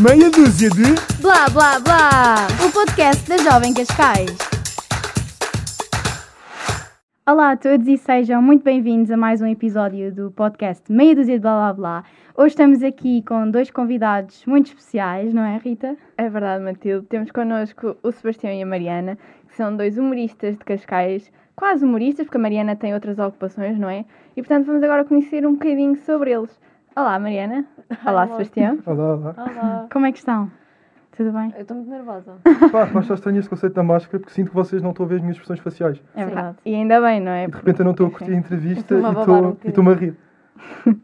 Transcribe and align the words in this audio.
Meia 0.00 0.30
dúzia 0.30 0.70
de. 0.70 0.82
Blá 1.20 1.48
blá 1.50 1.78
blá! 1.78 2.46
O 2.66 2.72
podcast 2.72 3.28
da 3.28 3.36
Jovem 3.36 3.72
Cascais. 3.72 4.36
Olá 7.28 7.52
a 7.52 7.56
todos 7.56 7.86
e 7.86 7.96
sejam 7.98 8.42
muito 8.42 8.64
bem-vindos 8.64 9.10
a 9.10 9.16
mais 9.16 9.40
um 9.40 9.46
episódio 9.46 10.12
do 10.12 10.30
podcast 10.32 10.90
Meia 10.90 11.14
Dúzia 11.14 11.34
de 11.34 11.40
Blá 11.40 11.54
Blá 11.54 11.72
Blá. 11.72 12.04
Hoje 12.36 12.48
estamos 12.48 12.82
aqui 12.82 13.22
com 13.22 13.48
dois 13.50 13.70
convidados 13.70 14.44
muito 14.46 14.66
especiais, 14.68 15.32
não 15.32 15.44
é, 15.44 15.58
Rita? 15.58 15.96
É 16.16 16.28
verdade, 16.28 16.64
Matilde. 16.64 17.06
Temos 17.06 17.30
connosco 17.30 17.96
o 18.02 18.10
Sebastião 18.10 18.52
e 18.52 18.62
a 18.62 18.66
Mariana, 18.66 19.16
que 19.48 19.56
são 19.56 19.76
dois 19.76 19.96
humoristas 19.96 20.56
de 20.58 20.64
Cascais, 20.64 21.30
quase 21.54 21.84
humoristas, 21.84 22.24
porque 22.26 22.38
a 22.38 22.40
Mariana 22.40 22.74
tem 22.74 22.94
outras 22.94 23.18
ocupações, 23.18 23.78
não 23.78 23.88
é? 23.88 24.04
E 24.36 24.42
portanto 24.42 24.66
vamos 24.66 24.82
agora 24.82 25.04
conhecer 25.04 25.46
um 25.46 25.52
bocadinho 25.52 25.94
sobre 25.96 26.32
eles. 26.32 26.58
Olá, 26.96 27.18
Mariana. 27.18 27.64
Olá, 28.06 28.26
Sebastião. 28.28 28.78
Olá, 28.86 29.14
olá. 29.14 29.34
Olá. 29.36 29.86
Como 29.92 30.06
é 30.06 30.12
que 30.12 30.18
estão? 30.18 30.50
Tudo 31.16 31.32
bem? 31.32 31.52
Eu 31.56 31.62
estou 31.62 31.76
muito 31.76 31.90
nervosa. 31.90 32.36
Pá, 32.72 32.88
mas 32.92 33.06
só 33.06 33.14
estranho 33.14 33.38
esse 33.38 33.48
conceito 33.48 33.74
da 33.74 33.82
máscara 33.82 34.18
porque 34.18 34.32
sinto 34.32 34.48
que 34.50 34.54
vocês 34.54 34.82
não 34.82 34.90
estão 34.90 35.06
a 35.06 35.08
ver 35.08 35.16
as 35.16 35.20
minhas 35.20 35.36
expressões 35.36 35.60
faciais. 35.60 36.02
É 36.14 36.20
Sim. 36.20 36.26
verdade. 36.26 36.58
E 36.64 36.74
ainda 36.74 37.00
bem, 37.00 37.20
não 37.20 37.32
é? 37.32 37.44
E 37.44 37.48
de 37.48 37.56
repente 37.56 37.78
eu 37.80 37.84
não 37.84 37.92
estou 37.92 38.06
a 38.06 38.10
curtir 38.10 38.32
a 38.32 38.36
entrevista 38.36 38.94
e 38.94 38.96
um 38.98 39.56
e 39.64 39.68
estou-me 39.68 39.90
a 39.92 39.94
rir. 39.94 40.16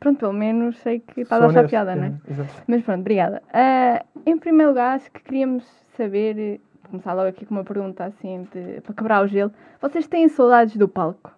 Pronto, 0.00 0.18
pelo 0.18 0.32
menos 0.32 0.78
sei 0.78 0.98
que 0.98 1.20
estás 1.20 1.42
a 1.42 1.46
achar 1.46 1.68
piada, 1.68 1.94
não 1.94 2.04
é? 2.04 2.12
Exato. 2.28 2.62
Mas 2.66 2.82
pronto, 2.82 3.00
obrigada. 3.00 3.40
Ah, 3.52 4.04
em 4.26 4.36
primeiro 4.36 4.70
lugar, 4.70 4.96
acho 4.96 5.08
que 5.12 5.20
queríamos 5.22 5.64
saber, 5.96 6.60
começar 6.90 7.12
logo 7.14 7.28
aqui 7.28 7.46
com 7.46 7.54
uma 7.54 7.62
pergunta 7.62 8.04
assim, 8.06 8.48
de- 8.52 8.80
para 8.80 8.94
quebrar 8.94 9.22
o 9.24 9.28
gelo. 9.28 9.52
Vocês 9.80 10.08
têm 10.08 10.26
saudades 10.28 10.76
do 10.76 10.88
palco? 10.88 11.30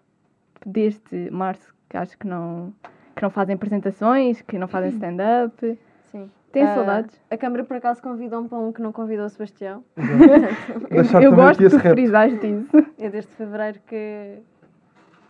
Desde 0.65 1.31
março, 1.31 1.75
que 1.91 1.97
acho 1.99 2.17
que 2.17 2.27
não, 2.27 2.73
que 3.15 3.23
não 3.23 3.31
fazem 3.31 3.55
apresentações, 3.55 4.43
que 4.43 4.59
não 4.59 4.69
fazem 4.69 4.91
stand-up. 4.91 5.79
Sim. 6.11 6.31
Têm 6.53 6.63
Ah, 6.63 6.75
saudades? 6.75 7.21
A 7.31 7.37
Câmara, 7.37 7.65
por 7.65 7.77
acaso, 7.77 8.01
convidou-me 8.03 8.49
para 8.49 8.59
um 8.59 8.73
que 8.73 8.81
não 8.83 8.93
convidou 8.93 9.27
o 9.27 9.29
Sebastião. 9.29 9.83
Eu 10.91 11.07
também 11.11 11.31
gosto 11.35 11.69
de 11.69 11.79
frisar 11.79 12.29
disso. 12.31 12.69
É 12.99 13.09
desde 13.11 13.31
fevereiro 13.33 13.79
que. 13.87 14.39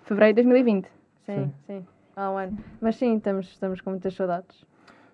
Fevereiro 0.03 0.37
de 0.37 0.43
2020. 0.43 0.89
Sim, 1.25 1.53
sim. 1.67 1.87
Há 2.17 2.31
um 2.31 2.37
ano. 2.37 2.59
Mas 2.81 2.97
sim, 2.97 3.17
estamos, 3.17 3.47
estamos 3.47 3.81
com 3.81 3.91
muitas 3.91 4.15
saudades. 4.15 4.65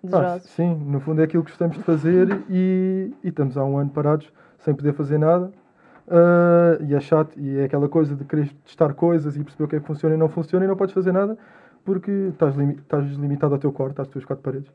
Desejosos. 0.03 0.49
sim, 0.49 0.73
no 0.87 0.99
fundo 0.99 1.21
é 1.21 1.25
aquilo 1.25 1.43
que 1.43 1.51
gostamos 1.51 1.77
de 1.77 1.83
fazer 1.83 2.41
e, 2.49 3.13
e 3.23 3.27
estamos 3.29 3.55
há 3.55 3.63
um 3.63 3.77
ano 3.77 3.91
parados 3.91 4.33
sem 4.57 4.73
poder 4.73 4.93
fazer 4.93 5.19
nada. 5.19 5.51
Ah, 6.09 6.77
e 6.81 6.93
é 6.95 6.99
chato, 6.99 7.39
e 7.39 7.59
é 7.59 7.65
aquela 7.65 7.87
coisa 7.87 8.15
de 8.15 8.25
querer 8.25 8.49
testar 8.65 8.93
coisas 8.95 9.37
e 9.37 9.43
perceber 9.43 9.63
o 9.63 9.67
que 9.67 9.75
é 9.75 9.79
que 9.79 9.85
funciona 9.85 10.15
e 10.15 10.17
não 10.17 10.27
funciona 10.27 10.65
e 10.65 10.67
não 10.67 10.75
podes 10.75 10.93
fazer 10.93 11.11
nada 11.11 11.37
porque 11.83 12.11
estás, 12.31 12.55
limi 12.55 12.73
estás 12.73 13.05
limitado 13.11 13.53
ao 13.53 13.59
teu 13.59 13.71
quarto, 13.71 14.01
às 14.01 14.07
tuas 14.07 14.25
quatro 14.25 14.43
paredes. 14.43 14.71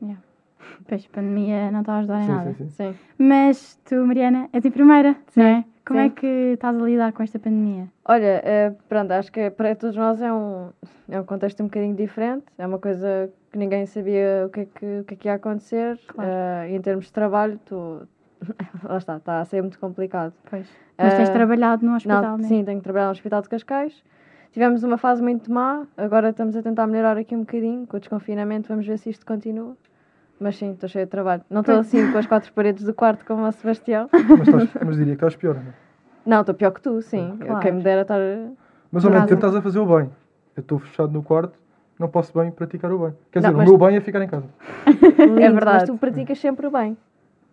Pois, 0.87 1.05
a 1.05 1.15
pandemia 1.15 1.71
não 1.71 1.81
está 1.81 1.93
a 1.93 1.97
ajudar 1.99 2.21
em 2.21 2.25
Sim, 2.25 2.31
nada. 2.31 2.53
sim, 2.53 2.69
sim. 2.69 2.93
Sim. 2.93 2.95
Mas 3.17 3.79
tu, 3.85 3.95
Mariana, 4.05 4.49
és 4.53 4.63
enfermeira, 4.65 5.15
não 5.35 5.45
é? 5.45 5.65
Como 5.85 5.99
sim. 5.99 6.05
é 6.05 6.09
que 6.09 6.27
estás 6.53 6.75
a 6.77 6.81
lidar 6.83 7.13
com 7.13 7.23
esta 7.23 7.39
pandemia? 7.39 7.87
Olha, 8.03 8.41
eh, 8.43 8.73
pronto, 8.89 9.11
acho 9.11 9.31
que 9.31 9.49
para 9.49 9.73
todos 9.73 9.95
nós 9.95 10.21
é 10.21 10.31
um, 10.31 10.69
é 11.09 11.19
um 11.19 11.23
contexto 11.23 11.61
um 11.61 11.67
bocadinho 11.67 11.95
diferente. 11.95 12.45
É 12.57 12.67
uma 12.67 12.77
coisa 12.77 13.31
que 13.51 13.57
ninguém 13.57 13.85
sabia 13.85 14.43
o 14.45 14.49
que 14.49 14.59
é 14.59 14.65
que, 14.65 14.99
o 14.99 15.03
que, 15.05 15.13
é 15.13 15.17
que 15.17 15.27
ia 15.29 15.35
acontecer. 15.35 15.97
Claro. 16.07 16.29
Eh, 16.29 16.71
e 16.71 16.75
em 16.75 16.81
termos 16.81 17.05
de 17.05 17.13
trabalho, 17.13 17.57
tu... 17.65 18.01
lá 18.83 18.97
está, 18.97 19.15
está 19.17 19.39
a 19.39 19.45
ser 19.45 19.61
muito 19.61 19.79
complicado. 19.79 20.33
Pois. 20.49 20.67
Mas 20.97 21.13
tens 21.13 21.29
trabalhado 21.29 21.85
no 21.85 21.95
hospital 21.95 22.21
Não, 22.21 22.37
mesmo? 22.37 22.49
sim, 22.49 22.65
tenho 22.65 22.79
que 22.79 22.83
trabalhar 22.83 23.05
no 23.05 23.11
Hospital 23.11 23.41
de 23.41 23.49
Cascais. 23.49 24.03
Tivemos 24.57 24.81
uma 24.81 24.97
fase 24.97 25.21
muito 25.21 25.51
má, 25.53 25.85
agora 25.95 26.31
estamos 26.31 26.55
a 26.55 26.63
tentar 26.63 26.87
melhorar 26.87 27.15
aqui 27.15 27.35
um 27.35 27.41
bocadinho 27.41 27.85
com 27.85 27.95
o 27.95 27.99
desconfinamento, 27.99 28.67
vamos 28.67 28.87
ver 28.87 28.97
se 28.97 29.07
isto 29.11 29.23
continua. 29.23 29.77
Mas 30.39 30.57
sim, 30.57 30.71
estou 30.71 30.89
cheia 30.89 31.05
de 31.05 31.11
trabalho. 31.11 31.43
Não 31.47 31.61
estou 31.61 31.77
assim 31.77 32.11
com 32.11 32.17
as 32.17 32.25
quatro 32.25 32.51
paredes 32.53 32.83
do 32.83 32.91
quarto 32.91 33.23
como 33.23 33.45
o 33.45 33.51
Sebastião. 33.51 34.09
Mas, 34.11 34.47
estás- 34.47 34.69
mas 34.83 34.95
diria 34.97 35.15
que 35.15 35.23
estás 35.23 35.35
pior, 35.35 35.53
não 35.53 35.61
é? 35.61 35.73
Não, 36.25 36.39
estou 36.41 36.55
pior 36.55 36.71
que 36.71 36.81
tu, 36.81 36.99
sim. 37.03 37.37
Eu, 37.39 37.45
Claro. 37.45 37.61
quem 37.61 37.71
me 37.71 37.83
dera 37.83 38.01
estar. 38.01 38.19
Mas 38.91 39.05
ao 39.05 39.11
mesmo 39.11 39.27
tempo 39.27 39.37
estás 39.37 39.55
a 39.55 39.61
fazer 39.61 39.77
o 39.77 39.85
bem. 39.85 40.09
Eu 40.55 40.61
estou 40.61 40.79
fechado 40.79 41.13
no 41.13 41.21
quarto, 41.21 41.59
não 41.99 42.09
posso 42.09 42.35
bem 42.35 42.49
praticar 42.49 42.91
o 42.91 42.97
bem. 42.97 43.13
Quer 43.31 43.43
Não, 43.43 43.49
dizer, 43.51 43.57
mas- 43.59 43.69
o 43.69 43.77
meu 43.77 43.87
bem 43.87 43.95
é 43.97 44.01
ficar 44.01 44.23
em 44.23 44.27
casa. 44.27 44.47
Lindo, 45.19 45.39
É 45.39 45.51
verdade. 45.51 45.81
Mas 45.81 45.83
tu 45.83 45.97
praticas 45.99 46.39
sempre 46.39 46.65
o 46.65 46.71
bem. 46.71 46.97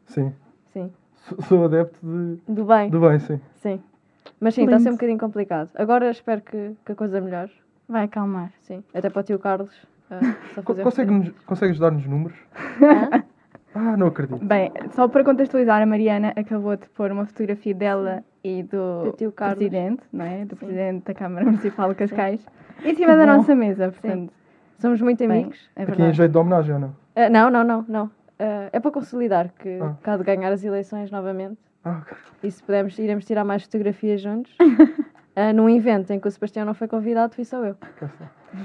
Sim. 0.07 0.33
Sim. 0.73 0.91
Sou, 1.17 1.43
sou 1.43 1.65
adepto 1.67 1.99
de, 2.03 2.41
Do 2.51 2.65
bem. 2.65 2.89
do 2.89 2.99
bem, 2.99 3.19
sim. 3.19 3.39
Sim. 3.57 3.83
Mas 4.41 4.55
sim, 4.55 4.65
está 4.65 4.77
a 4.77 4.81
ser 4.81 4.89
um 4.91 4.93
bocadinho 4.93 5.19
complicado. 5.19 5.71
Agora 5.75 6.11
espero 6.11 6.41
que, 6.43 6.72
que 6.84 6.93
a 6.93 6.95
coisa 6.95 7.21
melhore. 7.21 7.50
Vai 7.89 8.05
acalmar. 8.05 8.53
Sim. 8.61 8.83
Até 8.95 9.09
para 9.11 9.21
o 9.21 9.22
tio 9.22 9.39
Carlos. 9.39 9.71
só 10.55 10.62
Co- 10.62 10.75
Consegues 11.47 11.78
dar-nos 11.78 12.06
números? 12.06 12.37
Hã? 12.83 13.22
Ah, 13.75 13.97
não 13.97 14.06
acredito. 14.06 14.45
Bem, 14.45 14.72
só 14.93 15.09
para 15.09 15.25
contextualizar, 15.25 15.83
a 15.83 15.87
Mariana 15.87 16.33
acabou 16.37 16.77
de 16.77 16.89
pôr 16.91 17.11
uma 17.11 17.27
fotografia 17.27 17.75
dela 17.75 18.22
e 18.45 18.62
do, 18.62 19.05
Do 19.06 19.12
tio 19.17 19.33
Carlos. 19.33 19.59
presidente, 19.59 20.03
não 20.12 20.25
é? 20.25 20.45
Do 20.45 20.51
Sim. 20.51 20.66
presidente 20.66 21.05
da 21.06 21.15
Câmara 21.15 21.45
Municipal 21.45 21.89
de 21.89 21.95
Cascais, 21.97 22.47
em 22.84 22.95
cima 22.95 23.16
da 23.16 23.27
bom. 23.27 23.37
nossa 23.39 23.55
mesa, 23.55 23.91
portanto. 23.91 24.33
Somos 24.78 25.01
muito 25.01 25.19
bem, 25.19 25.31
amigos. 25.31 25.71
é 25.75 25.83
Aqui 25.83 25.93
em 25.93 25.95
verdade. 25.97 26.16
jeito 26.16 26.31
de 26.33 26.39
homenagem 26.39 26.75
ou 26.75 26.81
não? 26.81 26.97
Ah, 27.16 27.28
não, 27.28 27.51
não, 27.51 27.65
não, 27.65 27.84
não. 27.89 28.11
Ah, 28.39 28.69
é 28.72 28.78
para 28.78 28.91
consolidar 28.93 29.49
que 29.59 29.78
Ah. 29.83 29.95
cá 30.03 30.16
de 30.16 30.22
ganhar 30.22 30.53
as 30.53 30.62
eleições 30.65 31.11
novamente. 31.11 31.59
E 32.43 32.50
se 32.50 32.62
pudermos, 32.62 32.99
iremos 32.99 33.25
tirar 33.25 33.45
mais 33.45 33.62
fotografias 33.65 34.21
juntos. 34.21 34.56
Ah, 35.37 35.53
num 35.53 35.69
evento 35.69 36.12
em 36.12 36.21
que 36.21 36.28
o 36.28 36.31
Sebastião 36.31 36.65
não 36.65 36.75
foi 36.75 36.87
convidado, 36.87 37.34
fui 37.34 37.45
só 37.45 37.56
eu. 37.65 37.72
está. 37.72 38.09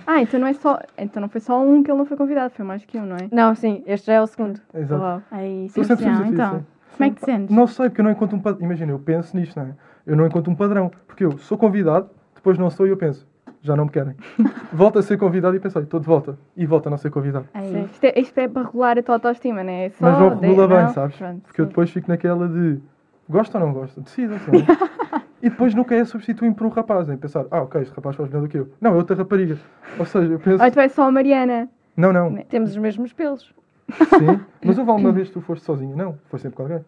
Ah, 0.05 0.21
então 0.21 0.39
não 0.39 0.45
é 0.45 0.53
só. 0.53 0.77
Então 0.99 1.19
não 1.19 1.27
foi 1.27 1.41
só 1.41 1.59
um 1.59 1.81
que 1.81 1.89
ele 1.89 1.97
não 1.97 2.05
foi 2.05 2.15
convidado, 2.15 2.53
foi 2.53 2.63
mais 2.63 2.85
que 2.85 2.95
um, 2.99 3.07
não 3.07 3.15
é? 3.15 3.27
Não, 3.31 3.55
sim, 3.55 3.81
este 3.87 4.05
já 4.05 4.13
é 4.13 4.21
o 4.21 4.27
segundo. 4.27 4.61
Exato. 4.71 5.01
Uau. 5.01 5.21
Aí, 5.31 5.67
Sebastião, 5.69 6.15
fazes 6.17 6.31
então. 6.31 6.57
isso, 6.57 6.67
Como 6.95 7.03
é 7.05 7.09
que 7.09 7.15
te 7.15 7.25
sentes? 7.25 7.55
Não 7.55 7.65
sei, 7.65 7.89
porque 7.89 8.01
eu 8.01 8.05
não 8.05 8.11
encontro 8.11 8.37
um 8.37 8.39
padrão. 8.39 8.63
Imagina, 8.63 8.91
eu 8.91 8.99
penso 8.99 9.35
nisto, 9.35 9.59
não 9.59 9.65
é? 9.65 9.73
Eu 10.05 10.15
não 10.15 10.27
encontro 10.27 10.51
um 10.51 10.55
padrão. 10.55 10.91
Porque 11.07 11.25
eu 11.25 11.39
sou 11.39 11.57
convidado, 11.57 12.11
depois 12.35 12.55
não 12.59 12.69
sou 12.69 12.85
e 12.85 12.91
eu 12.91 12.97
penso, 12.97 13.27
já 13.63 13.75
não 13.75 13.85
me 13.85 13.89
querem. 13.91 14.15
volto 14.71 14.99
a 14.99 15.01
ser 15.01 15.17
convidado 15.17 15.55
e 15.55 15.59
pensei, 15.59 15.81
estou 15.81 15.99
de 15.99 16.05
volta. 16.05 16.37
E 16.55 16.67
volto 16.67 16.85
a 16.85 16.91
não 16.91 16.99
ser 16.99 17.09
convidado. 17.09 17.47
Aí. 17.51 17.71
Sim. 17.71 17.83
Isto 17.91 18.03
é, 18.03 18.19
isto 18.19 18.37
é 18.37 18.47
para 18.47 18.61
regular 18.67 18.99
a 18.99 19.01
tua 19.01 19.15
autoestima, 19.15 19.63
não 19.63 19.71
é? 19.73 19.89
Só 19.89 20.05
Mas 20.05 20.19
não 20.19 20.35
de- 20.35 20.45
regula 20.45 20.67
bem, 20.67 20.83
não? 20.83 20.89
sabes? 20.93 21.15
Pronto, 21.15 21.41
Porque 21.47 21.61
eu 21.61 21.65
sim. 21.65 21.69
depois 21.69 21.89
fico 21.89 22.07
naquela 22.07 22.47
de 22.47 22.79
gosto 23.29 23.55
ou 23.55 23.61
não 23.61 23.73
gosto? 23.73 24.01
Decida, 24.01 24.35
assim. 24.35 24.51
e 25.41 25.49
depois 25.49 25.73
nunca 25.75 25.95
é 25.95 26.03
substituir 26.03 26.53
por 26.53 26.65
um 26.65 26.69
rapaz, 26.69 27.09
em 27.09 27.17
pensar, 27.17 27.45
ah, 27.51 27.61
ok, 27.61 27.81
este 27.81 27.93
rapaz 27.95 28.15
faz 28.15 28.29
melhor 28.29 28.41
do 28.43 28.47
que 28.49 28.57
eu. 28.57 28.69
Não, 28.81 28.91
é 28.91 28.95
outra 28.95 29.15
rapariga. 29.15 29.57
Ou 29.97 30.05
seja, 30.05 30.33
eu 30.33 30.39
penso, 30.39 30.61
Ou 30.61 30.67
então 30.67 30.83
é 30.83 30.87
só 30.89 31.03
a 31.07 31.11
Mariana. 31.11 31.69
não, 31.95 32.11
não, 32.11 32.35
Temos 32.43 32.71
os 32.71 32.77
mesmos 32.77 33.13
pelos. 33.13 33.53
sim. 33.91 34.39
Mas 34.63 34.77
houve 34.77 34.89
alguma 34.91 35.11
vez 35.13 35.27
que 35.27 35.33
tu 35.35 35.41
foste 35.41 35.63
sozinha? 35.65 35.95
Não, 35.95 36.17
foi 36.29 36.39
sempre 36.39 36.57
com 36.57 36.63
alguém. 36.63 36.83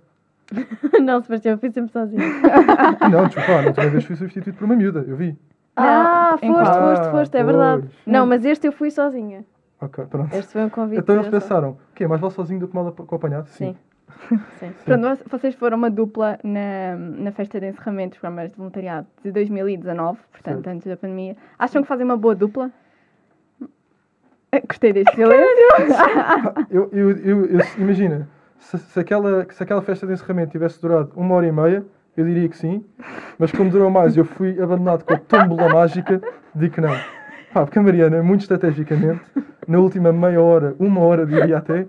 não, 1.02 1.22
Sebastião, 1.22 1.54
eu 1.54 1.58
fui 1.58 1.72
sempre 1.72 1.92
sozinho. 1.92 2.22
Não, 3.10 3.26
desculpa, 3.26 3.52
lá, 3.54 3.62
na 3.62 3.68
última 3.70 3.90
vez 3.90 4.04
fui 4.04 4.16
substituído 4.18 4.58
por 4.58 4.66
uma 4.66 4.76
miúda, 4.76 5.00
eu 5.08 5.16
vi. 5.16 5.38
Ah, 5.78 6.36
em 6.42 6.52
foste, 6.52 6.64
qual? 6.64 6.96
foste, 6.98 7.12
foste, 7.12 7.38
é 7.38 7.40
Ah, 7.40 7.44
verdade. 7.46 7.82
pois. 7.84 7.94
Não, 8.06 8.26
mas 8.26 8.44
este 8.44 8.68
eu 8.68 8.74
fui 8.74 8.92
sozinha. 8.92 9.46
Ok, 9.80 10.06
pronto. 10.08 10.36
Este 10.36 10.52
foi 10.52 10.66
um 10.66 10.70
convite. 10.70 11.00
Então 11.00 11.16
eles 11.16 11.30
pensaram, 11.30 11.70
o 11.72 11.78
quê? 11.96 12.06
Mais 12.06 12.20
vale 12.20 12.34
sozinho 12.34 12.60
do 12.60 12.68
que 12.68 12.76
mal 12.76 12.88
acompanhado? 12.88 13.48
Sim. 13.50 13.68
Sim. 13.74 13.78
Pronto, 14.86 15.02
vo- 15.08 15.30
vocês 15.30 15.56
foram 15.56 15.78
uma 15.78 15.90
dupla 15.90 16.38
na, 16.44 16.96
na 16.98 17.32
festa 17.32 17.60
de 17.60 17.68
encerramento 17.68 18.12
dos 18.12 18.20
programas 18.20 18.50
de 18.52 18.58
voluntariado 18.58 19.08
de 19.24 19.32
2019, 19.32 20.20
portanto, 20.32 20.56
Certo. 20.64 20.68
antes 20.76 20.88
da 20.88 20.98
pandemia. 20.98 21.36
Acham 21.60 21.82
que 21.82 21.88
fazem 21.88 22.06
uma 22.06 22.18
boa 22.18 22.36
dupla? 22.36 22.72
Eh, 24.52 24.62
Gostei 24.68 24.94
deste 24.94 25.14
silêncio. 25.16 25.48
Eu, 26.70 26.90
eu, 26.92 27.12
eu, 27.12 27.46
eu- 27.46 27.60
imagina, 27.78 28.28
se, 28.60 28.78
se 28.78 29.00
aquela, 29.00 29.46
se 29.50 29.62
aquela 29.64 29.82
festa 29.82 30.06
de 30.08 30.14
encerramento 30.14 30.52
tivesse 30.52 30.82
durado 30.82 31.12
uma 31.16 31.36
hora 31.36 31.48
e 31.48 31.52
meia, 31.52 31.86
eu 32.16 32.26
diria 32.26 32.48
que 32.50 32.58
sim. 32.58 32.84
Mas 33.40 33.52
como 33.52 33.70
durou 33.70 33.90
mais 33.90 34.16
e 34.16 34.20
eu 34.20 34.26
fui 34.26 34.62
abandonado 34.62 35.04
com 35.04 35.14
a 35.14 35.18
tómbola 35.18 35.70
mágica, 35.70 36.22
digo 36.54 36.74
que 36.76 36.82
não. 36.82 36.94
Pá, 37.54 37.66
porque 37.66 37.80
a 37.80 37.82
Mariana, 37.82 38.22
muito 38.24 38.42
estrategicamente, 38.42 39.22
na 39.68 39.80
última 39.80 40.12
meia 40.14 40.42
hora, 40.42 40.76
uma 40.80 41.02
hora 41.02 41.26
diria 41.26 41.58
até, 41.58 41.86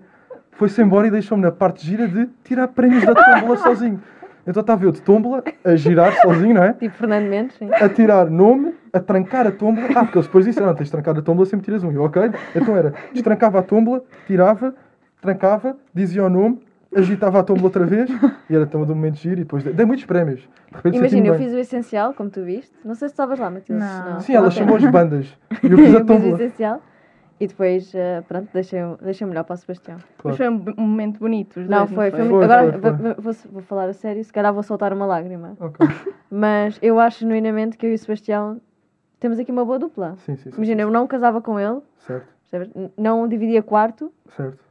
foi-se 0.52 0.80
embora 0.82 1.06
e 1.06 1.10
deixou-me 1.10 1.42
na 1.42 1.50
parte 1.50 1.84
gira 1.86 2.06
de 2.06 2.28
tirar 2.44 2.68
prémios 2.68 3.04
da 3.04 3.14
tómbola 3.14 3.56
sozinho. 3.62 4.00
Então 4.46 4.60
estava 4.60 4.84
eu 4.84 4.90
de 4.90 5.00
tómbola, 5.00 5.44
a 5.64 5.76
girar 5.76 6.12
sozinho, 6.20 6.54
não 6.54 6.64
é? 6.64 6.72
Tipo 6.72 6.96
Fernando 6.96 7.28
Mendes, 7.28 7.56
sim. 7.56 7.68
a 7.72 7.88
tirar 7.88 8.28
nome, 8.28 8.74
a 8.92 8.98
trancar 8.98 9.46
a 9.46 9.52
tómbola. 9.52 9.86
Ah, 9.94 10.02
porque 10.04 10.18
eles 10.18 10.26
depois 10.26 10.44
disseram, 10.44 10.66
não, 10.66 10.74
tens 10.74 10.86
de 10.86 10.90
trancar 10.92 11.16
a 11.16 11.22
tómbola, 11.22 11.46
sempre 11.46 11.64
tiras 11.64 11.84
um. 11.84 11.92
Eu, 11.92 12.02
ok. 12.02 12.22
Então 12.54 12.76
era, 12.76 12.92
destrancava 13.12 13.60
a 13.60 13.62
tómbola, 13.62 14.02
tirava, 14.26 14.74
trancava, 15.20 15.76
dizia 15.94 16.24
o 16.24 16.28
nome, 16.28 16.60
agitava 16.94 17.38
a 17.38 17.42
tómbola 17.44 17.66
outra 17.68 17.84
vez, 17.86 18.10
e 18.50 18.56
era 18.56 18.66
todo 18.66 18.92
um 18.92 18.96
momento 18.96 19.16
giro, 19.18 19.36
e 19.40 19.44
depois 19.44 19.62
dei, 19.62 19.72
dei 19.72 19.86
muitos 19.86 20.04
prémios. 20.06 20.40
De 20.40 20.76
repente 20.76 20.98
Imagina, 20.98 21.26
eu 21.28 21.34
bem. 21.34 21.44
fiz 21.44 21.54
o 21.54 21.58
essencial, 21.58 22.12
como 22.12 22.28
tu 22.28 22.42
viste. 22.42 22.72
Não 22.84 22.96
sei 22.96 23.08
se 23.08 23.12
estavas 23.12 23.38
lá, 23.38 23.48
Matilde. 23.48 23.80
Não. 23.80 24.20
Sim, 24.20 24.34
ela 24.34 24.50
chamou 24.50 24.76
as 24.76 24.84
bandas. 24.86 25.38
E 25.62 25.70
eu 25.70 25.78
fiz 25.78 25.94
a 25.94 25.98
eu 26.00 26.00
fiz 26.00 26.02
o 26.02 26.04
tómbola. 26.04 26.34
essencial. 26.34 26.82
E 27.42 27.46
depois, 27.48 27.92
eh, 27.92 28.22
pronto, 28.28 28.48
deixei, 28.54 28.78
deixei 29.02 29.26
melhor 29.26 29.42
para 29.42 29.54
o 29.54 29.56
Sebastião. 29.56 29.96
Mas 29.98 30.16
Claro. 30.18 30.36
foi 30.36 30.48
um, 30.48 30.64
um 30.78 30.86
momento 30.86 31.18
bonito. 31.18 31.58
Os 31.58 31.68
Não, 31.68 31.78
dois, 31.86 31.90
foi, 31.90 32.10
foi, 32.12 32.20
Foi, 32.20 32.28
muito. 32.28 32.44
Agora 32.44 32.70
foi, 32.70 32.80
foi. 32.80 33.14
vou- 33.14 33.34
Vou, 33.50 33.62
falar 33.62 33.88
a 33.88 33.92
sério, 33.92 34.22
se 34.22 34.32
calhar 34.32 34.54
vou 34.54 34.62
soltar 34.62 34.92
uma 34.92 35.04
lágrima. 35.06 35.56
Ok. 35.58 35.84
Mas 36.30 36.78
eu 36.80 37.00
acho 37.00 37.18
genuinamente 37.18 37.76
que 37.76 37.84
eu 37.84 37.90
e 37.90 37.94
o 37.94 37.98
Sebastião 37.98 38.60
temos 39.18 39.40
aqui 39.40 39.50
uma 39.50 39.64
boa 39.64 39.76
dupla. 39.76 40.14
Sim, 40.18 40.36
sim, 40.36 40.52
sim. 40.52 40.56
Imagina, 40.56 40.82
eu 40.82 40.90
não 40.92 41.04
casava 41.08 41.40
com 41.42 41.58
ele, 41.58 41.80
Certo, 41.98 42.92
não 42.96 43.26
dividia 43.26 43.60
quarto, 43.60 44.12
certo. 44.36 44.62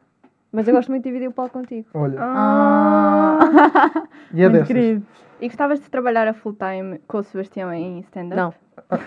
Mas 0.49 0.65
eu 0.65 0.73
gosto 0.73 0.89
muito 0.91 1.03
de 1.03 1.09
dividir 1.09 1.27
o 1.27 1.33
palco 1.33 1.51
contigo. 1.59 1.89
Olha, 1.93 2.19
Ah. 2.21 3.39
e 4.33 4.41
é 4.43 4.47
Muito 4.47 4.59
dessas. 4.61 4.67
querido. 4.67 5.05
E 5.41 5.47
gostavas 5.47 5.81
de 5.81 5.89
trabalhar 5.89 6.25
a 6.25 6.33
full 6.33 6.53
time 6.53 6.99
com 7.05 7.17
o 7.17 7.23
Sebastião 7.23 7.73
em 7.73 7.99
stand-up? 7.99 8.37
Não. 8.37 8.53
Ah, 8.89 8.97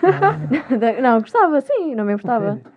não, 1.01 1.19
gostava, 1.19 1.61
sim, 1.61 1.95
não 1.95 2.05
me 2.05 2.13
importava. 2.13 2.59
ok. 2.61 2.74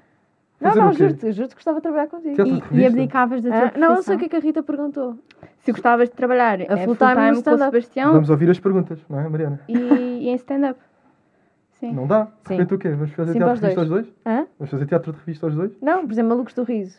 Não, 0.60 0.70
Fazer 0.70 0.81
não, 0.81 0.93
juro-te, 0.93 1.32
juro-te 1.32 1.50
que 1.50 1.55
gostava 1.56 1.76
de 1.78 1.82
trabalhar 1.82 2.08
contigo. 2.08 2.43
E, 2.72 2.78
e 2.81 2.87
abdicavas 2.87 3.43
da 3.43 3.50
tua 3.50 3.69
Ah, 3.75 3.78
não, 3.78 3.94
não 3.94 4.02
sei 4.02 4.16
o 4.16 4.19
que 4.19 4.25
é 4.25 4.28
que 4.28 4.37
a 4.37 4.40
Rita 4.40 4.62
perguntou. 4.62 5.16
Se 5.60 5.70
gostavas 5.70 6.08
de 6.08 6.16
trabalhar 6.16 6.60
A 6.62 6.75
a 6.75 6.76
full 6.78 6.94
full 6.94 6.96
time 6.96 7.14
time, 7.32 7.43
com 7.44 7.50
o. 7.50 7.58
Sebastião 7.58 8.12
Vamos 8.12 8.31
ouvir 8.31 8.50
as 8.50 8.58
perguntas, 8.58 8.99
não 9.08 9.20
é, 9.20 9.28
Mariana? 9.28 9.60
e, 9.69 9.76
e 9.76 10.28
em 10.28 10.34
stand-up. 10.34 10.81
Sim. 11.75 11.93
Não 11.93 12.08
dá? 12.08 12.26
Sim. 12.49 12.56
Feito 12.56 12.75
o 12.75 12.78
quê? 12.78 12.88
Vamos 12.90 13.12
fazer 13.12 13.32
Sim, 13.34 13.38
teatro 13.38 13.55
de 13.55 13.60
revista 13.60 13.81
aos 13.81 13.88
dois? 13.88 14.06
Hã? 14.26 14.46
Vamos 14.58 14.70
fazer 14.70 14.87
teatro 14.87 15.12
de 15.12 15.19
revista 15.20 15.46
aos 15.46 15.55
dois? 15.55 15.72
Não, 15.81 16.05
por 16.05 16.12
exemplo, 16.12 16.31
Malucos 16.31 16.55
do 16.55 16.64
Riso. 16.64 16.99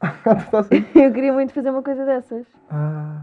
Ah, 0.00 0.14
tu 0.24 0.36
estás 0.44 0.68
aí? 0.72 0.86
Eu 0.94 1.12
queria 1.12 1.32
muito 1.32 1.52
fazer 1.52 1.70
uma 1.70 1.82
coisa 1.82 2.04
dessas. 2.04 2.46
Ah, 2.70 3.22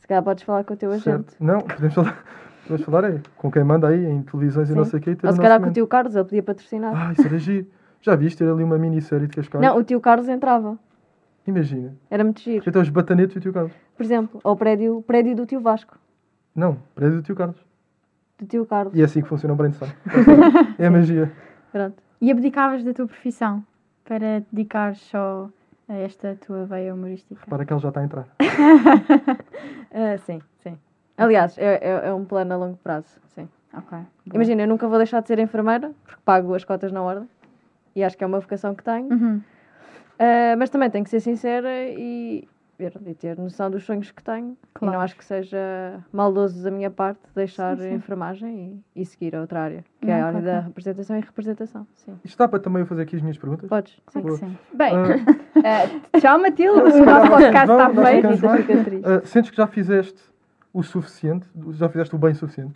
Se 0.00 0.08
calhar 0.08 0.22
podes 0.24 0.42
falar 0.42 0.64
com 0.64 0.74
o 0.74 0.76
teu 0.76 0.90
agente. 0.90 1.04
certo. 1.04 1.36
Não, 1.38 1.60
podemos 1.60 1.94
falar, 1.94 2.24
podemos 2.64 2.84
falar 2.84 3.04
é, 3.04 3.20
com 3.36 3.52
quem 3.52 3.62
manda 3.62 3.86
aí 3.86 4.04
em 4.04 4.20
televisões 4.22 4.68
e 4.68 4.72
Sim. 4.72 4.78
não 4.78 4.84
sei 4.84 4.98
o 4.98 5.02
quê. 5.02 5.16
Ou 5.22 5.32
se 5.32 5.40
calhar 5.40 5.60
com 5.60 5.68
o 5.68 5.72
tio 5.72 5.86
Carlos, 5.86 6.16
ele 6.16 6.24
podia 6.24 6.42
patrocinar. 6.42 6.92
Ah, 6.92 7.12
isso 7.12 7.24
era 7.24 7.38
giro. 7.38 7.66
Já 8.04 8.14
viste 8.14 8.36
ter 8.36 8.50
ali 8.50 8.62
uma 8.62 8.76
minissérie 8.76 9.26
de 9.26 9.34
Cascais? 9.34 9.64
Não, 9.64 9.78
o 9.78 9.82
tio 9.82 9.98
Carlos 9.98 10.28
entrava. 10.28 10.78
Imagina. 11.46 11.96
Era 12.10 12.22
muito 12.22 12.38
giro. 12.38 12.62
Então 12.66 12.82
os 12.82 12.90
batanetes 12.90 13.34
e 13.34 13.38
o 13.38 13.40
tio 13.40 13.50
Carlos. 13.50 13.72
Por 13.96 14.02
exemplo, 14.04 14.40
ao 14.44 14.54
prédio, 14.54 15.02
prédio 15.06 15.34
do 15.34 15.46
tio 15.46 15.58
Vasco. 15.58 15.98
Não, 16.54 16.76
prédio 16.94 17.16
do 17.16 17.22
tio 17.22 17.34
Carlos. 17.34 17.56
Do 18.38 18.44
tio 18.46 18.66
Carlos. 18.66 18.94
E 18.94 19.00
é 19.00 19.04
assim 19.06 19.22
que 19.22 19.28
funciona 19.28 19.54
o 19.54 19.56
brainstorm. 19.56 19.90
É 20.78 20.86
a 20.86 20.90
magia. 20.90 21.32
Pronto. 21.72 21.96
E 22.20 22.30
abdicavas 22.30 22.84
da 22.84 22.92
tua 22.92 23.06
profissão 23.06 23.64
para 24.04 24.44
dedicar 24.52 24.94
só 24.96 25.48
a 25.88 25.94
esta 25.94 26.36
tua 26.46 26.66
veia 26.66 26.92
humorística? 26.92 27.46
Para 27.48 27.64
que 27.64 27.72
ele 27.72 27.80
já 27.80 27.88
está 27.88 28.00
a 28.00 28.04
entrar. 28.04 28.28
Ah, 29.96 30.18
sim, 30.18 30.42
sim. 30.58 30.76
Aliás, 31.16 31.56
é, 31.56 31.76
é, 31.76 32.08
é 32.08 32.12
um 32.12 32.24
plano 32.24 32.52
a 32.52 32.56
longo 32.56 32.76
prazo. 32.76 33.06
Sim. 33.28 33.48
Ok. 33.72 33.90
boa. 33.90 34.06
Imagina, 34.34 34.62
eu 34.62 34.68
nunca 34.68 34.88
vou 34.88 34.98
deixar 34.98 35.20
de 35.20 35.28
ser 35.28 35.38
enfermeira, 35.38 35.92
porque 36.04 36.20
pago 36.24 36.52
as 36.54 36.64
cotas 36.64 36.90
na 36.92 37.00
ordem. 37.00 37.28
E 37.94 38.02
acho 38.02 38.16
que 38.16 38.24
é 38.24 38.26
uma 38.26 38.40
vocação 38.40 38.74
que 38.74 38.82
tenho. 38.82 39.08
Uhum. 39.10 39.40
Ah, 40.18 40.54
mas 40.58 40.70
também 40.70 40.90
tenho 40.90 41.04
que 41.04 41.10
ser 41.10 41.20
sincera 41.20 41.68
e, 41.88 42.48
ver, 42.78 42.92
e 43.06 43.14
ter 43.14 43.36
noção 43.38 43.70
dos 43.70 43.84
sonhos 43.84 44.10
que 44.10 44.22
tenho. 44.22 44.56
Claro. 44.72 44.92
E 44.92 44.96
não 44.96 45.02
acho 45.02 45.16
que 45.16 45.24
seja 45.24 46.00
maldoso 46.12 46.62
da 46.62 46.70
minha 46.70 46.90
parte 46.90 47.20
deixar 47.34 47.76
Sim, 47.76 47.82
sim. 47.82 47.88
a 47.88 47.92
enfermagem 47.94 48.82
e, 48.96 49.02
e 49.02 49.04
seguir 49.04 49.34
a 49.36 49.40
outra 49.40 49.60
área, 49.60 49.84
que 50.00 50.06
Não, 50.06 50.12
é 50.12 50.16
a 50.16 50.20
claro, 50.22 50.36
área 50.36 50.46
da 50.46 50.50
claro. 50.52 50.66
representação 50.66 51.16
e 51.16 51.20
representação. 51.20 51.86
Sim. 51.96 52.18
Isto 52.24 52.38
dá 52.38 52.48
para 52.48 52.58
também 52.60 52.80
eu 52.80 52.86
fazer 52.86 53.02
aqui 53.02 53.16
as 53.16 53.22
minhas 53.22 53.38
perguntas? 53.38 53.68
Podes? 53.68 54.00
Sim. 54.08 54.36
Sim. 54.36 54.58
Bem, 54.72 54.92
Ah, 54.94 55.60
eh, 56.14 56.20
tchau 56.20 56.38
Matilde, 56.38 56.92
se 56.92 57.00
o 57.00 57.04
nosso 57.04 57.30
podcast 57.30 57.72
está 57.72 57.90
feito. 57.90 59.06
ah, 59.06 59.26
sentes 59.26 59.50
que 59.50 59.56
já 59.56 59.66
fizeste 59.66 60.20
o 60.72 60.82
suficiente? 60.82 61.46
Já 61.72 61.88
fizeste 61.88 62.14
o 62.14 62.18
bem 62.18 62.34
suficiente? 62.34 62.74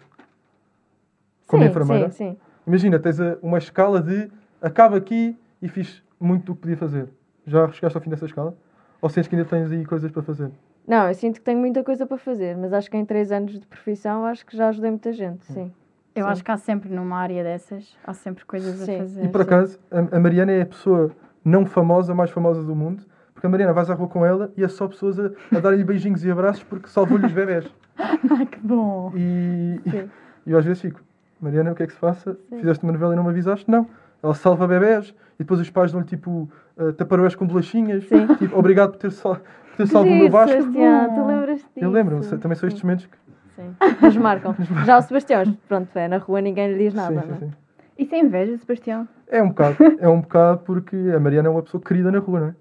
Como 1.46 1.62
sim, 1.62 1.68
enfermeira? 1.70 2.10
sim, 2.10 2.30
sim. 2.32 2.36
Imagina, 2.66 2.98
tens 2.98 3.16
uma 3.42 3.56
escala 3.58 4.02
de 4.02 4.28
acaba 4.60 4.96
aqui 4.96 5.36
e 5.60 5.68
fiz 5.68 6.02
muito 6.20 6.46
do 6.46 6.54
que 6.54 6.62
podia 6.62 6.76
fazer. 6.76 7.08
Já 7.46 7.70
chegaste 7.70 7.96
ao 7.96 8.02
fim 8.02 8.10
dessa 8.10 8.26
escala? 8.26 8.56
Ou 9.00 9.08
sentes 9.08 9.28
que 9.28 9.36
ainda 9.36 9.48
tens 9.48 9.70
aí 9.70 9.84
coisas 9.84 10.10
para 10.10 10.22
fazer? 10.22 10.50
Não, 10.86 11.06
eu 11.08 11.14
sinto 11.14 11.34
que 11.34 11.42
tenho 11.42 11.58
muita 11.58 11.84
coisa 11.84 12.06
para 12.06 12.16
fazer, 12.18 12.56
mas 12.56 12.72
acho 12.72 12.90
que 12.90 12.96
em 12.96 13.04
três 13.04 13.30
anos 13.30 13.58
de 13.58 13.66
profissão 13.66 14.24
acho 14.24 14.44
que 14.44 14.56
já 14.56 14.68
ajudei 14.68 14.90
muita 14.90 15.12
gente, 15.12 15.44
sim. 15.44 15.72
Eu 16.14 16.24
Sim. 16.24 16.30
acho 16.30 16.44
que 16.44 16.50
há 16.50 16.56
sempre 16.56 16.90
numa 16.92 17.16
área 17.16 17.44
dessas, 17.44 17.96
há 18.04 18.12
sempre 18.12 18.44
coisas 18.44 18.74
Sim. 18.76 18.96
a 18.96 18.98
fazer. 18.98 19.24
E 19.26 19.28
por 19.28 19.42
acaso, 19.42 19.78
a, 19.90 20.16
a 20.16 20.18
Mariana 20.18 20.50
é 20.50 20.62
a 20.62 20.66
pessoa 20.66 21.12
não 21.44 21.64
famosa, 21.64 22.12
mais 22.12 22.30
famosa 22.30 22.62
do 22.62 22.74
mundo. 22.74 23.04
Porque 23.32 23.46
a 23.46 23.50
Mariana 23.50 23.72
vais 23.72 23.88
à 23.88 23.94
rua 23.94 24.08
com 24.08 24.26
ela 24.26 24.50
e 24.56 24.64
é 24.64 24.68
só 24.68 24.88
pessoas 24.88 25.16
a, 25.20 25.30
a 25.54 25.60
darem 25.60 25.84
beijinhos 25.84 26.24
e 26.24 26.30
abraços 26.30 26.64
porque 26.64 26.88
salvou-lhe 26.88 27.26
os 27.26 27.32
bebés. 27.32 27.64
Ah, 28.00 28.46
que 28.46 28.58
bom! 28.60 29.12
E, 29.14 29.80
e, 29.84 29.90
Sim. 29.90 30.10
e 30.46 30.52
eu 30.52 30.58
às 30.58 30.64
vezes 30.64 30.80
fico, 30.80 31.00
Mariana, 31.40 31.72
o 31.72 31.74
que 31.74 31.82
é 31.82 31.86
que 31.86 31.92
se 31.92 31.98
passa? 31.98 32.38
Fizeste 32.48 32.84
uma 32.84 32.92
novela 32.92 33.12
e 33.12 33.16
não 33.16 33.24
me 33.24 33.30
avisaste? 33.30 33.68
Não. 33.68 33.88
Ela 34.22 34.34
salva 34.34 34.66
bebés 34.66 35.14
e 35.34 35.38
depois 35.38 35.60
os 35.60 35.70
pais 35.70 35.92
dão-lhe 35.92 36.06
tipo 36.06 36.48
uh, 36.76 36.92
taparoés 36.92 37.34
com 37.34 37.46
bolachinhas. 37.46 38.04
Sim. 38.04 38.26
Tipo, 38.38 38.58
obrigado 38.58 38.92
por 38.92 38.98
ter, 38.98 39.12
sal, 39.12 39.36
por 39.36 39.76
ter 39.76 39.86
salvo 39.86 40.10
o 40.10 40.14
meu 40.14 40.30
Vasco. 40.30 40.56
Sebastião, 40.56 41.14
tu 41.14 41.26
lembras 41.26 41.58
disso? 41.58 41.70
Eu 41.76 41.90
lembro, 41.90 42.38
também 42.38 42.56
são 42.56 42.66
estes 42.68 42.82
momentos 42.82 43.06
que. 43.06 43.16
Sim, 43.54 43.74
nos 44.02 44.16
marcam. 44.16 44.54
Já 44.84 44.98
o 44.98 45.02
Sebastião, 45.02 45.56
pronto, 45.68 45.96
é, 45.96 46.08
na 46.08 46.18
rua 46.18 46.40
ninguém 46.40 46.72
lhe 46.72 46.78
diz 46.78 46.94
nada, 46.94 47.20
sim, 47.20 47.28
não 47.28 47.34
é? 47.34 47.38
sim, 47.38 47.46
sim. 47.46 47.52
Isso 47.98 48.14
é 48.14 48.18
inveja, 48.20 48.56
Sebastião? 48.58 49.08
É 49.28 49.42
um 49.42 49.48
bocado, 49.48 49.76
é 49.98 50.08
um 50.08 50.20
bocado 50.20 50.60
porque 50.60 50.96
a 51.14 51.20
Mariana 51.20 51.48
é 51.48 51.50
uma 51.50 51.62
pessoa 51.62 51.82
querida 51.82 52.10
na 52.10 52.18
rua, 52.18 52.40
não 52.40 52.46
é? 52.48 52.54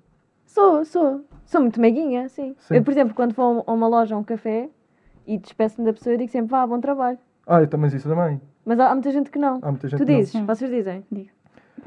Sou, 0.45 0.83
sou. 0.85 1.25
Sou 1.45 1.61
muito 1.61 1.79
meiguinha, 1.79 2.27
sim. 2.29 2.55
Sim. 2.59 2.75
Eu, 2.75 2.83
por 2.83 2.91
exemplo, 2.91 3.13
quando 3.13 3.33
vou 3.33 3.63
a 3.65 3.71
uma 3.71 3.87
loja, 3.87 4.15
a 4.15 4.17
um 4.17 4.23
café, 4.23 4.69
e 5.25 5.37
despeço-me 5.37 5.85
da 5.85 5.93
pessoa, 5.93 6.13
eu 6.13 6.17
digo 6.17 6.31
sempre, 6.31 6.49
vá, 6.49 6.65
bom 6.65 6.79
trabalho. 6.79 7.17
Ah, 7.45 7.61
eu 7.61 7.67
também 7.67 7.89
isso 7.89 8.09
também. 8.09 8.41
Mas 8.65 8.79
há, 8.79 8.89
há 8.89 8.93
muita 8.93 9.11
gente 9.11 9.29
que 9.29 9.39
não. 9.39 9.59
Há 9.61 9.71
muita 9.71 9.87
gente 9.87 9.99
tu 9.99 10.05
que 10.05 10.11
não. 10.11 10.19
dizes, 10.19 10.31
Sim. 10.31 10.45
vocês 10.45 10.69
dizem. 10.69 11.05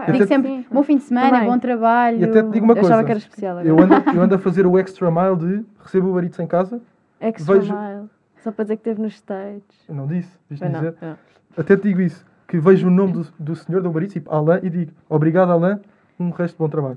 Pá, 0.01 0.09
Eu 0.09 0.13
Digo 0.15 0.27
sempre, 0.27 0.67
bom 0.71 0.83
fim 0.83 0.97
de 0.97 1.03
semana, 1.03 1.31
Também. 1.31 1.49
bom 1.51 1.59
trabalho. 1.59 2.19
E 2.19 2.25
até 2.25 2.43
te 2.43 2.49
digo 2.51 2.65
uma 2.65 2.73
eu 2.75 2.79
achava 2.81 2.89
coisa. 2.95 3.05
que 3.05 3.11
era 3.13 3.19
especial 3.19 3.59
agora. 3.59 3.69
Eu 3.69 3.79
ando, 3.79 4.11
eu 4.17 4.23
ando 4.23 4.35
a 4.35 4.39
fazer 4.39 4.67
o 4.67 4.79
extra 4.79 5.11
mile 5.11 5.37
de 5.37 5.65
recebo 5.83 6.09
o 6.13 6.21
Eats 6.21 6.39
em 6.39 6.47
casa. 6.47 6.81
Extra 7.21 7.55
vejo- 7.55 7.75
mile. 7.77 8.09
Só 8.39 8.51
para 8.51 8.65
dizer 8.65 8.77
que 8.77 8.81
esteve 8.81 9.03
nos 9.03 9.15
States. 9.15 9.63
Eu 9.89 9.95
não 9.95 10.07
disse, 10.07 10.31
não, 10.51 10.71
dizer. 10.73 10.95
não. 11.03 11.17
Até 11.59 11.77
te 11.77 11.83
digo 11.83 12.01
isso. 12.01 12.25
Que 12.49 12.59
vejo 12.59 12.89
o 12.89 12.91
nome 12.91 13.13
do, 13.13 13.27
do 13.39 13.55
senhor 13.55 13.83
do 13.83 13.99
Eats, 14.01 14.13
tipo 14.15 14.35
Alain, 14.35 14.61
e 14.63 14.71
digo 14.71 14.93
obrigado 15.09 15.53
Alain, 15.53 15.79
um 16.19 16.31
resto 16.31 16.55
de 16.55 16.59
bom 16.59 16.69
trabalho. 16.69 16.97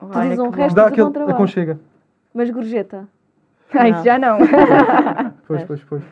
Tu 0.00 0.06
olha 0.12 0.22
dizes 0.24 0.38
um 0.40 0.50
resto 0.50 0.74
Dá 0.74 0.82
de 0.84 0.88
aquele 0.88 1.06
bom 1.06 1.12
trabalho. 1.12 1.34
aconchega. 1.36 1.78
Mas 2.34 2.50
gorjeta. 2.50 3.06
Ai, 3.72 4.02
já 4.02 4.18
não. 4.18 4.38
Pois, 5.46 5.62
pois, 5.64 5.82
pois. 5.84 6.02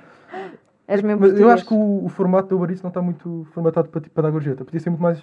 És 0.86 1.02
mesmo 1.02 1.20
Mas 1.20 1.38
eu 1.38 1.50
acho 1.50 1.66
que 1.66 1.74
o, 1.74 2.04
o 2.04 2.08
formato 2.08 2.56
do 2.56 2.64
Eats 2.64 2.82
não 2.82 2.88
está 2.88 3.02
muito 3.02 3.46
formatado 3.52 3.88
para, 3.88 4.00
tipo, 4.00 4.14
para 4.14 4.22
dar 4.24 4.30
gorjeta. 4.30 4.64
Podia 4.64 4.80
ser 4.80 4.90
muito 4.90 5.02
mais. 5.02 5.22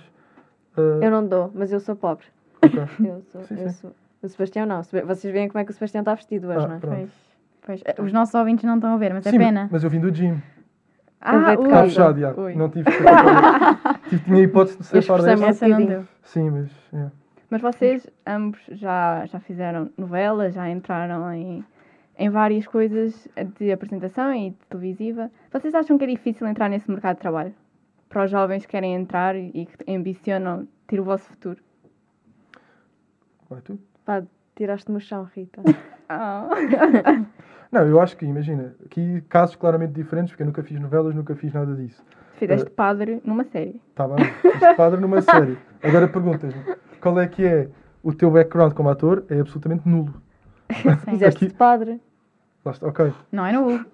Ah, 0.77 1.00
Eu 1.06 1.12
não 1.12 1.25
dou, 1.27 1.51
mas 1.54 1.72
eu 1.72 1.80
sou 1.80 1.95
pobre. 1.95 2.25
ok. 2.63 2.80
Eu 3.07 3.22
sou, 3.31 3.44
Sim, 3.44 3.56
eu 3.60 3.69
sim. 3.69 3.75
sou. 3.75 3.92
O 4.24 4.27
Sebastião 4.30 4.66
não. 4.66 4.81
Vocês 4.81 5.31
veem 5.33 5.48
como 5.48 5.60
é 5.62 5.66
que 5.66 5.72
o 5.72 5.74
Sebastião 5.74 6.01
está 6.01 6.16
vestido 6.16 6.48
hoje, 6.48 6.66
Ah, 6.66 6.68
não 6.68 6.75
é? 6.75 6.80
Pois, 6.80 7.81
pois. 7.83 7.83
Os 8.00 8.12
nossos 8.12 8.33
ouvintes 8.33 8.63
não 8.66 8.75
estão 8.75 8.94
a 8.94 8.98
ver, 8.98 9.13
mas 9.13 9.25
é 9.25 9.30
Sim, 9.31 9.38
pena. 9.38 9.69
mas 9.72 9.83
eu 9.83 9.89
vim 9.89 10.00
do 10.00 10.12
gym. 10.13 10.42
Ah. 11.22 11.54
Está 11.54 11.83
fechado, 11.83 12.19
já. 12.19 12.31
Ui. 12.33 12.56
Não 12.56 12.69
tive. 12.69 12.89
tive 14.10 14.24
tinha 14.24 14.38
a 14.38 14.42
hipótese 14.42 14.77
de 14.80 14.86
ser 14.86 15.01
fora 15.01 15.24
desta. 15.24 15.45
Essa 15.45 15.68
não 15.68 15.77
bocadinho. 15.77 16.00
deu. 16.00 16.07
Sim, 16.24 16.50
mas. 16.50 16.69
é. 16.94 17.12
Mas 17.50 17.62
vocês 17.62 18.07
ambos 18.25 18.60
já, 18.71 19.25
já 19.28 19.39
fizeram 19.39 19.89
novelas, 19.98 20.54
já 20.56 20.68
entraram 20.69 21.31
em, 21.31 21.64
em 22.18 22.30
várias 22.30 22.66
coisas 22.68 23.28
de 23.59 23.71
apresentação 23.71 24.33
e 24.33 24.49
de 24.49 24.57
televisiva. 24.69 25.30
Vocês 25.52 25.73
acham 25.76 25.97
que 25.97 26.04
é 26.04 26.07
difícil 26.07 26.47
entrar 26.47 26.68
nesse 26.69 26.90
mercado 26.90 27.16
de 27.16 27.21
trabalho? 27.21 27.54
Para 28.16 28.24
os 28.24 28.31
jovens 28.31 28.66
que 28.66 28.72
querem 28.72 28.95
entrar 28.95 29.36
e 29.36 29.66
que 29.66 29.92
ambicionam 29.92 30.66
ter 30.88 31.02
o 31.02 31.04
vosso 31.04 31.26
futuro? 31.26 31.62
Vai 33.50 33.60
tu? 33.60 33.78
Pá, 34.06 34.24
tiraste-me 34.56 34.95
o 34.95 35.02
chão, 35.02 35.28
Rita. 35.36 35.62
Ah. 36.07 36.48
Não, 37.69 37.86
eu 37.86 38.00
acho 38.00 38.16
que, 38.16 38.26
imagina, 38.26 38.74
aqui 38.86 39.19
casos 39.28 39.57
claramente 39.57 39.92
diferentes, 39.92 40.31
porque 40.31 40.44
eu 40.44 40.48
nunca 40.48 40.64
fiz 40.64 40.80
novelas, 40.80 41.14
nunca 41.14 41.36
fiz 41.36 41.52
nada 41.52 41.76
disso. 41.76 42.02
Fizeste 42.36 42.69
padre 42.69 43.19
numa 43.26 43.44
série. 43.44 43.81
Está 43.90 44.07
bem, 44.07 44.24
fiz 44.42 44.78
padre 44.78 45.02
numa 45.02 45.22
série. 45.22 45.57
Agora 45.84 46.07
perguntas-me, 46.07 46.64
qual 47.02 47.19
é 47.19 47.28
que 47.28 47.45
é 47.45 47.68
o 48.02 48.14
teu 48.14 48.31
background 48.31 48.72
como 48.76 48.88
ator? 48.88 49.26
É 49.30 49.42
absolutamente 49.42 49.86
nulo. 49.90 50.22
Fizeste 51.04 51.44
Aqui- 51.44 51.48
de 51.48 51.54
padre. 51.54 52.02
Ok. 52.81 53.12
Não 53.30 53.45
é 53.45 53.52
nulo. 53.52 53.86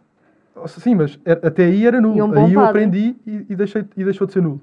Sim, 0.68 0.96
mas 0.96 1.20
era- 1.26 1.48
até 1.48 1.64
aí 1.66 1.86
era 1.86 2.00
nulo. 2.02 2.26
Um 2.26 2.34
aí 2.34 2.54
eu 2.54 2.60
padre. 2.62 2.70
aprendi 2.84 3.16
e, 3.26 3.46
e 3.50 3.56
deixei, 3.56 3.86
e 3.96 4.04
deixou 4.04 4.28
de 4.28 4.34
ser 4.34 4.42
nulo. 4.42 4.62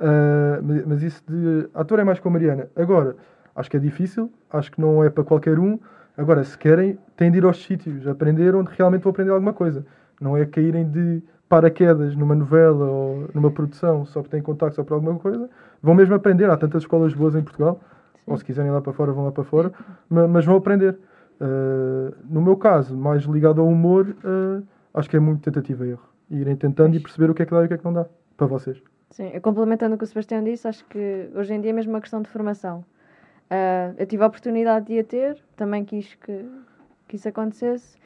Ah, 0.00 0.60
mas, 0.62 0.86
mas 0.86 1.02
isso 1.02 1.22
de 1.28 1.68
ator 1.74 1.98
é 1.98 2.04
mais 2.04 2.18
com 2.20 2.28
a 2.28 2.32
Mariana. 2.32 2.68
Agora, 2.76 3.16
acho 3.54 3.70
que 3.70 3.76
é 3.76 3.80
difícil, 3.80 4.30
acho 4.50 4.70
que 4.72 4.80
não 4.80 5.02
é 5.04 5.10
para 5.10 5.24
qualquer 5.24 5.58
um. 5.58 5.78
Agora, 6.16 6.44
se 6.44 6.56
querem, 6.56 6.98
têm 7.16 7.30
de 7.30 7.38
ir 7.38 7.44
aos 7.44 7.62
sítios, 7.62 8.06
aprender 8.06 8.54
onde 8.54 8.70
realmente 8.76 9.02
vão 9.02 9.10
aprender 9.10 9.30
alguma 9.32 9.52
coisa. 9.52 9.84
Não 10.20 10.36
é 10.36 10.46
caírem 10.46 10.88
de 10.88 11.22
paraquedas 11.48 12.14
numa 12.16 12.34
novela 12.34 12.86
ou 12.86 13.28
numa 13.34 13.50
produção 13.50 14.04
só 14.06 14.20
porque 14.20 14.36
têm 14.36 14.42
contacto 14.42 14.76
só 14.76 14.84
por 14.84 14.94
alguma 14.94 15.18
coisa. 15.18 15.48
Vão 15.82 15.94
mesmo 15.94 16.14
aprender. 16.14 16.48
Há 16.48 16.56
tantas 16.56 16.82
escolas 16.82 17.12
boas 17.12 17.34
em 17.34 17.42
Portugal. 17.42 17.80
Ou 18.26 18.36
se 18.38 18.44
quiserem 18.44 18.70
ir 18.70 18.74
lá 18.74 18.80
para 18.80 18.92
fora, 18.92 19.12
vão 19.12 19.24
lá 19.24 19.32
para 19.32 19.44
fora. 19.44 19.72
ma- 20.08 20.26
Mas, 20.28 20.44
vão 20.44 20.56
aprender. 20.56 20.96
Ah, 21.40 22.12
no 22.30 22.40
meu 22.40 22.56
caso, 22.56 22.96
mais 22.96 23.24
ligado 23.24 23.60
ao 23.60 23.66
humor, 23.68 24.06
ah, 24.24 24.60
acho 24.94 25.10
que 25.10 25.16
é 25.16 25.20
muito 25.20 25.42
tentativa 25.42 25.86
e 25.86 25.90
erro. 25.90 26.08
Irem 26.30 26.56
tentando 26.56 26.96
e 26.96 27.00
perceber 27.00 27.30
o 27.30 27.34
que 27.34 27.42
é 27.42 27.46
que 27.46 27.52
dá 27.52 27.62
e 27.62 27.64
o 27.66 27.68
que 27.68 27.74
é 27.74 27.78
que 27.78 27.84
não 27.84 27.92
dá. 27.92 28.06
Para 28.36 28.46
vocês. 28.46 28.82
Sim, 29.10 29.30
complementando 29.40 29.94
o 29.94 29.98
que 29.98 30.04
o 30.04 30.06
Sebastião 30.06 30.42
disse, 30.42 30.66
acho 30.66 30.84
que 30.86 31.28
hoje 31.34 31.54
em 31.54 31.60
dia 31.60 31.70
é 31.70 31.72
mesmo 31.72 31.92
uma 31.92 32.00
questão 32.00 32.20
de 32.22 32.28
formação. 32.28 32.84
Ah, 33.50 33.92
eu 33.96 34.06
tive 34.06 34.24
a 34.24 34.26
oportunidade 34.26 34.86
de 34.86 34.98
a 34.98 35.04
ter, 35.04 35.42
também 35.56 35.84
quis 35.84 36.14
que, 36.14 36.44
que 37.06 37.16
isso 37.16 37.28
acontecesse. 37.28 37.96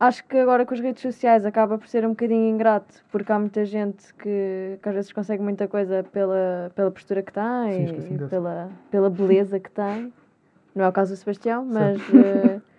Acho 0.00 0.24
que 0.24 0.36
agora 0.36 0.64
com 0.64 0.74
as 0.74 0.80
redes 0.80 1.02
sociais 1.02 1.44
acaba 1.44 1.78
por 1.78 1.86
ser 1.86 2.04
um 2.04 2.10
bocadinho 2.10 2.48
ingrato, 2.48 3.04
porque 3.10 3.30
há 3.30 3.38
muita 3.38 3.64
gente 3.64 4.12
que, 4.14 4.78
que 4.82 4.88
às 4.88 4.94
vezes 4.94 5.12
consegue 5.12 5.42
muita 5.42 5.68
coisa 5.68 6.02
pela, 6.02 6.72
pela 6.74 6.90
postura 6.90 7.22
que 7.22 7.32
tem 7.32 7.88
Sim, 7.88 8.14
e 8.14 8.16
dessa. 8.16 8.28
pela, 8.28 8.70
pela 8.90 9.10
beleza 9.10 9.60
que 9.60 9.70
tem. 9.70 10.12
Não 10.74 10.86
é 10.86 10.88
o 10.88 10.92
caso 10.92 11.12
do 11.12 11.16
Sebastião, 11.16 11.64
mas, 11.64 12.00
eh, 12.14 12.60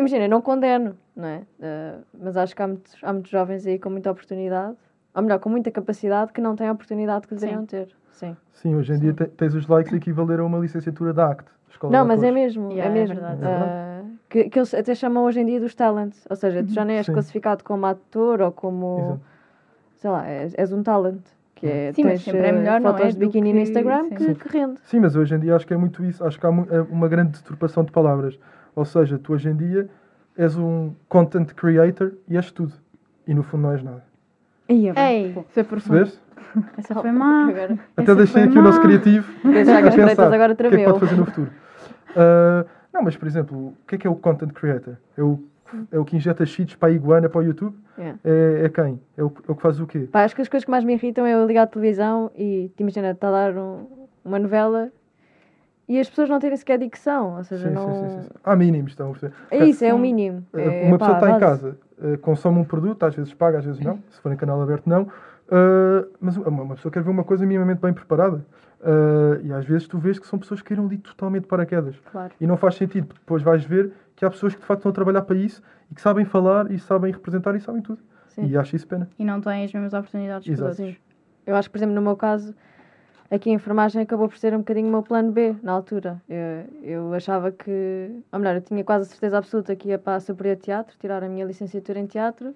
Imagina, 0.00 0.26
não 0.28 0.40
condeno, 0.40 0.96
não 1.20 1.28
é? 1.28 1.42
Eh, 1.60 1.94
mas 2.18 2.36
acho 2.36 2.54
que 2.56 2.62
há 2.62 2.66
muitos, 2.66 2.96
há 3.02 3.12
muitos 3.12 3.30
jovens 3.30 3.66
aí 3.66 3.78
com 3.78 3.90
muita 3.90 4.10
oportunidade, 4.10 4.76
ou 5.14 5.22
melhor, 5.22 5.38
com 5.38 5.48
muita 5.48 5.70
capacidade, 5.70 6.32
que 6.32 6.40
não 6.40 6.56
têm 6.56 6.68
a 6.68 6.72
oportunidade 6.72 7.26
que 7.28 7.34
deveriam 7.34 7.64
ter. 7.66 7.88
Sim. 8.12 8.36
Sim, 8.52 8.74
hoje 8.74 8.92
em 8.94 8.98
dia 8.98 9.12
te- 9.14 9.26
tens 9.28 9.54
os 9.54 9.66
likes 9.66 9.92
equivaler 9.92 10.40
a 10.40 10.44
uma 10.44 10.58
licenciatura 10.58 11.12
da 11.12 11.30
ACT. 11.30 11.48
Escola 11.70 11.92
Não, 11.92 12.04
mas 12.06 12.22
é 12.22 12.30
mesmo, 12.30 12.72
Yeah, 12.72 12.84
é 12.84 12.88
é 12.88 13.00
mesmo. 13.00 13.14
verdade. 13.14 13.40
Ah, 13.44 14.02
que, 14.28 14.50
que 14.50 14.58
eles 14.58 14.74
até 14.74 14.94
chamam 14.94 15.24
hoje 15.24 15.40
em 15.40 15.46
dia 15.46 15.60
dos 15.60 15.74
talents. 15.74 16.26
Ou 16.28 16.36
seja, 16.36 16.62
tu 16.62 16.72
já 16.72 16.84
nem 16.84 16.96
és 16.96 17.06
Sim. 17.06 17.12
classificado 17.12 17.62
como 17.64 17.86
ator 17.86 18.40
ou 18.42 18.52
como, 18.52 18.98
Exato. 18.98 19.20
sei 19.96 20.10
lá, 20.10 20.26
és, 20.28 20.54
és 20.58 20.72
um 20.72 20.82
talent. 20.82 21.20
Que 21.54 21.66
é, 21.66 21.92
Sim, 21.92 22.04
mas 22.04 22.22
sempre 22.22 22.40
é 22.40 22.48
eh, 22.48 22.52
melhor, 22.52 22.80
não 22.80 22.90
fotos 22.92 23.06
é, 23.06 23.10
de 23.12 23.18
biquíni 23.18 23.52
no 23.52 23.56
que- 23.58 23.62
Instagram 23.62 24.02
sim. 24.08 24.14
que, 24.14 24.24
Sim. 24.24 24.34
que 24.34 24.48
rende. 24.48 24.80
Sim, 24.82 25.00
mas 25.00 25.14
hoje 25.16 25.34
em 25.34 25.38
dia 25.40 25.54
acho 25.56 25.66
que 25.66 25.74
é 25.74 25.76
muito 25.76 26.02
isso. 26.04 26.24
Acho 26.24 26.38
que 26.40 26.46
há 26.46 26.48
é 26.48 26.80
uma 26.82 27.06
grande 27.08 27.32
deturpação 27.38 27.84
de 27.84 27.92
palavras. 27.92 28.38
Ou 28.74 28.84
seja, 28.84 29.18
tu 29.18 29.32
hoje 29.34 29.48
em 29.50 29.56
dia 29.56 29.88
és 30.36 30.56
um 30.56 30.92
content 31.08 31.52
creator 31.54 32.12
e 32.28 32.36
és 32.36 32.50
tudo. 32.50 32.72
E 33.26 33.34
no 33.34 33.42
fundo 33.42 33.62
não 33.62 33.72
és 33.72 33.82
nada. 33.82 34.04
Bem. 34.68 34.92
Ei, 34.96 35.30
Isso 35.48 35.60
é 35.60 35.62
profundo. 35.62 35.96
Percebeste? 35.98 36.20
essa 36.76 36.94
foi 36.94 37.12
má. 37.12 37.48
Agora, 37.48 37.78
Até 37.96 38.02
Essa 38.02 38.14
deixei 38.16 38.32
foi 38.42 38.42
aqui 38.50 38.58
o 38.58 38.62
nosso 38.62 38.78
má. 38.78 38.84
criativo 38.84 39.32
as 39.88 39.94
pretas 39.94 40.32
agora 40.32 40.52
o 40.52 40.56
que 40.56 40.66
é 40.66 40.70
que 40.70 40.84
pode 40.84 41.00
fazer 41.00 41.16
no 41.16 41.26
futuro. 41.26 41.50
Ah, 42.16 42.64
não, 42.92 43.02
mas 43.02 43.16
por 43.16 43.28
exemplo, 43.28 43.56
o 43.68 43.74
que 43.86 43.94
é 43.94 43.98
que 43.98 44.06
é 44.06 44.10
o 44.10 44.16
content 44.16 44.52
creator? 44.52 44.94
É 45.16 45.22
o, 45.22 45.40
é 45.92 45.98
o 45.98 46.04
que 46.04 46.16
injeta 46.16 46.44
cheats 46.46 46.74
para 46.74 46.88
a 46.88 46.92
iguana, 46.92 47.28
para 47.28 47.38
o 47.40 47.42
YouTube? 47.42 47.76
Yeah. 47.98 48.18
É, 48.24 48.62
é 48.64 48.68
quem? 48.68 49.00
É 49.16 49.22
o, 49.22 49.32
é 49.48 49.52
o 49.52 49.54
que 49.54 49.62
faz 49.62 49.78
o 49.80 49.86
quê? 49.86 50.08
Pá, 50.10 50.24
acho 50.24 50.34
que 50.34 50.42
as 50.42 50.48
coisas 50.48 50.64
que 50.64 50.70
mais 50.70 50.82
me 50.84 50.94
irritam 50.94 51.24
é 51.26 51.34
eu 51.34 51.46
ligar 51.46 51.62
a 51.62 51.66
televisão 51.66 52.30
e 52.34 52.70
te 52.76 52.80
imagina, 52.82 53.10
está 53.10 53.28
a 53.28 53.30
dar 53.30 53.56
um- 53.58 53.86
uma 54.24 54.38
novela 54.38 54.90
e 55.90 55.98
as 55.98 56.08
pessoas 56.08 56.28
não 56.28 56.38
terem 56.38 56.56
sequer 56.56 56.78
dicção. 56.78 57.36
Ou 57.36 57.44
seja, 57.44 57.68
Sim, 57.68 57.74
não. 57.74 57.84
sim, 57.84 58.08
sim, 58.08 58.22
sim. 58.22 58.28
Há 58.44 58.56
mínimos, 58.56 58.92
estão 58.92 59.08
a 59.08 59.10
perceber? 59.10 59.34
É 59.50 59.64
isso, 59.64 59.84
é 59.84 59.92
o 59.92 59.96
Sim. 59.96 60.02
mínimo. 60.02 60.46
Uh, 60.52 60.58
É, 60.58 60.86
uma 60.86 60.98
pá, 60.98 61.06
pessoa 61.06 61.18
está 61.18 61.36
em 61.36 61.40
casa, 61.40 61.78
uh, 61.98 62.18
consome 62.18 62.58
um 62.58 62.64
produto, 62.64 63.02
às 63.04 63.14
vezes 63.14 63.34
paga, 63.34 63.58
às 63.58 63.64
vezes 63.64 63.80
não, 63.80 63.98
se 64.08 64.20
for 64.20 64.32
em 64.32 64.36
canal 64.36 64.60
aberto 64.62 64.88
não, 64.88 65.08
Uh, 65.50 66.08
mas 66.20 66.36
uma, 66.36 66.62
uma 66.62 66.74
pessoa 66.76 66.92
quer 66.92 67.02
ver 67.02 67.10
uma 67.10 67.24
coisa 67.24 67.44
minimamente 67.44 67.80
bem 67.80 67.92
preparada. 67.92 68.46
Uh, 68.80 69.44
e 69.44 69.52
às 69.52 69.64
vezes 69.64 69.88
tu 69.88 69.98
vês 69.98 70.16
que 70.16 70.26
são 70.26 70.38
pessoas 70.38 70.62
que 70.62 70.68
caíram 70.68 70.86
ali 70.86 70.96
totalmente 70.96 71.46
paraquedas. 71.46 71.96
Claro. 72.10 72.32
E 72.40 72.46
não 72.46 72.56
faz 72.56 72.76
sentido, 72.76 73.08
porque 73.08 73.20
depois 73.20 73.42
vais 73.42 73.64
ver 73.64 73.92
que 74.14 74.24
há 74.24 74.30
pessoas 74.30 74.54
que 74.54 74.60
de 74.60 74.66
facto 74.66 74.80
estão 74.80 74.90
a 74.90 74.94
trabalhar 74.94 75.22
para 75.22 75.36
isso 75.36 75.60
e 75.90 75.94
que 75.94 76.00
sabem 76.00 76.24
falar 76.24 76.70
e 76.70 76.78
sabem 76.78 77.12
representar 77.12 77.54
e 77.56 77.60
sabem 77.60 77.82
tudo. 77.82 78.00
Sim. 78.28 78.46
E 78.46 78.56
acho 78.56 78.76
isso 78.76 78.86
pena. 78.86 79.08
E 79.18 79.24
não 79.24 79.40
têm 79.40 79.64
as 79.64 79.72
mesmas 79.72 79.92
oportunidades 79.92 80.44
que 80.46 80.52
os 80.52 80.60
Exato. 80.60 80.82
outros. 80.82 81.00
Eu 81.44 81.56
acho 81.56 81.68
que, 81.68 81.72
por 81.72 81.78
exemplo, 81.78 81.94
no 81.96 82.02
meu 82.02 82.16
caso, 82.16 82.54
aqui 83.30 83.50
a 83.50 83.52
enfermagem 83.52 84.02
acabou 84.02 84.28
por 84.28 84.36
ser 84.38 84.54
um 84.54 84.58
bocadinho 84.58 84.88
o 84.88 84.90
meu 84.90 85.02
plano 85.02 85.30
B 85.32 85.54
na 85.62 85.72
altura. 85.72 86.20
Eu, 86.28 86.66
eu 86.82 87.14
achava 87.14 87.50
que, 87.52 88.10
ou 88.32 88.38
melhor, 88.38 88.56
eu 88.56 88.60
tinha 88.60 88.82
quase 88.84 89.04
a 89.06 89.08
certeza 89.10 89.38
absoluta 89.38 89.74
que 89.76 89.88
ia 89.88 89.98
para 89.98 90.16
a 90.16 90.20
Superior 90.20 90.56
Teatro, 90.56 90.96
tirar 90.98 91.22
a 91.22 91.28
minha 91.28 91.44
licenciatura 91.44 91.98
em 91.98 92.06
teatro. 92.06 92.54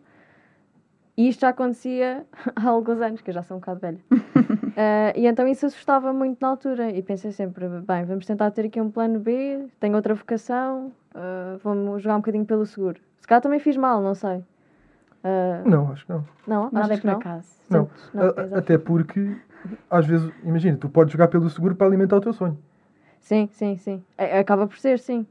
E 1.17 1.29
isto 1.29 1.41
já 1.43 1.51
acontecia 1.51 2.27
há 2.57 2.69
alguns 2.69 3.01
anos, 3.01 3.21
que 3.21 3.31
eu 3.31 3.35
já 3.35 3.43
sou 3.43 3.57
um 3.57 3.61
bocado 3.61 3.81
velha. 3.81 3.99
Eh, 4.77 5.13
e 5.21 5.27
então 5.29 5.47
isso 5.47 5.65
assustava 5.67 6.13
muito 6.13 6.39
na 6.43 6.49
altura. 6.49 6.91
E 6.91 7.01
pensei 7.01 7.31
sempre, 7.31 7.69
bem, 7.69 8.05
vamos 8.05 8.27
tentar 8.27 8.51
ter 8.51 8.67
aqui 8.67 8.81
um 8.81 8.91
plano 8.91 9.21
B, 9.21 9.69
tenho 9.79 9.95
outra 9.95 10.13
vocação, 10.15 10.91
eh, 11.15 11.57
vamos 11.63 12.03
jogar 12.03 12.17
um 12.17 12.19
bocadinho 12.19 12.45
pelo 12.45 12.67
seguro. 12.67 13.01
Se 13.21 13.25
calhar 13.29 13.41
também 13.41 13.61
fiz 13.61 13.77
mal, 13.77 14.03
não 14.03 14.17
sei. 14.17 14.43
Eh, 15.23 15.63
Não, 15.65 15.93
acho 15.93 16.05
que 16.05 16.13
não. 16.13 16.25
não, 16.45 16.71
Nada 16.73 16.93
é 16.93 16.97
que 16.97 17.03
por 17.03 17.07
não? 17.13 17.19
acaso. 17.19 17.47
Não. 17.71 17.89
Não, 18.13 18.23
A- 18.25 18.59
até 18.59 18.77
porque, 18.77 19.37
às 19.91 20.07
vezes, 20.07 20.31
imagina, 20.43 20.77
tu 20.77 20.89
podes 20.89 21.13
jogar 21.13 21.29
pelo 21.29 21.49
seguro 21.51 21.75
para 21.75 21.87
alimentar 21.87 22.17
o 22.17 22.21
teu 22.21 22.33
sonho. 22.33 22.59
Sim, 23.21 23.49
sim, 23.53 23.77
sim. 23.77 24.03
É- 24.19 24.39
Acaba 24.39 24.67
por 24.67 24.79
ser, 24.79 24.99
sim. 24.99 25.27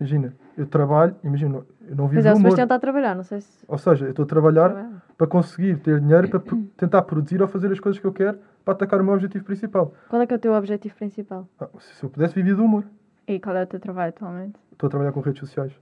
Imagina, 0.00 0.34
eu 0.56 0.66
trabalho, 0.66 1.14
imagina, 1.22 1.62
eu 1.88 1.94
não 1.96 2.08
vivo 2.08 2.14
Pois 2.14 2.26
é, 2.26 2.30
o 2.30 2.32
humor. 2.32 2.42
Sebastião 2.50 2.64
está 2.64 2.74
a 2.74 2.78
trabalhar, 2.78 3.14
não 3.14 3.22
sei 3.22 3.40
se. 3.40 3.64
Ou 3.68 3.78
seja, 3.78 4.06
eu 4.06 4.10
estou 4.10 4.24
a 4.24 4.28
trabalhar 4.28 4.70
Trabalha. 4.70 5.02
para 5.16 5.26
conseguir 5.26 5.78
ter 5.78 6.00
dinheiro 6.00 6.28
para 6.28 6.40
tentar 6.76 7.02
produzir 7.02 7.40
ou 7.40 7.46
fazer 7.48 7.70
as 7.70 7.78
coisas 7.78 8.00
que 8.00 8.06
eu 8.06 8.12
quero 8.12 8.38
para 8.64 8.74
atacar 8.74 9.00
o 9.00 9.04
meu 9.04 9.14
objetivo 9.14 9.44
principal. 9.44 9.94
Qual 10.08 10.20
é 10.20 10.26
que 10.26 10.32
é 10.32 10.36
o 10.36 10.40
teu 10.40 10.52
objetivo 10.54 10.94
principal? 10.96 11.46
Ah, 11.60 11.68
se 11.78 12.02
eu 12.02 12.10
pudesse 12.10 12.34
viver 12.34 12.54
do 12.56 12.64
humor, 12.64 12.84
E 13.28 13.38
qual 13.38 13.56
é 13.56 13.62
o 13.62 13.66
teu 13.66 13.78
trabalho 13.80 14.08
atualmente? 14.10 14.58
estou 14.72 14.86
a 14.88 14.90
trabalhar 14.90 15.12
com 15.12 15.20
redes 15.20 15.40
sociais. 15.40 15.72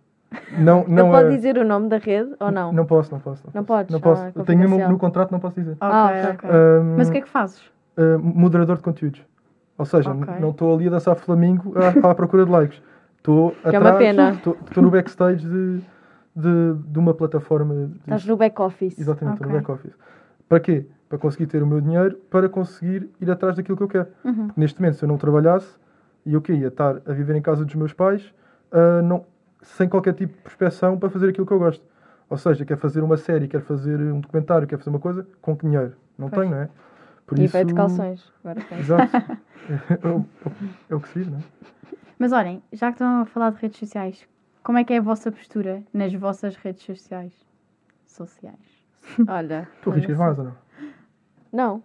Não, 0.58 0.84
Não, 0.88 1.04
não 1.04 1.10
pode 1.10 1.28
é- 1.28 1.30
dizer 1.36 1.56
o 1.58 1.64
nome 1.64 1.88
da 1.88 1.96
rede 1.98 2.34
ou 2.38 2.50
não? 2.50 2.72
Não 2.72 2.84
posso, 2.84 3.10
não 3.12 3.20
posso. 3.20 3.42
Não 3.54 3.64
posso. 3.64 3.66
podes? 3.66 3.92
Não 3.92 4.00
posso. 4.00 4.22
Ah, 4.22 4.26
eu 4.34 4.44
tenho 4.44 4.58
confidencial. 4.60 4.90
no 4.90 4.98
contrato, 4.98 5.30
não 5.30 5.40
posso 5.40 5.54
dizer. 5.58 5.72
Ok, 5.72 5.80
Ah, 5.80 6.10
ok. 6.12 6.30
ok. 6.34 6.50
Ahm, 6.50 6.96
Mas 6.98 7.08
o 7.08 7.12
que 7.12 7.18
é 7.18 7.22
que 7.22 7.28
fazes? 7.28 7.62
Ah, 7.96 8.18
moderador 8.18 8.76
de 8.76 8.82
conteúdos. 8.82 9.22
Ou 9.78 9.84
seja, 9.84 10.10
n- 10.12 10.22
Ok. 10.22 10.34
não 10.40 10.50
estou 10.50 10.74
ali 10.74 10.86
a 10.86 10.90
dançar 10.90 11.16
flamingo 11.16 11.74
à, 11.76 12.10
à 12.10 12.14
procura 12.14 12.44
de 12.44 12.50
likes. 12.50 12.82
Estou 13.18 13.54
é 13.64 13.76
atrás. 13.76 14.36
Estou 14.36 14.82
no 14.82 14.90
backstage 14.90 15.46
de, 15.48 15.80
de, 16.36 16.74
de 16.88 16.98
uma 16.98 17.14
plataforma. 17.14 17.74
de- 17.86 17.96
Estás 17.98 18.26
no 18.26 18.36
back-office. 18.36 18.98
Exatamente, 18.98 19.34
estou 19.36 19.46
no 19.48 19.54
back-office. 19.54 19.94
Para 20.48 20.60
quê? 20.60 20.86
Para 21.08 21.18
conseguir 21.18 21.46
ter 21.46 21.62
o 21.62 21.66
meu 21.66 21.80
dinheiro, 21.80 22.16
para 22.30 22.48
conseguir 22.48 23.08
ir 23.20 23.30
atrás 23.30 23.56
daquilo 23.56 23.76
que 23.76 23.82
eu 23.82 23.88
quero. 23.88 24.06
Uhum. 24.24 24.48
Neste 24.56 24.80
momento, 24.80 24.96
se 24.96 25.04
eu 25.04 25.08
não 25.08 25.16
trabalhasse, 25.18 25.68
e 26.24 26.34
eu 26.34 26.40
que 26.40 26.52
ia 26.52 26.68
estar 26.68 26.96
a 27.06 27.12
viver 27.12 27.34
em 27.36 27.42
casa 27.42 27.64
dos 27.64 27.74
meus 27.74 27.92
pais, 27.92 28.32
ah, 28.70 29.02
não, 29.02 29.24
sem 29.62 29.88
qualquer 29.88 30.14
tipo 30.14 30.34
de 30.34 30.42
prospeção 30.42 30.98
para 30.98 31.08
fazer 31.10 31.28
aquilo 31.28 31.46
que 31.46 31.52
eu 31.52 31.58
gosto. 31.58 31.84
Ou 32.30 32.36
seja, 32.38 32.64
quer 32.64 32.76
fazer 32.78 33.02
uma 33.02 33.16
série, 33.16 33.46
quer 33.46 33.60
fazer 33.60 33.98
um 34.00 34.20
documentário, 34.20 34.66
quer 34.66 34.78
fazer 34.78 34.90
uma 34.90 34.98
coisa, 34.98 35.26
com 35.42 35.54
que 35.56 35.66
dinheiro? 35.66 35.92
Não 36.18 36.28
Pois. 36.30 36.42
tenho, 36.42 36.54
não 36.54 36.62
é? 36.62 36.68
Por 37.26 37.38
E 37.38 37.48
feito 37.48 37.74
calções. 37.74 38.30
Agora. 38.44 38.60
Exato. 38.78 39.16
é, 40.02 40.08
o- 40.08 40.24
é 40.90 40.94
o 40.94 41.00
que 41.00 41.08
se 41.08 41.18
diz, 41.20 41.28
não 41.28 41.38
é? 41.38 41.42
Mas 42.18 42.32
olhem, 42.32 42.62
já 42.72 42.88
que 42.88 42.94
estão 42.96 43.22
a 43.22 43.24
falar 43.26 43.50
de 43.50 43.58
redes 43.60 43.78
sociais, 43.78 44.28
como 44.62 44.78
é 44.78 44.84
que 44.84 44.92
é 44.92 44.98
a 44.98 45.00
vossa 45.02 45.30
postura 45.32 45.82
nas 45.92 46.12
vossas 46.14 46.56
redes 46.56 46.84
sociais? 46.84 47.32
Sociais. 48.06 48.56
Olha. 49.26 49.68
Tu 49.82 49.90
arriscas 49.90 50.16
mais 50.16 50.38
ou 50.38 50.44
não? 50.44 50.54
Não. 51.52 51.82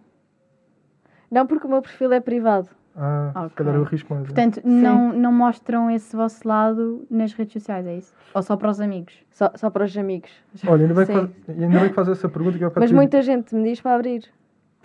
Não, 1.30 1.46
porque 1.46 1.66
o 1.66 1.70
meu 1.70 1.82
perfil 1.82 2.12
é 2.12 2.20
privado. 2.20 2.68
Ah, 2.96 3.30
Ok. 3.34 3.48
se 3.50 3.54
calhar 3.56 3.74
eu 3.76 3.82
arrisco 3.84 4.12
mais. 4.14 4.24
é. 4.24 4.26
Portanto, 4.26 4.60
não, 4.64 5.12
não 5.12 5.32
mostram 5.32 5.90
esse 5.90 6.14
vosso 6.16 6.46
lado 6.46 7.06
nas 7.10 7.32
redes 7.32 7.52
sociais, 7.54 7.86
é 7.86 7.96
isso? 7.96 8.14
Ou 8.34 8.42
só 8.42 8.56
para 8.56 8.70
os 8.70 8.80
amigos? 8.80 9.14
Só, 9.30 9.50
só 9.54 9.70
para 9.70 9.84
os 9.84 9.96
amigos. 9.96 10.30
Olha, 10.66 10.82
ainda 10.82 10.94
bem, 10.94 11.06
que 11.06 11.12
faz, 11.12 11.30
ainda 11.48 11.80
bem 11.80 11.88
que 11.90 11.94
faz 11.94 12.08
essa 12.08 12.28
pergunta 12.28 12.58
que 12.58 12.64
eu 12.64 12.72
Mas 12.76 12.90
muita 12.92 13.22
gente 13.22 13.54
me 13.54 13.62
diz 13.64 13.80
para 13.80 13.94
abrir. 13.94 14.24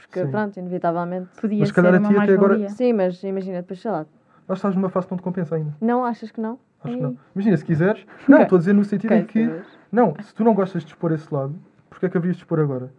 Porque, 0.07 0.25
Sim. 0.25 0.31
pronto, 0.31 0.57
inevitavelmente. 0.57 1.29
Podia 1.39 1.59
Mas 1.59 1.69
se 1.69 1.73
ser 1.73 1.81
calhar 1.81 1.95
a 1.95 1.99
uma 1.99 2.09
ti 2.09 2.17
até 2.17 2.33
agora-. 2.33 2.69
Sim, 2.69 2.93
mas 2.93 3.23
imagina, 3.23 3.61
depois 3.61 3.81
sei 3.81 3.91
lá. 3.91 4.05
Nós 4.47 4.57
estás 4.57 4.75
numa 4.75 4.89
fase 4.89 5.07
que 5.07 5.13
não 5.13 5.17
te 5.17 5.23
compensa 5.23 5.55
ainda. 5.55 5.73
Não 5.79 6.03
achas 6.05 6.31
que 6.31 6.41
não? 6.41 6.59
Acho 6.83 6.95
que 6.95 7.01
não. 7.01 7.17
Imagina, 7.33 7.57
se 7.57 7.65
quiseres. 7.65 8.05
Não, 8.27 8.41
estou 8.41 8.57
a 8.57 8.59
dizer 8.59 8.73
no 8.73 8.83
sentido 8.83 9.13
em 9.13 9.25
que. 9.25 9.61
Não, 9.89 10.13
se 10.21 10.33
tu 10.35 10.43
não 10.43 10.53
gostas 10.53 10.81
de 10.83 10.89
expor 10.89 11.13
esse 11.13 11.33
lado, 11.33 11.55
porquê 11.89 12.07
é 12.07 12.09
que 12.09 12.17
havias 12.17 12.35
de 12.35 12.41
expor 12.41 12.59
agora? 12.59 12.91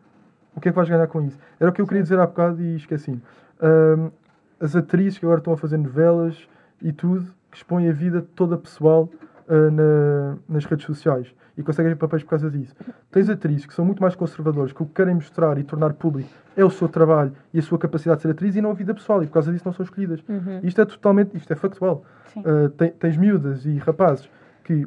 O 0.56 0.61
que 0.61 0.68
é 0.68 0.73
que 0.73 0.76
vais 0.76 0.88
ganhar 0.88 1.06
com 1.06 1.20
isso? 1.20 1.38
Era 1.61 1.70
o 1.70 1.73
que 1.73 1.82
eu 1.82 1.87
queria 1.87 2.02
dizer 2.02 2.18
há 2.18 2.26
bocado 2.26 2.62
e 2.62 2.76
esqueci. 2.76 3.20
Ahm, 3.61 4.11
as 4.58 4.75
atrizes 4.75 5.18
que 5.18 5.26
agora 5.26 5.40
estão 5.40 5.52
a 5.52 5.56
fazer 5.56 5.76
novelas 5.76 6.49
e 6.80 6.92
tudo, 6.92 7.26
que 7.50 7.58
expõem 7.58 7.88
a 7.90 7.92
vida 7.92 8.25
toda 8.34 8.56
pessoal 8.56 9.11
ah, 9.48 9.70
na- 9.70 10.36
nas 10.48 10.64
redes 10.64 10.86
sociais 10.86 11.34
e 11.56 11.62
conseguem 11.62 11.94
papéis 11.96 12.22
por 12.22 12.30
causa 12.30 12.50
disso. 12.50 12.74
Tens 13.10 13.28
atrizes 13.30 13.64
que 13.66 13.72
são 13.74 13.84
muito 13.84 14.00
mais 14.02 14.14
conservadoras, 14.16 14.72
que 14.72 14.82
o 14.82 14.86
que 14.86 14.92
querem 14.94 15.14
mostrar 15.14 15.56
e 15.58 15.62
tornar 15.64 15.92
público 15.94 16.28
é 16.56 16.64
o 16.64 16.70
seu 16.70 16.88
trabalho 16.88 17.32
e 17.52 17.58
a 17.58 17.62
sua 17.62 17.78
capacidade 17.78 18.18
de 18.18 18.22
ser 18.22 18.30
atriz 18.30 18.56
e 18.56 18.60
não 18.60 18.70
a 18.70 18.74
vida 18.74 18.92
pessoal 18.94 19.22
e 19.22 19.26
por 19.26 19.34
causa 19.34 19.52
disso 19.52 19.64
não 19.64 19.72
são 19.72 19.84
escolhidas. 19.84 20.20
Uhum. 20.28 20.60
Isto 20.62 20.80
é 20.80 20.84
totalmente, 20.84 21.36
isto 21.36 21.52
é 21.52 21.56
factual. 21.56 22.04
Uh, 22.36 22.68
te- 22.70 22.90
tens 22.90 23.16
miúdas 23.16 23.64
e 23.64 23.76
rapazes 23.78 24.28
que 24.64 24.86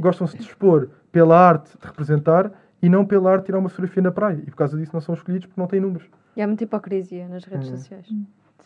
gostam-se 0.00 0.36
de 0.36 0.42
expor 0.42 0.88
pela 1.12 1.38
arte 1.38 1.70
de 1.78 1.86
representar 1.86 2.50
e 2.82 2.88
não 2.88 3.04
pela 3.04 3.30
arte 3.30 3.42
de 3.42 3.46
tirar 3.46 3.58
uma 3.58 3.68
fotografia 3.68 4.02
na 4.02 4.10
praia. 4.10 4.40
E 4.44 4.50
por 4.50 4.56
causa 4.56 4.76
disso 4.76 4.90
não 4.92 5.00
são 5.00 5.14
escolhidos 5.14 5.46
porque 5.46 5.60
não 5.60 5.68
têm 5.68 5.78
números. 5.80 6.08
E 6.36 6.42
há 6.42 6.46
muita 6.46 6.64
hipocrisia 6.64 7.28
nas 7.28 7.44
redes 7.44 7.68
Hum. 7.68 7.76
sociais. 7.76 8.06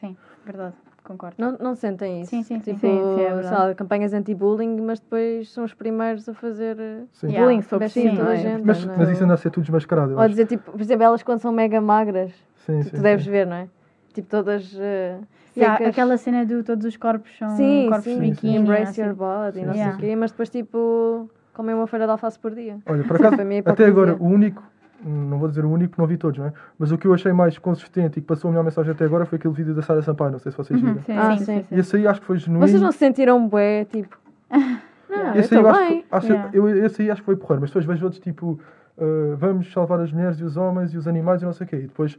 Sim, 0.01 0.17
verdade, 0.47 0.75
concordo. 1.05 1.37
Não, 1.39 1.53
não 1.61 1.75
sentem 1.75 2.23
isso? 2.23 2.31
Sim, 2.31 2.43
sim, 2.43 2.59
sim. 2.61 2.75
Tipo, 2.75 2.81
Sim, 2.81 3.15
sim, 3.15 3.21
é 3.21 3.33
lá, 3.51 3.75
campanhas 3.75 4.13
anti-bullying, 4.13 4.81
mas 4.81 4.99
depois 4.99 5.51
são 5.53 5.65
os 5.65 5.75
primeiros 5.75 6.29
a 6.29 6.35
fazer 6.35 6.79
eh, 6.81 7.03
Sim. 7.13 7.29
Yeah. 7.29 7.45
Bullying 7.47 7.63
sobre 7.63 7.89
si, 7.89 8.09
toda 8.17 8.31
a 8.31 8.35
é? 8.35 8.37
gente. 8.39 8.65
Mas, 8.65 8.85
não 8.85 8.95
é? 8.95 8.99
mas 8.99 9.11
isso 9.11 9.23
anda 9.25 9.35
a 9.35 9.37
ser 9.37 9.51
tudo 9.51 9.65
desmascarado. 9.65 10.19
Ou 10.19 10.29
dizer, 10.29 10.47
tipo, 10.47 10.73
por 10.73 10.81
exemplo, 10.81 11.05
elas 11.05 11.23
quando 11.23 11.41
são 11.41 11.53
mega 11.53 11.81
magras, 11.81 12.33
Sim, 12.67 12.81
tu, 12.81 12.85
sim, 12.91 12.97
tu 12.97 13.03
deves 13.03 13.25
sim. 13.25 13.31
ver, 13.31 13.47
não 13.47 13.57
é? 13.57 13.69
Tipo, 14.13 14.29
todas 14.29 14.75
eh, 14.79 15.19
Yeah, 15.57 15.77
secas. 15.77 15.89
aquela 15.95 16.17
cena 16.17 16.45
do 16.45 16.65
todos 16.65 16.85
os 16.85 16.97
corpos 16.97 17.31
são 17.39 17.57
Sim, 17.57 17.87
corpos 17.89 18.05
sim, 18.13 18.19
biquíni. 18.21 18.57
embrace 18.57 18.91
assim. 18.91 19.03
your 19.03 19.15
body, 19.15 19.65
não 19.65 19.73
Sim, 19.75 19.83
sei 19.83 19.91
sim. 19.91 19.97
o 19.97 19.97
quê, 19.99 20.17
mas 20.17 20.31
depois, 20.33 20.51
tipo, 20.51 21.31
comem 21.53 21.75
uma 21.75 21.87
folha 21.87 22.07
de 22.07 22.11
alface 22.11 22.39
por 22.39 22.55
dia. 22.55 22.79
Olha, 22.87 23.05
por 23.05 23.17
acaso, 23.17 23.41
é 23.41 23.59
até 23.65 23.87
agora, 23.87 24.17
o 24.17 24.25
único, 24.27 24.63
não 25.05 25.39
vou 25.39 25.49
dizer 25.49 25.65
o 25.65 25.71
único, 25.71 25.95
não 25.99 26.07
vi 26.07 26.17
todos, 26.17 26.39
não 26.39 26.47
é? 26.47 26.53
Mas 26.79 26.91
o 26.93 26.99
que 26.99 27.07
eu 27.07 27.13
achei 27.15 27.33
mais 27.33 27.59
consistente 27.59 28.19
e 28.19 28.23
que 28.23 28.27
passou 28.27 28.49
a 28.49 28.53
melhor 28.53 28.65
mensagem 28.65 28.93
até 28.93 29.05
agora 29.05 29.27
foi 29.27 29.37
aquele 29.37 29.53
vídeo 29.55 29.75
da 29.75 29.83
Sara 29.83 30.01
Sampaio, 30.03 30.33
não 30.33 30.39
sei 30.39 30.51
se 30.53 30.59
vocês 30.59 30.81
Uhum, 30.81 30.95
viram. 30.95 31.03
Sim, 31.05 31.13
Ah, 31.19 31.37
sim, 31.37 31.45
sim. 31.45 31.65
sim. 31.69 31.77
Esse 31.77 31.97
aí 31.97 32.07
acho 32.07 32.21
que 32.21 32.27
foi 32.27 32.39
genuíno. 32.39 32.67
Vocês 32.67 32.81
não 32.83 32.93
se 32.93 32.99
sentiram 32.99 33.47
bué, 33.49 33.85
tipo... 33.85 34.17
Não, 35.09 35.35
esse 35.37 35.55
eu 35.55 35.61
aí 35.61 35.65
eu 35.65 35.71
acho, 35.71 36.05
acho, 36.11 36.27
Yeah. 36.33 36.51
eu, 36.53 36.85
esse 36.87 37.03
aí 37.03 37.11
acho 37.11 37.21
que 37.23 37.27
foi 37.27 37.37
porreiro, 37.37 37.61
mas 37.61 37.71
depois 37.71 37.85
vejo 37.85 38.05
outros 38.05 38.21
tipo 38.21 38.59
uh, 38.99 39.37
vamos 39.37 39.73
salvar 39.73 40.01
as 40.01 40.13
mulheres 40.13 40.39
e 40.39 40.45
os 40.45 40.57
homens 40.57 40.93
e 40.95 40.99
os 40.99 41.07
animais 41.09 41.43
e 41.43 41.45
não 41.45 41.53
sei 41.53 41.67
o 41.67 41.69
quê. 41.69 41.77
E 41.77 41.87
depois 41.87 42.19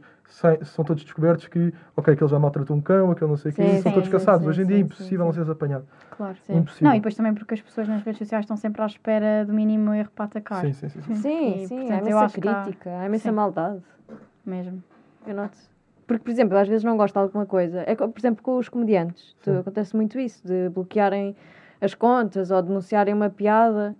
são 0.62 0.84
todos 0.84 1.02
descobertos 1.04 1.46
que, 1.48 1.72
ok, 1.96 2.14
aquele 2.14 2.30
já 2.30 2.38
maltratou 2.38 2.76
um 2.76 2.80
cão, 2.80 3.10
aquele 3.10 3.30
não 3.30 3.36
sei 3.36 3.52
o 3.52 3.54
quê, 3.54 3.62
Sim, 3.62 3.74
e 3.76 3.82
são 3.82 3.90
sim, 3.90 3.94
todos 3.94 4.08
sim, 4.08 4.12
caçados. 4.12 4.42
sim, 4.42 4.48
Hoje 4.48 4.62
em 4.62 4.66
dia 4.66 4.76
é 4.76 4.80
impossível 4.80 5.18
sim, 5.18 5.24
não 5.24 5.32
seres 5.32 5.48
apanhado. 5.50 5.86
Claro. 6.10 6.36
Sim. 6.46 6.56
Impossível. 6.56 6.88
Não, 6.88 6.94
e 6.94 6.98
depois 6.98 7.14
também 7.14 7.34
porque 7.34 7.54
as 7.54 7.60
pessoas 7.60 7.88
nas 7.88 8.02
redes 8.02 8.18
sociais 8.18 8.44
estão 8.44 8.56
sempre 8.56 8.82
à 8.82 8.86
espera 8.86 9.44
do 9.44 9.52
mínimo 9.52 9.92
erro 9.94 10.10
para 10.14 10.24
atacar. 10.26 10.60
Sim, 10.64 10.72
sim, 10.72 10.88
sim. 10.88 11.00
sim. 11.02 11.14
Sim, 11.14 11.54
E, 11.62 11.68
sim, 11.68 11.76
portanto, 11.76 12.06
há 12.06 12.10
eu 12.10 12.18
imensa 12.18 12.40
crítica, 12.40 12.98
há 13.00 13.06
imensa 13.06 13.32
maldade. 13.32 13.82
Mesmo. 14.44 14.82
Eu 15.26 15.34
noto. 15.34 15.58
Porque, 16.06 16.22
por 16.22 16.30
exemplo, 16.30 16.54
eu 16.54 16.60
às 16.60 16.68
vezes 16.68 16.84
não 16.84 16.96
gosto 16.96 17.14
de 17.14 17.18
alguma 17.18 17.46
coisa. 17.46 17.80
É, 17.86 17.94
por 17.96 18.12
exemplo, 18.16 18.42
com 18.42 18.58
os 18.58 18.68
comediantes. 18.68 19.34
Tu- 19.42 19.50
acontece 19.50 19.94
muito 19.96 20.18
isso, 20.20 20.46
de 20.46 20.68
bloquearem 20.68 21.34
as 21.80 21.94
contas 21.94 22.50
ou 22.50 22.62
denunciarem 22.62 23.12
uma 23.12 23.28
piada. 23.28 23.94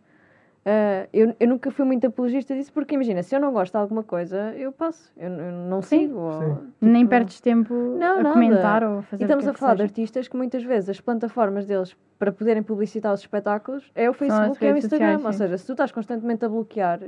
Ah, 0.68 1.06
eu, 1.12 1.32
eu 1.38 1.46
nunca 1.46 1.70
fui 1.70 1.84
muito 1.84 2.04
apologista 2.08 2.52
disso, 2.52 2.72
porque 2.72 2.96
imagina, 2.96 3.22
se 3.22 3.32
eu 3.36 3.40
não 3.40 3.52
gosto 3.52 3.70
de 3.72 3.78
alguma 3.78 4.02
coisa, 4.02 4.52
eu 4.56 4.72
passo. 4.72 5.12
Eu, 5.16 5.30
eu 5.30 5.52
não 5.52 5.80
Sim. 5.80 6.08
sigo. 6.08 6.18
ou, 6.18 6.32
Sim. 6.32 6.54
tipo, 6.56 6.66
Nem 6.80 7.06
perdes 7.06 7.40
tempo 7.40 7.72
Não, 7.96 8.18
a 8.18 8.22
nada. 8.24 8.32
comentar 8.32 8.82
ou 8.82 8.98
a 8.98 9.02
fazer 9.02 9.22
E 9.22 9.24
estamos 9.26 9.44
quer 9.44 9.50
a 9.52 9.54
falar 9.54 9.74
de 9.74 9.78
seja. 9.82 9.90
artistas 9.90 10.26
que 10.26 10.36
muitas 10.36 10.64
vezes 10.64 10.90
as 10.90 11.00
plataformas 11.00 11.66
deles 11.66 11.96
para 12.18 12.32
poderem 12.32 12.64
publicitar 12.64 13.14
os 13.14 13.20
espetáculos 13.20 13.92
é 13.94 14.10
o 14.10 14.12
Facebook 14.12 14.58
e 14.64 14.66
é 14.66 14.72
o 14.72 14.76
Instagram. 14.76 15.18
sociais, 15.18 15.24
Ou 15.24 15.32
seja, 15.32 15.56
se 15.56 15.66
tu 15.66 15.72
estás 15.72 15.92
constantemente 15.92 16.44
a 16.44 16.48
bloquear 16.48 17.00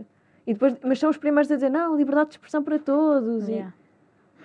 e 0.46 0.52
depois, 0.52 0.76
mas 0.84 1.00
são 1.00 1.10
os 1.10 1.16
primeiros 1.16 1.50
a 1.50 1.56
dizer 1.56 1.68
não, 1.68 1.96
liberdade 1.96 2.28
de 2.28 2.34
expressão 2.36 2.62
para 2.62 2.78
todos. 2.78 3.48
Yeah. 3.48 3.74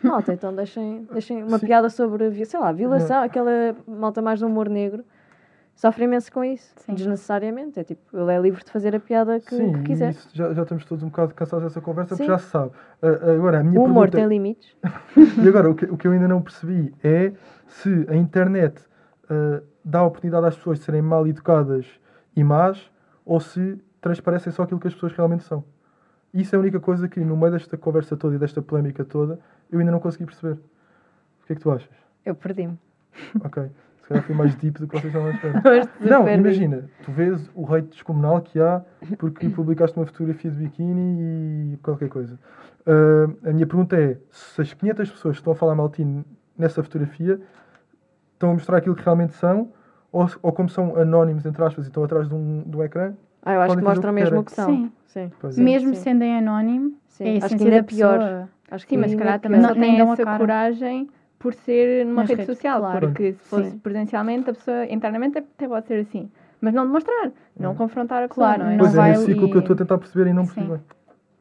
E, 0.04 0.08
malta, 0.08 0.34
então 0.34 0.54
deixem, 0.56 1.08
deixem 1.14 1.44
uma 1.44 1.60
Sim. 1.60 1.68
piada 1.68 1.88
sobre, 1.90 2.44
sei 2.46 2.60
lá, 2.60 2.72
violação, 2.72 3.22
aquela 3.22 3.76
malta 3.88 4.24
mais 4.24 4.40
do 4.40 4.48
humor 4.48 4.68
negro. 4.70 5.06
Sofre 5.76 6.06
imenso 6.06 6.32
com 6.32 6.44
isso, 6.44 6.74
Sim. 6.78 6.94
desnecessariamente. 6.94 7.80
É 7.80 7.84
tipo, 7.84 8.02
ele 8.18 8.32
é 8.32 8.40
livre 8.40 8.64
de 8.64 8.70
fazer 8.72 8.96
a 8.96 9.00
piada 9.00 9.40
que, 9.40 9.56
Sim, 9.56 9.74
que 9.74 9.82
quiser. 9.84 10.12
isso 10.12 10.30
já, 10.34 10.54
já 10.54 10.62
estamos 10.62 10.86
todos 10.86 11.04
um 11.04 11.08
bocado 11.10 11.34
cansados 11.34 11.64
dessa 11.66 11.82
conversa, 11.82 12.16
Sim. 12.16 12.24
porque 12.24 12.32
já 12.32 12.38
se 12.38 12.50
sabe. 12.50 12.72
Ah, 13.02 13.32
agora, 13.36 13.60
a 13.60 13.64
minha 13.64 13.80
O 13.80 13.84
humor 13.86 14.10
pergunta... 14.10 14.18
tem 14.18 14.28
limites. 14.28 14.76
E 15.44 15.48
agora, 15.48 15.70
o 15.70 15.76
que, 15.76 15.86
o 15.86 15.98
que 15.98 16.08
eu 16.08 16.12
ainda 16.12 16.28
não 16.28 16.42
percebi 16.42 16.94
é 17.04 17.34
se 17.68 18.06
a 18.08 18.16
internet 18.16 18.82
ah, 19.30 19.62
dá 19.84 20.00
a 20.00 20.06
oportunidade 20.06 20.46
às 20.48 20.56
pessoas 20.56 20.80
de 20.80 20.86
serem 20.86 21.02
mal 21.02 21.28
educadas 21.28 21.88
e 22.36 22.44
más 22.44 22.90
ou 23.26 23.40
se 23.40 23.78
transparecem 24.00 24.54
só 24.54 24.64
aquilo 24.64 24.80
que 24.80 24.88
as 24.88 24.94
pessoas 24.94 25.12
realmente 25.14 25.44
são. 25.44 25.64
Isso 26.34 26.56
é 26.56 26.58
a 26.58 26.60
única 26.62 26.80
coisa 26.80 27.08
que, 27.08 27.20
no 27.20 27.36
meio 27.38 27.52
desta 27.52 27.78
conversa 27.78 28.16
toda 28.18 28.36
e 28.36 28.38
desta 28.40 28.62
polémica 28.62 29.04
toda, 29.06 29.40
eu 29.72 29.80
ainda 29.80 29.92
não 29.92 30.00
consegui 30.00 30.26
perceber. 30.26 30.54
O 30.54 31.46
que 31.46 31.54
é 31.54 31.56
que 31.56 31.62
tu 31.62 31.72
achas? 31.72 31.90
Eu 32.26 32.36
perdi-me. 32.36 32.78
Ok. 33.44 33.64
Se 34.04 34.10
calhar 34.10 34.24
fui 34.26 34.36
mais 34.36 34.54
deep 34.56 34.80
do 34.80 34.88
que 34.88 35.00
vocês 35.00 35.14
estavam 35.14 35.30
a 35.30 35.32
esperar. 35.32 35.64
Não, 36.00 36.28
imagina, 36.30 36.90
tu 37.04 37.12
vês 37.12 37.50
o 37.56 37.66
hate 37.74 37.88
descomunal 37.88 38.42
que 38.42 38.60
há 38.60 38.82
porque 39.18 39.48
publicaste 39.50 39.98
uma 39.98 40.06
fotografia 40.06 40.52
de 40.52 40.58
biquíni 40.58 41.74
e 41.74 41.78
qualquer 41.78 42.10
coisa. 42.10 42.38
Ah, 42.86 43.50
a 43.50 43.54
minha 43.54 43.66
pergunta 43.66 43.96
é: 43.96 44.18
se 44.30 44.62
as 44.62 44.74
500 44.74 45.10
pessoas 45.12 45.36
que 45.38 45.42
estão 45.42 45.54
a 45.54 45.56
falar 45.56 45.74
mal 45.76 45.88
de 45.88 45.96
ti 46.04 46.26
nessa 46.58 46.84
fotografia 46.84 47.40
estão 48.34 48.52
a 48.52 48.54
mostrar 48.54 48.78
aquilo 48.78 48.94
que 48.94 49.04
realmente 49.04 49.34
são, 49.36 49.72
ou, 50.12 50.30
ou 50.42 50.52
como 50.52 50.68
são 50.68 50.98
anónimos, 50.98 51.46
entre 51.46 51.64
aspas, 51.64 51.86
e 51.86 51.88
estão 51.88 52.04
atrás 52.04 52.28
de 52.28 52.36
um, 52.36 52.62
de 52.68 52.76
um 52.76 52.84
ecrã? 52.84 53.14
Ah, 53.42 53.54
eu 53.54 53.62
acho 53.62 53.78
que 53.78 53.84
mostram 53.84 54.12
mesmo 54.12 54.40
o 54.40 54.44
que 54.44 54.52
são. 54.52 54.66
Sim. 54.70 54.92
Sim. 55.08 55.32
É. 55.44 55.62
Mesmo 55.62 55.96
sim. 55.96 56.02
sendo 56.02 56.24
em 56.24 56.38
anónimo, 56.38 56.94
Sim. 57.08 57.26
é 57.26 57.42
a 57.42 57.46
Acho 57.46 57.56
que 57.58 57.64
ainda 57.64 57.76
é 57.78 57.82
pior. 57.84 58.20
pessoa. 58.20 58.50
Acho 58.72 58.88
que 58.88 58.96
Sim, 58.96 59.02
mas 59.02 59.12
se 59.12 59.14
ainda 59.16 59.24
calhar 59.24 59.36
é 59.36 59.40
também 59.40 59.62
só 59.62 59.68
Não- 59.68 59.76
tem 59.76 59.98
dão 59.98 60.10
a 60.10 60.14
essa 60.14 60.24
cara. 60.24 60.38
coragem 60.40 61.10
por 61.44 61.54
ser 61.54 62.06
numa 62.06 62.22
Nas 62.22 62.30
rede 62.30 62.42
redes, 62.42 62.56
social. 62.56 62.80
claro. 62.80 63.00
Porque 63.08 63.34
se 63.34 63.50
fosse 63.50 63.70
Sim. 63.72 63.78
presencialmente, 63.80 64.50
a 64.50 64.54
pessoa 64.54 64.86
internamente 64.86 65.38
até 65.38 65.68
pode 65.68 65.86
ser 65.88 66.00
assim. 66.00 66.32
Mas 66.62 66.74
não 66.74 66.86
demonstrar, 66.88 67.32
não 67.60 67.74
Hum. 67.74 67.76
confrontar 67.76 68.24
a 68.24 68.28
pessoa, 68.30 68.48
Claro, 68.48 68.64
não 68.64 68.70
é? 68.70 68.72
não 68.72 68.80
Pois 68.80 68.94
é, 68.94 68.98
vai 68.98 69.10
nesse 69.12 69.26
ciclo 69.26 69.48
e- 69.48 69.52
que 69.52 69.58
eu 69.58 69.60
estou 69.60 69.74
a 69.74 69.78
tentar 69.78 69.98
perceber 69.98 70.30
e 70.30 70.34
não 70.34 70.46
Sim. 70.46 70.54
percebi 70.56 70.72
bem. 70.72 70.82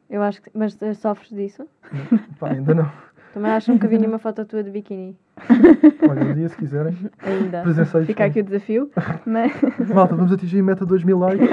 Eu 0.09 0.21
acho 0.21 0.41
que. 0.41 0.51
Mas 0.53 0.79
eh, 0.81 0.93
sofres 0.93 1.29
disso? 1.29 1.65
Pá, 2.37 2.49
ainda 2.51 2.75
não. 2.75 2.91
Também 3.33 3.49
acho 3.51 3.65
que 3.65 3.71
nunca 3.71 3.87
vi 3.87 3.97
nenhuma 3.97 4.19
foto 4.19 4.45
tua 4.45 4.61
de 4.61 4.69
biquíni. 4.69 5.17
Olha, 6.07 6.21
um 6.21 6.33
dia, 6.35 6.49
se 6.49 6.55
quiserem, 6.57 6.95
Ainda. 7.23 7.61
presenciei. 7.63 8.05
Fica 8.05 8.25
aqui 8.25 8.41
o 8.41 8.43
desafio. 8.43 8.91
Mas, 9.25 9.51
Malta, 9.89 10.15
vamos 10.15 10.31
atingir 10.33 10.59
a 10.59 10.63
meta 10.63 10.85
2 10.85 11.03
mil 11.03 11.17
likes. 11.17 11.49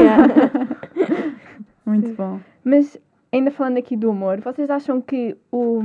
Muito 1.87 2.13
bom. 2.15 2.39
mas 2.63 2.99
ainda 3.33 3.51
falando 3.51 3.79
aqui 3.79 3.97
do 3.97 4.11
humor, 4.11 4.41
vocês 4.41 4.69
acham 4.71 5.01
que 5.01 5.37
o, 5.51 5.81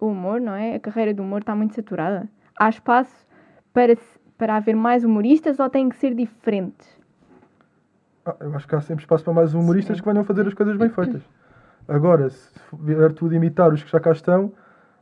o 0.00 0.06
humor, 0.06 0.40
não 0.40 0.54
é? 0.54 0.74
A 0.76 0.80
carreira 0.80 1.12
do 1.14 1.22
humor 1.22 1.40
está 1.40 1.54
muito 1.54 1.74
saturada? 1.74 2.28
Há 2.58 2.68
espaço 2.68 3.26
para, 3.72 3.96
para 4.38 4.56
haver 4.56 4.74
mais 4.74 5.04
humoristas 5.04 5.58
ou 5.60 5.68
têm 5.68 5.88
que 5.88 5.96
ser 5.96 6.14
diferentes? 6.14 6.88
Ah, 8.24 8.36
eu 8.40 8.54
acho 8.54 8.66
que 8.66 8.74
há 8.74 8.80
sempre 8.80 9.02
espaço 9.04 9.24
para 9.24 9.32
mais 9.32 9.54
humoristas 9.54 10.00
que 10.00 10.06
venham 10.06 10.24
fazer 10.24 10.46
as 10.46 10.54
coisas 10.54 10.76
bem 10.76 10.88
feitas. 10.90 11.22
Agora, 11.88 12.28
se 12.30 12.50
vier 12.72 13.12
tudo 13.12 13.34
imitar 13.34 13.72
os 13.72 13.82
que 13.82 13.90
já 13.90 13.98
cá 13.98 14.12
estão, 14.12 14.52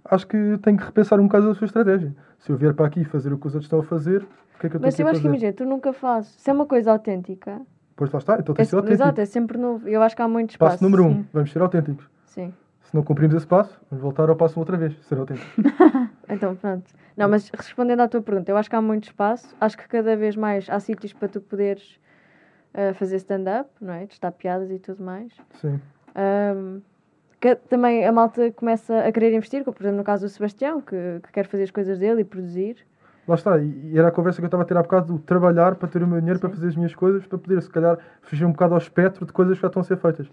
acho 0.04 0.26
que 0.26 0.58
tenho 0.62 0.76
que 0.78 0.84
repensar 0.84 1.18
um 1.20 1.24
bocado 1.24 1.50
a 1.50 1.54
sua 1.54 1.66
estratégia. 1.66 2.14
Se 2.38 2.50
eu 2.50 2.56
vier 2.56 2.72
para 2.74 2.86
aqui 2.86 3.04
fazer 3.04 3.32
o 3.32 3.38
que 3.38 3.46
os 3.46 3.54
outros 3.54 3.66
estão 3.66 3.80
a 3.80 3.82
fazer, 3.82 4.22
o 4.22 4.58
que 4.60 4.66
é 4.66 4.70
que 4.70 4.76
eu 4.76 4.78
estou 4.78 4.80
Mas 4.82 4.94
aqui 4.94 5.02
eu 5.02 5.06
a 5.06 5.10
acho 5.10 5.20
que 5.20 5.26
fazer? 5.26 5.36
imagina, 5.36 5.52
tu 5.52 5.64
nunca 5.64 5.92
fazes. 5.92 6.30
Se 6.40 6.50
é 6.50 6.52
uma 6.52 6.66
coisa 6.66 6.92
autêntica, 6.92 7.60
Pois 7.96 8.12
lá 8.12 8.18
está, 8.20 8.38
então 8.38 8.52
é, 8.52 8.56
tem 8.56 8.64
que 8.64 8.70
ser 8.70 8.76
autêntico. 8.76 9.02
exato, 9.02 9.20
é 9.20 9.24
sempre 9.26 9.58
novo. 9.58 9.88
Eu 9.88 10.00
acho 10.02 10.14
que 10.14 10.22
há 10.22 10.28
muito 10.28 10.50
espaço. 10.50 10.74
Passo 10.74 10.84
número 10.84 11.04
um, 11.04 11.14
Sim. 11.16 11.26
vamos 11.32 11.50
ser 11.50 11.60
autênticos. 11.60 12.08
Sim. 12.26 12.54
Se 12.88 12.94
não 12.94 13.02
cumprimos 13.02 13.36
esse 13.36 13.46
passo, 13.46 13.78
vamos 13.90 14.02
voltar 14.02 14.30
ao 14.30 14.34
passo 14.34 14.58
outra 14.58 14.74
vez, 14.76 14.96
ser 15.04 15.18
autêntico. 15.18 15.46
Então, 16.30 16.54
pronto. 16.56 16.84
Não, 17.16 17.26
mas 17.26 17.48
respondendo 17.48 18.00
à 18.00 18.08
tua 18.08 18.20
pergunta, 18.20 18.52
eu 18.52 18.56
acho 18.58 18.68
que 18.68 18.76
há 18.76 18.82
muito 18.82 19.04
espaço. 19.04 19.56
Acho 19.58 19.78
que 19.78 19.88
cada 19.88 20.14
vez 20.14 20.36
mais 20.36 20.68
há 20.68 20.78
sítios 20.78 21.10
para 21.14 21.26
tu 21.26 21.40
poderes 21.40 21.98
ah, 22.74 22.92
fazer 22.92 23.16
stand-up, 23.16 23.70
não 23.80 23.94
é? 23.94 24.06
Testar 24.06 24.30
piadas 24.32 24.70
e 24.70 24.78
tudo 24.78 25.02
mais. 25.02 25.32
Sim. 25.54 25.80
Ahm, 26.14 26.80
que 27.40 27.54
também 27.54 28.06
a 28.06 28.12
malta 28.12 28.50
começa 28.52 28.98
a 29.00 29.10
querer 29.10 29.32
investir, 29.32 29.64
como 29.64 29.74
por 29.74 29.82
exemplo 29.82 29.98
no 29.98 30.04
caso 30.04 30.26
do 30.26 30.28
Sebastião, 30.28 30.82
que, 30.82 31.20
que 31.22 31.32
quer 31.32 31.46
fazer 31.46 31.62
as 31.64 31.70
coisas 31.70 31.98
dele 31.98 32.20
e 32.20 32.24
produzir. 32.24 32.76
Lá 33.26 33.34
está, 33.34 33.58
e 33.58 33.98
era 33.98 34.08
a 34.08 34.10
conversa 34.10 34.40
que 34.40 34.44
eu 34.44 34.48
estava 34.48 34.64
a 34.64 34.66
ter 34.66 34.76
há 34.76 34.82
bocado 34.82 35.14
do 35.14 35.18
trabalhar 35.18 35.76
para 35.76 35.88
ter 35.88 36.02
o 36.02 36.06
meu 36.06 36.20
dinheiro, 36.20 36.38
para 36.38 36.50
Sim. 36.50 36.56
fazer 36.56 36.68
as 36.68 36.76
minhas 36.76 36.94
coisas, 36.94 37.26
para 37.26 37.38
poder, 37.38 37.62
se 37.62 37.70
calhar, 37.70 37.98
fugir 38.20 38.44
um 38.44 38.52
bocado 38.52 38.74
ao 38.74 38.78
espectro 38.78 39.24
de 39.24 39.32
coisas 39.32 39.56
que 39.56 39.62
já 39.62 39.68
estão 39.68 39.80
a 39.80 39.84
ser 39.84 39.96
feitas. 39.96 40.30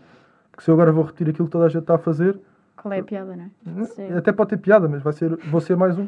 Porque 0.56 0.64
se 0.64 0.72
eu 0.72 0.76
agora 0.76 0.90
vou 0.94 1.04
repetir 1.04 1.30
aquilo 1.30 1.48
que 1.48 1.52
toda 1.52 1.66
a 1.66 1.70
gente 1.70 1.82
está 1.82 1.96
a 1.96 1.98
fazer, 1.98 2.40
Qual 2.78 2.94
é 2.94 3.00
a 3.00 3.04
piada, 3.04 3.36
não 3.36 3.82
é? 3.82 3.84
Sim. 3.88 4.14
até 4.14 4.32
pode 4.32 4.52
ter 4.52 4.58
piada, 4.58 4.88
mas 4.88 5.02
vai 5.02 5.12
ser, 5.12 5.36
vou 5.36 5.60
ser 5.60 5.76
mais 5.76 5.98
um. 5.98 6.08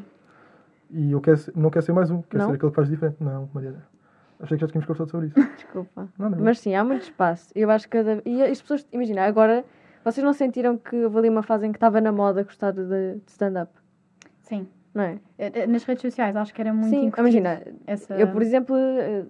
E 0.90 1.12
eu 1.12 1.20
quero 1.20 1.36
ser- 1.38 1.54
não 1.56 1.70
quero 1.70 1.86
ser 1.86 1.92
mais 1.92 2.10
um, 2.10 2.22
quero 2.22 2.44
Não? 2.44 2.50
ser 2.52 2.56
aquele 2.56 2.72
que 2.72 2.76
faz 2.76 2.88
diferente. 2.90 3.18
Não, 3.20 3.50
Mariana. 3.54 3.86
Achei 4.40 4.56
que 4.58 4.62
já 4.62 4.68
tínhamos 4.68 4.86
conversado 4.86 5.10
sobre 5.10 5.28
isso. 5.28 5.36
Desculpa. 5.58 6.08
Não, 6.18 6.30
não. 6.30 6.40
Mas 6.40 6.60
sim, 6.60 6.76
há 6.76 6.84
muito 6.84 7.02
espaço. 7.02 7.52
Eu 7.54 7.70
acho 7.70 7.90
que 7.90 7.98
cada. 7.98 8.22
E 8.26 8.42
as 8.42 8.62
pessoas, 8.62 8.88
imagina, 8.94 9.24
agora, 9.26 9.66
vocês 10.06 10.24
não 10.24 10.32
sentiram 10.32 10.78
que 10.78 10.96
houve 11.04 11.18
ali 11.18 11.30
uma 11.30 11.44
fase 11.44 11.66
em 11.68 11.72
que 11.74 11.78
estava 11.78 12.00
na 12.00 12.14
moda 12.14 12.42
gostar 12.44 12.72
de, 12.72 12.86
de 12.88 13.22
stand-up? 13.28 13.72
Sim. 14.44 14.66
Não 14.94 15.04
é? 15.04 15.20
Eh, 15.38 15.68
Nas 15.68 15.84
redes 15.84 16.02
sociais 16.04 16.36
acho 16.38 16.54
que 16.54 16.62
era 16.62 16.72
muito 16.74 16.90
sim, 16.90 17.12
imagina, 17.18 17.62
essa... 17.86 18.16
eu 18.16 18.30
por 18.30 18.42
exemplo, 18.42 18.76
eh, 18.78 19.26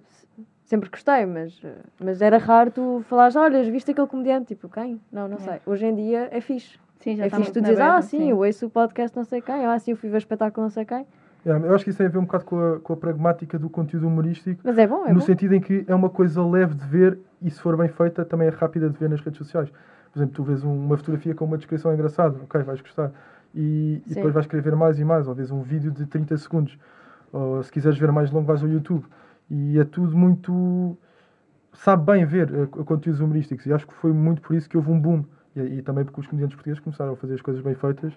sempre 0.68 0.90
gostei, 0.90 1.24
mas, 1.24 1.60
mas 1.98 2.20
era 2.20 2.36
raro 2.36 2.70
tu 2.70 3.02
falares, 3.08 3.34
olha, 3.34 3.62
viste 3.70 3.90
aquele 3.90 4.06
comediante? 4.06 4.54
Tipo, 4.54 4.68
quem? 4.68 5.00
Não, 5.10 5.26
não 5.26 5.38
É. 5.38 5.40
sei. 5.40 5.60
Hoje 5.66 5.86
em 5.86 5.94
dia 5.94 6.28
é 6.30 6.40
fixe. 6.40 6.78
Sim, 7.00 7.16
já 7.16 7.24
é 7.24 7.26
está 7.26 7.38
fixe 7.38 7.52
tu 7.52 7.60
dizes, 7.60 7.78
ah, 7.80 7.84
berra, 7.86 8.02
sim, 8.02 8.30
eu 8.30 8.38
ouço 8.38 8.66
o 8.66 8.70
podcast 8.70 9.16
não 9.16 9.24
sei 9.24 9.40
quem, 9.40 9.64
ah, 9.64 9.78
sim, 9.78 9.92
eu 9.92 9.96
fui 9.96 10.10
ver 10.10 10.16
o 10.16 10.18
espetáculo 10.18 10.64
não 10.64 10.70
sei 10.70 10.84
quem. 10.84 11.06
Yeah, 11.46 11.64
eu 11.66 11.74
acho 11.74 11.84
que 11.84 11.90
isso 11.90 11.96
tem 11.98 12.06
a 12.08 12.10
ver 12.10 12.18
um 12.18 12.24
bocado 12.24 12.44
com 12.44 12.58
a, 12.60 12.80
com 12.80 12.92
a 12.92 12.96
pragmática 12.96 13.58
do 13.58 13.70
conteúdo 13.70 14.06
humorístico, 14.08 14.60
Mas 14.64 14.76
é 14.76 14.86
bom, 14.86 15.06
é 15.06 15.12
no 15.12 15.20
bom. 15.20 15.24
sentido 15.24 15.54
em 15.54 15.60
que 15.60 15.84
é 15.86 15.94
uma 15.94 16.10
coisa 16.10 16.44
leve 16.44 16.74
de 16.74 16.84
ver 16.84 17.18
e, 17.40 17.50
se 17.50 17.60
for 17.60 17.76
bem 17.76 17.88
feita, 17.88 18.24
também 18.24 18.48
é 18.48 18.50
rápida 18.50 18.90
de 18.90 18.98
ver 18.98 19.08
nas 19.08 19.20
redes 19.20 19.38
sociais. 19.38 19.70
Por 20.12 20.18
exemplo, 20.18 20.34
tu 20.34 20.42
vês 20.42 20.64
um- 20.64 20.76
uma 20.86 20.96
fotografia 20.96 21.34
com 21.34 21.44
uma 21.44 21.56
descrição 21.56 21.94
engraçada, 21.94 22.36
ok, 22.42 22.60
vais 22.62 22.80
gostar. 22.80 23.12
E, 23.54 24.02
e 24.04 24.08
Sim. 24.08 24.14
depois 24.16 24.34
vais 24.34 24.46
querer 24.46 24.62
ver 24.62 24.74
mais 24.76 24.98
e 24.98 25.04
mais, 25.04 25.28
ou 25.28 25.34
vês 25.34 25.50
um 25.52 25.62
vídeo 25.62 25.92
de 25.92 26.04
30 26.06 26.36
segundos. 26.36 26.76
Ou 27.32 27.62
se 27.62 27.70
quiseres 27.70 27.96
ver 27.96 28.10
mais 28.10 28.30
longo, 28.30 28.46
vais 28.46 28.62
ao 28.62 28.68
YouTube. 28.68 29.04
E 29.50 29.78
é 29.78 29.84
tudo 29.84 30.16
muito. 30.16 30.96
sabe 31.72 32.04
bem 32.12 32.24
ver 32.26 32.52
eh, 32.52 32.66
conteúdos 32.66 33.20
humorísticos. 33.20 33.66
E 33.66 33.72
acho 33.72 33.86
que 33.86 33.94
foi 33.94 34.12
muito 34.12 34.42
por 34.42 34.54
isso 34.56 34.68
que 34.68 34.76
houve 34.76 34.90
um 34.90 35.00
boom. 35.00 35.24
E, 35.56 35.60
e 35.78 35.82
também 35.82 36.04
porque 36.04 36.20
os 36.20 36.26
comediantes 36.26 36.54
portugueses 36.56 36.80
começaram 36.82 37.12
a 37.12 37.16
fazer 37.16 37.34
as 37.34 37.42
coisas 37.42 37.62
bem 37.62 37.74
feitas 37.74 38.12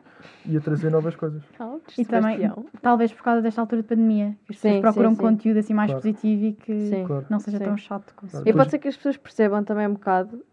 e 0.45 0.57
a 0.57 0.61
trazer 0.61 0.89
novas 0.89 1.15
coisas. 1.15 1.43
E 1.97 2.05
também, 2.05 2.51
talvez 2.81 3.13
por 3.13 3.23
causa 3.23 3.41
desta 3.41 3.61
altura 3.61 3.81
de 3.81 3.87
pandemia, 3.87 4.35
que 4.45 4.53
as 4.53 4.57
pessoas 4.57 4.75
Sim, 4.75 4.81
procuram 4.81 5.09
sim, 5.11 5.15
sim. 5.15 5.21
conteúdo 5.21 5.57
assim 5.59 5.73
mais 5.73 5.91
Claro. 5.91 6.01
positivo 6.01 6.43
e 6.45 6.53
que. 6.53 7.03
Claro. 7.05 7.25
não 7.29 7.39
seja 7.39 7.57
Sim. 7.59 7.63
tão 7.65 7.77
chato 7.77 8.13
como 8.15 8.31
Claro. 8.31 8.49
E 8.49 8.53
pode 8.53 8.71
ser 8.71 8.79
que 8.79 8.87
as 8.87 8.95
pessoas 8.97 9.17
percebam 9.17 9.63
também 9.63 9.87
um 9.87 9.93
bocado 9.93 10.43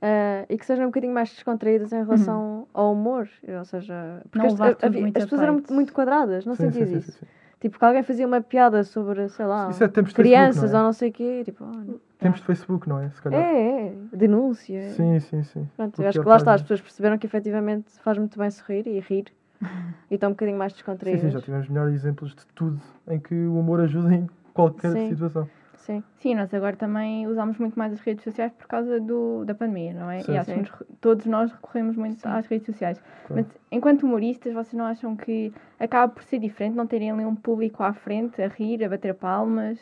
eh, 0.00 0.46
e 0.48 0.56
que 0.58 0.64
sejam 0.66 0.84
um 0.84 0.88
bocadinho 0.88 1.12
mais 1.12 1.30
descontraídas 1.30 1.92
em 1.92 1.96
relação 2.04 2.68
ao 2.72 2.92
humor. 2.92 3.28
Ou 3.58 3.64
seja, 3.64 4.22
porque 4.30 4.38
Não 4.38 4.48
tudo 4.54 4.76
havia- 4.82 5.00
muito 5.00 5.16
as 5.16 5.22
a 5.22 5.26
pessoas 5.26 5.42
eram 5.42 5.52
muito, 5.54 5.72
muito 5.72 5.92
quadradas, 5.92 6.44
não 6.46 6.54
Sim, 6.54 6.70
sim, 6.70 6.72
sentias 6.72 6.90
sim, 6.90 6.98
isso? 7.10 7.26
Sim, 7.64 7.68
sim. 7.68 7.68
Tipo, 7.68 7.78
que 7.78 7.84
alguém 7.84 8.02
fazia 8.02 8.26
uma 8.26 8.40
piada 8.40 8.84
sobre, 8.84 9.28
sei 9.28 9.46
lá, 9.46 9.70
é 9.70 10.12
crianças 10.12 10.70
Facebook, 10.70 10.72
não 10.72 10.78
é? 10.78 10.80
ou 10.80 10.84
não 10.84 10.92
sei 10.92 11.08
o 11.08 11.12
quê. 11.12 11.42
Tipo, 11.44 11.64
oh, 11.64 11.98
Tempos 12.18 12.40
de 12.40 12.46
Facebook, 12.46 12.88
não 12.88 12.98
é? 12.98 13.10
Se 13.10 13.22
calhar. 13.22 13.40
é, 13.40 13.86
é, 13.86 13.92
denúncia. 14.12 14.90
Sim, 14.90 15.20
sim, 15.20 15.42
sim. 15.42 15.68
Pronto, 15.76 16.00
eu 16.00 16.08
acho 16.08 16.20
que 16.20 16.26
é 16.26 16.28
lá 16.28 16.36
está, 16.36 16.52
as 16.52 16.60
página. 16.60 16.64
pessoas 16.64 16.80
perceberam 16.80 17.18
que 17.18 17.26
efetivamente 17.26 17.90
faz 18.02 18.18
muito 18.18 18.38
bem 18.38 18.50
sorrir 18.50 18.86
e 18.86 19.00
rir. 19.00 19.26
e 20.10 20.14
estão 20.14 20.30
um 20.30 20.32
bocadinho 20.32 20.58
mais 20.58 20.72
Sim, 20.72 20.76
descontraídas. 20.78 21.20
sim, 21.22 21.30
já 21.30 21.40
tivemos 21.40 21.68
melhores 21.68 21.94
exemplos 21.94 22.34
de 22.34 22.46
tudo 22.54 22.80
em 23.08 23.18
que 23.18 23.34
o 23.34 23.58
humor 23.58 23.80
ajuda 23.80 24.14
em 24.14 24.28
qualquer 24.52 24.92
Sim. 24.92 25.08
situação. 25.08 25.48
Sim. 25.84 26.02
Sim, 26.16 26.34
nós 26.34 26.52
agora 26.54 26.74
também 26.76 27.26
usamos 27.26 27.58
muito 27.58 27.78
mais 27.78 27.92
as 27.92 28.00
redes 28.00 28.24
sociais 28.24 28.50
por 28.52 28.66
causa 28.66 28.98
do, 28.98 29.44
da 29.44 29.54
pandemia, 29.54 29.92
não 29.92 30.10
é? 30.10 30.22
Sim, 30.22 30.32
e 30.32 30.38
acho 30.38 30.50
sim. 30.50 30.62
que 30.62 30.84
todos 30.98 31.26
nós 31.26 31.52
recorremos 31.52 31.94
muito 31.94 32.26
às 32.26 32.46
redes 32.46 32.66
sociais. 32.66 32.98
Claro. 33.26 33.44
Mas 33.44 33.60
enquanto 33.70 34.04
humoristas, 34.04 34.54
vocês 34.54 34.72
não 34.72 34.86
acham 34.86 35.14
que 35.14 35.52
acaba 35.78 36.10
por 36.10 36.22
ser 36.22 36.38
diferente 36.38 36.74
não 36.74 36.86
terem 36.86 37.10
ali 37.10 37.24
um 37.26 37.34
público 37.34 37.82
à 37.82 37.92
frente 37.92 38.40
a 38.40 38.48
rir, 38.48 38.82
a 38.82 38.88
bater 38.88 39.14
palmas? 39.14 39.78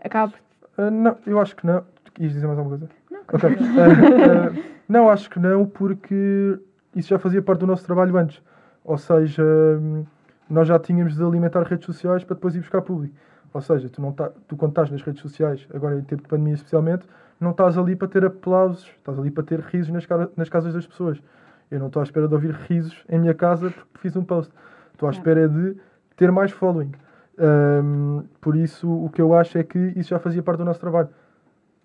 Acaba 0.00 0.32
por. 0.32 0.40
Ah, 0.78 0.90
não, 0.90 1.16
eu 1.26 1.40
acho 1.40 1.56
que 1.56 1.66
não. 1.66 1.84
Quis 2.14 2.32
dizer 2.32 2.46
mais 2.46 2.58
alguma 2.58 2.78
coisa? 2.78 2.94
Não, 3.10 3.20
Ok. 3.32 3.50
continua. 3.50 3.84
Ah, 3.86 4.52
ah, 4.54 4.74
não, 4.88 5.10
acho 5.10 5.28
que 5.28 5.40
não, 5.40 5.66
porque 5.66 6.60
isso 6.94 7.08
já 7.08 7.18
fazia 7.18 7.42
parte 7.42 7.60
do 7.60 7.66
nosso 7.66 7.84
trabalho 7.84 8.16
antes. 8.16 8.40
Ou 8.84 8.96
seja, 8.96 9.42
hum, 9.42 10.04
nós 10.48 10.68
já 10.68 10.78
tínhamos 10.78 11.16
de 11.16 11.24
alimentar 11.24 11.64
redes 11.64 11.86
sociais 11.86 12.22
para 12.22 12.36
depois 12.36 12.54
ir 12.54 12.60
buscar 12.60 12.82
público. 12.82 13.16
Ou 13.54 13.60
seja, 13.60 13.88
tu, 13.88 14.02
não 14.02 14.12
tá, 14.12 14.30
tu 14.48 14.56
quando 14.56 14.72
estás 14.72 14.90
nas 14.90 15.00
redes 15.00 15.22
sociais, 15.22 15.64
agora 15.72 15.96
em 15.96 16.02
tempo 16.02 16.22
de 16.22 16.28
pandemia 16.28 16.54
especialmente, 16.54 17.06
não 17.40 17.52
estás 17.52 17.78
ali 17.78 17.94
para 17.94 18.08
ter 18.08 18.24
aplausos, 18.24 18.84
estás 18.98 19.16
ali 19.16 19.30
para 19.30 19.44
ter 19.44 19.60
risos 19.60 19.92
nas, 19.92 20.04
cara, 20.04 20.28
nas 20.36 20.48
casas 20.48 20.74
das 20.74 20.84
pessoas. 20.86 21.22
Eu 21.70 21.78
não 21.78 21.86
estou 21.86 22.00
à 22.00 22.02
espera 22.02 22.26
de 22.26 22.34
ouvir 22.34 22.50
risos 22.68 23.04
em 23.08 23.18
minha 23.18 23.32
casa 23.32 23.70
porque 23.70 23.98
fiz 24.00 24.16
um 24.16 24.24
post. 24.24 24.52
Estou 24.92 25.08
à 25.08 25.12
espera 25.12 25.48
de 25.48 25.76
ter 26.16 26.32
mais 26.32 26.50
following. 26.50 26.90
Hum, 27.38 28.24
por 28.40 28.56
isso, 28.56 28.88
o 28.90 29.08
que 29.08 29.22
eu 29.22 29.32
acho 29.34 29.56
é 29.56 29.62
que 29.64 29.78
isso 29.96 30.10
já 30.10 30.18
fazia 30.18 30.42
parte 30.42 30.58
do 30.58 30.64
nosso 30.64 30.80
trabalho. 30.80 31.08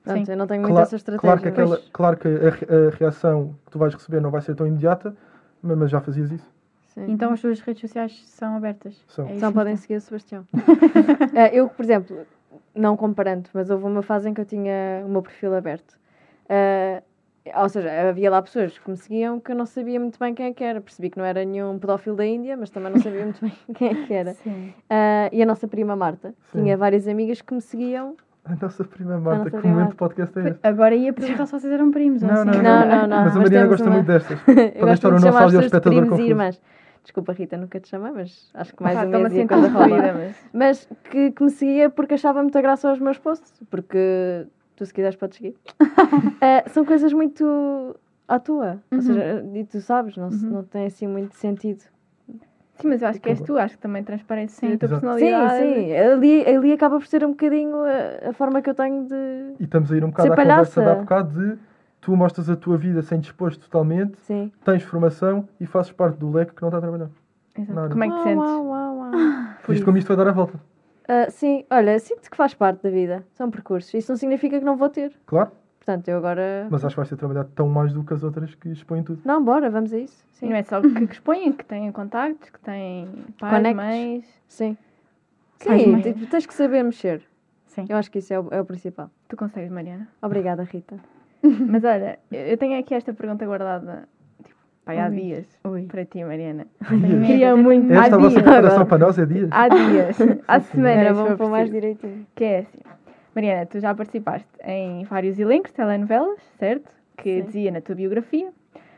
Pronto, 0.04 0.26
Sim. 0.26 0.32
eu 0.32 0.38
não 0.38 0.48
tenho 0.48 0.62
muito 0.64 0.80
essa 0.80 0.96
estratégia. 0.96 1.22
Claro 1.22 1.42
que, 1.42 1.48
aquela, 1.50 1.70
mas- 1.70 1.90
claro 1.94 2.18
que 2.18 2.28
a, 2.28 2.88
a 2.88 2.90
reação 2.98 3.56
que 3.66 3.72
tu 3.72 3.78
vais 3.80 3.94
receber 3.94 4.20
não 4.22 4.32
vai 4.32 4.42
ser 4.42 4.56
tão 4.56 4.66
imediata, 4.66 5.16
ma- 5.62 5.76
mas 5.76 5.92
já 5.92 6.02
fazias 6.02 6.32
isso. 6.32 6.50
Sim. 6.90 7.06
Então 7.08 7.32
as 7.32 7.42
tuas 7.42 7.60
redes 7.60 7.82
sociais 7.82 8.22
são 8.28 8.56
abertas. 8.56 8.96
São. 9.08 9.28
É 9.28 9.40
Só 9.40 9.52
podem 9.52 9.74
então. 9.74 9.82
seguir 9.82 9.96
o 9.96 10.02
Sebastião. 10.02 10.46
Eh, 11.36 11.52
eu, 11.58 11.70
por 11.70 11.84
exemplo, 11.84 12.26
não 12.74 12.98
comparando, 12.98 13.50
mas 13.54 13.70
houve 13.70 13.86
uma 13.86 14.02
fase 14.02 14.30
em 14.30 14.34
que 14.34 14.42
eu 14.42 14.46
tinha 14.46 15.04
o 15.06 15.10
meu 15.10 15.22
perfil 15.22 15.56
aberto. 15.56 15.98
Eh, 16.48 17.04
ou 17.56 17.70
seja, 17.70 18.10
havia 18.10 18.30
lá 18.30 18.42
pessoas 18.42 18.78
que 18.78 18.90
me 18.90 18.98
seguiam 18.98 19.40
que 19.40 19.52
eu 19.52 19.56
não 19.56 19.66
sabia 19.66 20.00
muito 20.00 20.20
bem 20.20 20.34
quem 20.34 20.48
é 20.48 20.54
que 20.54 20.64
era. 20.64 20.82
Percebi 20.82 21.10
que 21.10 21.18
não 21.18 21.26
era 21.26 21.44
nenhum 21.46 21.78
pedófilo 21.80 22.16
da 22.16 22.26
Índia, 22.26 22.58
mas 22.58 22.70
também 22.70 22.92
não 22.92 23.00
sabia 23.00 23.24
muito 23.24 23.42
bem 23.42 23.54
quem 23.76 23.90
é 23.90 24.06
que 24.06 24.14
era. 24.14 24.34
Sim. 24.34 24.74
Eh, 24.90 25.30
e 25.32 25.44
a 25.44 25.46
nossa 25.46 25.68
prima 25.68 25.96
Marta 25.96 26.34
Sim. 26.52 26.64
tinha 26.64 26.78
várias 26.78 27.08
amigas 27.08 27.42
que 27.42 27.54
me 27.54 27.62
seguiam. 27.62 28.16
A 28.50 28.56
nossa 28.62 28.84
prima 28.84 29.18
Marta, 29.20 29.38
nossa 29.38 29.52
que 29.52 29.58
prima 29.58 29.74
momento 29.76 29.90
de 29.92 29.96
podcast 29.96 30.40
é 30.40 30.48
este? 30.50 30.60
Agora 30.64 30.96
ia 30.96 31.14
perguntar 31.14 31.46
se 31.46 31.52
vocês 31.52 31.72
eram 31.74 31.92
primos. 31.92 32.24
ou 32.24 32.28
Não, 32.30 32.36
assim. 32.42 32.46
não, 32.50 32.62
Não, 32.64 32.88
não, 32.88 33.08
não. 33.08 33.24
Mas 33.26 33.36
a 33.38 33.40
Mariana 33.40 33.68
gosta 33.68 33.86
uma- 33.86 33.94
muito 33.96 34.08
destas. 34.08 34.40
Para 34.42 34.54
deixar 34.54 35.08
o 35.08 35.12
nosso 35.12 35.26
chamar 35.26 35.44
as 35.46 35.46
pessoas 35.46 35.52
de 35.52 35.56
audio-espectador 35.56 35.92
primos 35.92 36.08
e 36.08 36.10
confuso. 36.10 36.30
irmãs. 36.30 36.62
Desculpa, 37.04 37.34
Rita, 37.34 37.58
nunca 37.58 37.80
te 37.80 37.88
chamei, 37.90 38.12
mas 38.12 38.52
acho 38.54 38.76
que 38.76 38.84
mais 38.84 38.96
Pá, 38.96 39.02
um 39.04 39.06
Estou-me 39.06 39.26
a 39.26 39.30
mês 39.30 39.34
a 39.34 39.42
sentir 39.42 39.54
coisa 39.54 39.70
rola. 39.70 40.14
mas. 40.14 40.36
Mas 40.54 40.90
que, 41.10 41.32
que 41.32 41.44
me 41.44 41.50
seguia 41.50 41.90
porque 41.90 42.14
achava 42.16 42.42
muita 42.42 42.62
graça 42.62 42.90
aos 42.90 43.00
meus 43.00 43.18
posts, 43.18 43.54
porque 43.70 44.46
tu 44.76 44.86
se 44.86 44.94
quiseres 44.94 45.16
podes 45.16 45.38
seguir. 45.38 45.56
Eh, 46.42 46.64
são 46.70 46.86
coisas 46.86 47.12
muito 47.14 47.96
à 48.28 48.40
tua, 48.40 48.80
Uhum. 48.92 48.98
ou 48.98 49.02
seja, 49.02 49.46
e 49.54 49.64
tu 49.66 49.80
sabes, 49.82 50.16
não, 50.18 50.30
Uhum. 50.30 50.50
não 50.52 50.64
tem 50.64 50.86
assim 50.86 51.06
muito 51.08 51.36
sentido. 51.36 51.82
Sim, 52.82 52.88
mas 52.88 53.02
eu 53.02 53.08
acho 53.10 53.20
que 53.20 53.30
és 53.30 53.42
tu, 53.42 53.58
acho 53.58 53.76
que 53.76 53.82
também 53.82 54.04
transparece 54.04 54.56
Sim. 54.56 54.74
a 54.74 54.78
tua 54.78 54.88
Exato. 54.88 55.02
Sim, 55.02 55.26
personalidade. 55.26 55.58
sim, 55.58 55.96
ali, 55.96 56.46
ali 56.48 56.74
acaba 56.74 56.98
por 56.98 57.08
ser 57.08 57.26
um 57.26 57.32
bocadinho 57.32 57.76
a, 57.84 58.30
a 58.30 58.34
forma 58.34 58.62
que 58.62 58.70
eu 58.70 58.74
tenho 58.76 59.06
de. 59.06 59.16
E 59.60 59.64
estamos 59.64 59.92
a 59.92 59.98
ir 59.98 60.04
um 60.04 60.10
bocado 60.10 60.34
à 60.34 60.36
conversa 60.36 60.64
de 60.66 60.76
palhaça. 60.76 60.92
há 60.92 60.96
bocado 60.96 61.40
de 61.56 61.58
tu 62.02 62.16
mostras 62.16 62.50
a 62.50 62.56
tua 62.56 62.78
vida 62.78 63.02
sem 63.02 63.20
disposto 63.20 63.60
totalmente, 63.62 64.18
Sim. 64.20 64.52
tens 64.64 64.84
formação 64.84 65.48
e 65.60 65.66
fazes 65.66 65.92
parte 65.92 66.18
do 66.18 66.32
leque 66.32 66.54
que 66.54 66.62
não 66.62 66.70
está 66.70 66.78
a 66.78 66.82
trabalhar. 66.82 67.10
Exato. 67.58 67.90
Como 67.90 68.04
é 68.04 68.08
que 68.10 68.16
te 68.16 68.24
sentes? 68.24 68.38
uau, 68.38 68.66
uau, 68.68 68.98
uau. 68.98 69.12
por 69.64 69.74
Isto 69.76 69.86
como 69.86 69.98
isto 69.98 70.08
vai 70.08 70.18
dar 70.18 70.28
a 70.30 70.32
volta. 70.34 70.60
Ah, 71.08 71.30
sim, 71.30 71.66
olha, 71.72 71.98
sinto 72.00 72.30
que 72.30 72.38
faz 72.38 72.54
parte 72.54 72.84
da 72.84 72.90
vida, 72.90 73.26
são 73.34 73.50
percursos. 73.50 73.94
Isso 73.96 74.12
não 74.12 74.18
significa 74.18 74.60
que 74.60 74.66
não 74.66 74.78
vou 74.78 74.90
ter. 74.90 75.12
Claro, 75.26 75.52
Portanto, 75.90 76.08
eu 76.08 76.18
agora. 76.18 76.68
mas 76.70 76.86
acho 76.86 76.94
que 76.94 76.98
vais 76.98 77.10
ter 77.10 77.16
trabalhado 77.16 77.50
tão 77.56 77.68
mais 77.68 77.92
do 77.92 78.04
que 78.04 78.14
as 78.14 78.24
outras 78.24 78.54
que 78.54 78.70
expõem 78.70 79.02
tudo. 79.02 79.22
Não, 79.26 79.44
bora, 79.44 79.72
vamos 79.72 79.92
a 79.92 79.98
isso. 79.98 80.24
Sim. 80.34 80.50
não 80.50 80.56
é 80.56 80.62
só 80.62 80.80
que, 80.80 81.08
que 81.08 81.14
expõem, 81.14 81.52
que 81.52 81.66
têm 81.66 81.92
contactos, 81.92 82.52
que 82.52 82.60
têm 82.60 83.08
pais, 83.40 83.56
Conectos. 83.56 83.84
mães. 83.84 84.42
Sim. 84.48 84.78
Sim, 85.58 86.00
tens 86.30 86.46
que 86.46 86.54
saber 86.54 86.84
mexer. 86.84 87.24
Sim. 87.66 87.88
Eu 87.90 87.98
acho 87.98 88.12
que 88.12 88.20
isso 88.20 88.32
é 88.32 88.40
o, 88.40 88.50
é 88.52 88.62
o 88.62 88.66
principal. 88.66 89.10
Tu 89.28 89.36
consegues, 89.36 89.72
Mariana. 89.72 90.08
Obrigada, 90.22 90.62
Rita. 90.62 90.96
Mas 91.42 91.84
olha, 91.84 92.20
eu 92.32 92.56
tenho 92.58 92.80
aqui 92.80 92.94
esta 92.94 93.12
pergunta 93.12 93.44
guardada 93.48 94.08
tipo, 94.44 94.56
pai, 94.86 95.00
há 95.00 95.08
Ui. 95.08 95.16
dias 95.16 95.60
Ui. 95.66 95.88
para 95.88 96.06
ti, 96.06 96.24
Mariana. 96.24 96.68
Queria 97.26 97.56
muito. 97.56 97.92
Esta 97.92 98.06
é 98.06 98.12
Há 98.12 98.16
a 98.16 98.20
vossa 98.20 98.44
preparação 98.44 98.86
para 98.86 98.98
nós 99.00 99.18
é 99.18 99.26
dias. 99.26 99.50
Há 99.52 99.68
dias. 99.68 100.18
Há 100.48 100.60
semanas. 100.60 100.98
Era 100.98 101.14
bom 101.16 101.36
pôr 101.36 101.50
mais 101.50 101.72
direitinho. 101.72 102.28
Que 102.36 102.44
é 102.44 102.60
assim. 102.60 102.80
Mariana, 103.40 103.66
tu 103.66 103.80
já 103.80 103.96
participaste 103.96 104.50
em 104.66 105.06
vários 105.06 105.40
elencos, 105.40 105.72
telenovelas, 105.72 106.42
certo? 106.58 106.92
Que 107.18 107.40
Sim. 107.40 107.46
dizia 107.46 107.72
na 107.72 107.80
tua 107.80 107.96
biografia. 107.96 108.50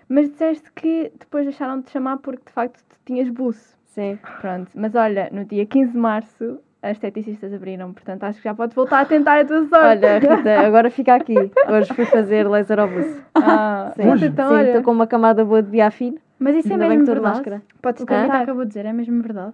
Mas 0.09 0.29
disseste 0.31 0.71
que 0.73 1.11
depois 1.19 1.45
deixaram 1.45 1.79
de 1.79 1.85
te 1.85 1.91
chamar 1.91 2.17
porque 2.17 2.41
de 2.47 2.51
facto 2.51 2.83
tu 2.89 2.95
tinhas 3.05 3.29
buço. 3.29 3.77
Sim. 3.85 4.17
Pronto. 4.41 4.71
Mas 4.73 4.95
olha, 4.95 5.29
no 5.31 5.45
dia 5.45 5.63
15 5.65 5.91
de 5.91 5.97
março 5.97 6.59
as 6.81 6.93
esteticistas 6.93 7.53
abriram, 7.53 7.93
portanto 7.93 8.23
acho 8.23 8.39
que 8.39 8.43
já 8.43 8.55
podes 8.55 8.75
voltar 8.75 9.01
a 9.01 9.05
tentar 9.05 9.39
a 9.39 9.45
tua 9.45 9.59
sorte. 9.67 9.85
Olha, 10.05 10.17
Rita, 10.17 10.59
agora 10.65 10.89
fica 10.89 11.13
aqui. 11.13 11.35
Hoje 11.69 11.93
fui 11.93 12.05
fazer 12.05 12.47
laser 12.49 12.79
ao 12.79 12.87
buço. 12.87 13.23
Ah, 13.35 13.93
Sim, 13.95 14.09
Hoje? 14.09 14.25
então 14.25 14.49
Sim, 14.57 14.63
estou 14.63 14.81
com 14.81 14.91
uma 14.91 15.05
camada 15.05 15.45
boa 15.45 15.61
de 15.61 15.69
biafine. 15.69 16.19
Mas 16.39 16.55
isso 16.55 16.69
é 16.69 16.71
Ainda 16.73 16.87
bem 16.87 16.97
mesmo 16.97 17.05
verdade. 17.13 17.35
máscara. 17.35 17.61
podes 17.79 18.01
O 18.01 18.05
que 18.07 18.13
a 18.15 18.23
Rita 18.23 18.37
acabou 18.39 18.63
de 18.63 18.69
dizer 18.69 18.87
é 18.87 18.93
mesmo 18.93 19.21
verdade. 19.21 19.53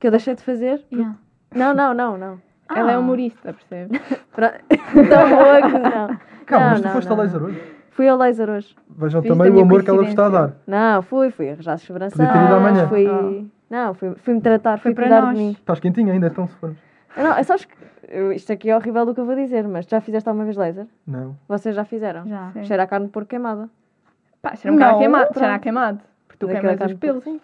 Que 0.00 0.08
eu 0.08 0.10
deixei 0.10 0.34
de 0.34 0.42
fazer? 0.42 0.84
Yeah. 0.92 1.16
Não, 1.54 1.72
não, 1.72 1.94
não, 1.94 2.18
não. 2.18 2.47
Ela 2.74 2.92
é 2.92 2.94
Ah. 2.94 2.98
humorista, 2.98 3.52
percebes? 3.52 4.00
Pra- 4.34 4.54
Tão 4.68 5.28
boa 5.30 5.62
que 5.62 5.78
não. 5.78 6.18
Calma, 6.46 6.64
Não, 6.66 6.70
mas 6.70 6.80
tu 6.80 6.84
não, 6.84 6.92
foste 6.92 7.08
não. 7.10 7.16
a 7.18 7.22
laser 7.22 7.42
hoje. 7.42 7.62
Fui 7.90 8.08
ao 8.08 8.16
laser 8.16 8.48
hoje. 8.50 8.76
Vejam 8.88 9.20
a 9.20 9.22
também 9.24 9.48
o 9.50 9.52
minha 9.52 9.64
amor 9.64 9.82
que 9.82 9.90
ela 9.90 9.98
vos 10.00 10.08
está 10.08 10.26
a 10.26 10.28
dar. 10.28 10.52
Não, 10.66 11.02
fui, 11.02 11.30
fui 11.30 11.50
arranjar 11.50 11.72
as 11.74 11.82
sobrancelhas. 11.82 12.28
Podia 12.30 12.42
ter 12.42 12.46
ido 12.46 12.54
amanhã. 12.56 12.88
Fui... 12.88 13.06
Ah. 13.06 13.44
Não, 13.70 13.94
fui, 13.94 14.14
fui-me 14.16 14.40
tratar, 14.40 14.78
Foi 14.78 14.92
fui 14.92 14.94
para 14.94 15.04
cuidar 15.04 15.22
nós. 15.22 15.36
de 15.36 15.44
mim. 15.44 15.50
Estás 15.50 15.80
quentinha 15.80 16.12
ainda, 16.12 16.28
então 16.28 16.46
se 16.46 16.54
formos. 16.56 16.78
Não, 17.16 17.34
é 17.36 17.42
sabes 17.42 17.64
que 17.64 17.74
eu- 18.08 18.32
isto 18.32 18.50
aqui 18.52 18.70
é 18.70 18.76
horrível 18.76 19.04
do 19.04 19.12
que 19.14 19.20
eu 19.20 19.26
vou 19.26 19.34
dizer, 19.34 19.66
mas 19.66 19.84
já 19.86 20.00
fizeste 20.00 20.28
alguma 20.28 20.44
vez 20.44 20.56
laser? 20.56 20.86
Não. 21.06 21.36
Vocês 21.48 21.74
já 21.74 21.84
fizeram? 21.84 22.26
Já. 22.26 22.50
Sim. 22.52 22.64
Cheira 22.64 22.84
a 22.84 22.86
carne 22.86 23.06
de 23.06 23.12
porco 23.12 23.28
queimada. 23.28 23.68
Pá, 24.40 24.54
cheira 24.54 24.72
um 24.72 24.76
bocado 24.78 24.92
Não, 24.92 24.98
queimado. 25.00 25.34
Cheira 25.36 25.54
a 25.54 25.58
queimado. 25.58 25.98
Porque 26.28 26.38
tu 26.38 26.46
Daquela 26.46 26.62
queimas 26.62 26.78
carne 26.78 26.94
os 26.94 27.00
porco, 27.00 27.20
pelos. 27.20 27.24
sim. 27.24 27.40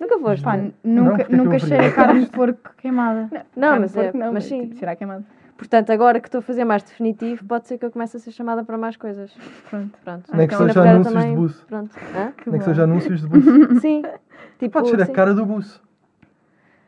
Nunca 0.00 0.18
foste? 0.18 0.42
Pá, 0.42 0.56
Não, 0.56 0.72
nunca, 1.04 1.26
eu 1.28 1.36
nunca 1.36 1.58
cheirei 1.58 1.86
isso? 1.88 1.94
carne 1.96 2.20
de 2.24 2.30
porco 2.30 2.70
queimada. 2.78 3.28
Não, 3.54 3.68
carne 3.68 3.80
mas 3.80 3.92
porco 3.92 4.16
é- 4.16 4.20
não, 4.20 4.32
mas 4.32 4.44
sim. 4.44 4.62
tipo, 4.62 4.76
cheira 4.76 4.92
a 4.92 4.96
queimado. 4.96 5.24
Portanto, 5.58 5.90
agora 5.90 6.18
que 6.20 6.26
estou 6.28 6.38
a 6.38 6.42
fazer 6.42 6.64
mais 6.64 6.82
definitivo, 6.82 7.44
pode 7.44 7.68
ser 7.68 7.76
que 7.76 7.84
eu 7.84 7.90
comece 7.90 8.16
a 8.16 8.20
ser 8.20 8.30
chamada 8.32 8.64
para 8.64 8.78
mais 8.78 8.96
coisas. 8.96 9.30
Pronto. 9.68 9.98
Pronto. 10.02 10.34
Nem 10.34 10.48
que 10.48 10.54
Acho 10.54 10.64
que 10.64 10.72
seja 10.72 10.80
Ana 10.80 10.90
Pereira 10.90 10.90
anúncios 10.90 11.12
também- 11.14 11.30
de 11.30 11.36
buço. 11.36 11.66
Pronto. 11.66 11.96
Hã? 12.16 12.32
Que 12.32 12.50
Nem 12.50 12.58
que 12.60 12.64
bom. 12.66 12.70
seja 12.72 12.82
anúncios 12.84 13.20
de 13.20 13.26
buço. 13.28 13.80
Sim. 13.80 14.02
Tipo, 14.58 14.72
Pode 14.72 14.88
ser 14.88 15.02
a 15.02 15.06
cara 15.06 15.34
do 15.34 15.44
buço. 15.44 15.82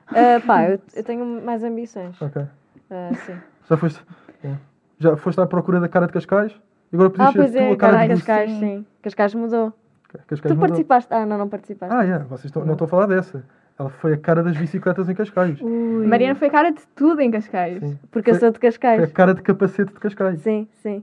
Ah, 0.08 0.40
pá, 0.46 0.70
eu, 0.70 0.80
eu 0.94 1.04
tenho 1.04 1.24
mais 1.44 1.62
ambições. 1.62 2.20
Ok. 2.20 2.42
Ah, 2.90 3.10
sim. 3.26 3.34
Já 3.68 3.76
foste, 3.76 4.02
é. 4.42 4.54
já 4.98 5.16
foste 5.18 5.38
à 5.40 5.46
procura 5.46 5.78
da 5.80 5.88
cara 5.88 6.06
de 6.06 6.12
Cascais? 6.14 6.52
E 6.90 6.96
agora 6.96 7.10
podias 7.10 7.28
Ah, 7.28 7.48
ser 7.48 7.58
é, 7.58 7.72
a 7.72 7.76
cara 7.76 7.92
cara, 7.92 8.02
de. 8.08 8.14
Cascais, 8.14 8.50
sim. 8.52 8.86
Cascais 9.02 9.34
mudou. 9.34 9.72
Cascais 10.26 10.54
Tu 10.54 10.58
participaste? 10.60 11.12
Ah, 11.12 11.26
não, 11.26 11.38
não 11.38 11.48
participaste. 11.48 11.94
Ah, 11.94 12.04
é. 12.04 12.18
Vocês 12.20 12.46
estão, 12.46 12.64
não 12.64 12.72
estão 12.72 12.86
a 12.86 12.88
falar 12.88 13.06
dessa. 13.06 13.44
Ela 13.78 13.88
foi 13.88 14.12
a 14.12 14.16
cara 14.18 14.42
das 14.42 14.56
bicicletas 14.56 15.08
em 15.08 15.14
Cascais. 15.14 15.60
Ui. 15.60 16.06
Mariana 16.06 16.34
foi 16.34 16.50
cara 16.50 16.70
de 16.70 16.82
tudo 16.94 17.20
em 17.20 17.30
Cascais. 17.30 17.80
Sim. 17.80 17.98
Porque 18.10 18.30
eu 18.30 18.34
foi- 18.34 18.40
sou 18.40 18.50
de 18.50 18.58
Foi 18.58 18.68
a 18.68 18.72
Cascais. 18.72 19.12
cara 19.12 19.34
de 19.34 19.42
capacete 19.42 19.92
de 19.92 19.98
Cascais. 20.00 20.40
Sim, 20.40 20.68
sim. 20.82 21.02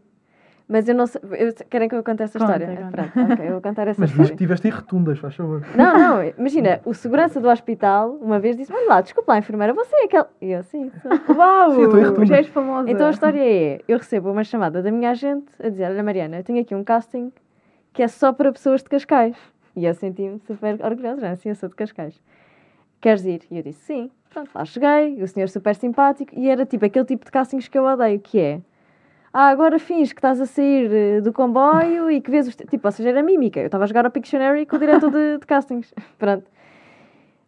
Mas 0.71 0.87
eu 0.87 0.93
não 0.93 1.07
sei. 1.07 1.19
eu- 1.31 1.51
querem 1.67 1.89
que 1.89 1.95
eu 1.95 2.03
conte 2.03 2.21
essa 2.21 2.37
Conta, 2.37 2.51
história? 2.57 2.77
conta. 2.77 2.91
Pronto, 3.11 3.33
ok, 3.33 3.47
eu 3.47 3.51
vou 3.53 3.61
contar 3.61 3.87
essa 3.87 3.99
Mas 3.99 4.09
diz 4.11 4.17
que 4.17 4.21
história. 4.21 4.37
tiveste 4.37 4.67
em 4.67 4.69
rotundas, 4.69 5.17
faz 5.17 5.35
favor. 5.35 5.63
Não, 5.75 5.97
não, 5.97 6.23
imagina, 6.37 6.79
o 6.85 6.93
segurança 6.93 7.41
do 7.41 7.49
hospital 7.49 8.11
uma 8.21 8.37
vez 8.37 8.55
disse: 8.55 8.71
Olha 8.71 8.87
lá, 8.87 9.01
desculpa 9.01 9.31
lá, 9.33 9.39
enfermeira, 9.39 9.73
você 9.73 9.95
é 9.95 10.03
aquela. 10.03 10.29
E 10.39 10.51
eu, 10.51 10.61
sim, 10.61 10.91
sou. 11.01 11.09
Uau! 11.35 11.71
Sim, 11.71 11.81
eu 11.81 12.09
estou 12.09 12.23
já 12.23 12.35
és 12.37 12.47
famosa. 12.49 12.87
Então 12.91 13.07
a 13.07 13.09
história 13.09 13.41
é: 13.43 13.81
eu 13.87 13.97
recebo 13.97 14.29
uma 14.31 14.43
chamada 14.43 14.83
da 14.83 14.91
minha 14.91 15.09
agente 15.09 15.47
a 15.59 15.69
dizer: 15.69 15.85
Olha, 15.85 16.03
Mariana, 16.03 16.37
eu 16.37 16.43
tenho 16.43 16.61
aqui 16.61 16.75
um 16.75 16.83
casting 16.83 17.31
que 17.93 18.03
é 18.03 18.07
só 18.07 18.31
para 18.33 18.51
pessoas 18.51 18.83
de 18.83 18.89
Cascais. 18.89 19.35
E 19.75 19.85
eu 19.85 19.93
senti-me 19.93 20.39
super 20.39 20.83
orgulhosa, 20.83 21.21
já 21.21 21.31
assim, 21.31 21.49
eu 21.49 21.55
sou 21.55 21.69
de 21.69 21.75
Cascais. 21.75 22.21
Queres 23.01 23.25
ir? 23.25 23.41
E 23.49 23.57
eu 23.57 23.63
disse: 23.63 23.81
Sim. 23.85 24.11
Pronto, 24.29 24.51
lá 24.53 24.63
cheguei, 24.63 25.23
o 25.23 25.27
senhor 25.27 25.49
super 25.49 25.75
simpático, 25.75 26.37
e 26.37 26.49
era 26.49 26.63
tipo 26.63 26.85
aquele 26.85 27.05
tipo 27.05 27.25
de 27.25 27.31
castings 27.31 27.67
que 27.67 27.77
eu 27.77 27.83
odeio, 27.83 28.19
que 28.19 28.39
é. 28.39 28.61
Ah, 29.33 29.49
agora 29.49 29.79
fins 29.79 30.11
que 30.11 30.19
estás 30.19 30.39
a 30.41 30.45
sair 30.45 30.91
eh, 30.91 31.21
do 31.21 31.31
comboio 31.31 32.09
e 32.11 32.19
que 32.21 32.31
vês 32.31 32.47
os. 32.47 32.55
Tipo, 32.55 32.87
ou 32.87 32.91
seja, 32.91 33.09
era 33.09 33.23
mímica. 33.23 33.59
Eu 33.59 33.67
estava 33.67 33.83
a 33.83 33.87
jogar 33.87 34.05
ao 34.05 34.11
Pictionary 34.11 34.65
com 34.65 34.75
o 34.75 34.79
diretor 34.79 35.11
de, 35.11 35.37
de 35.37 35.45
castings. 35.45 35.93
Pronto. 36.17 36.45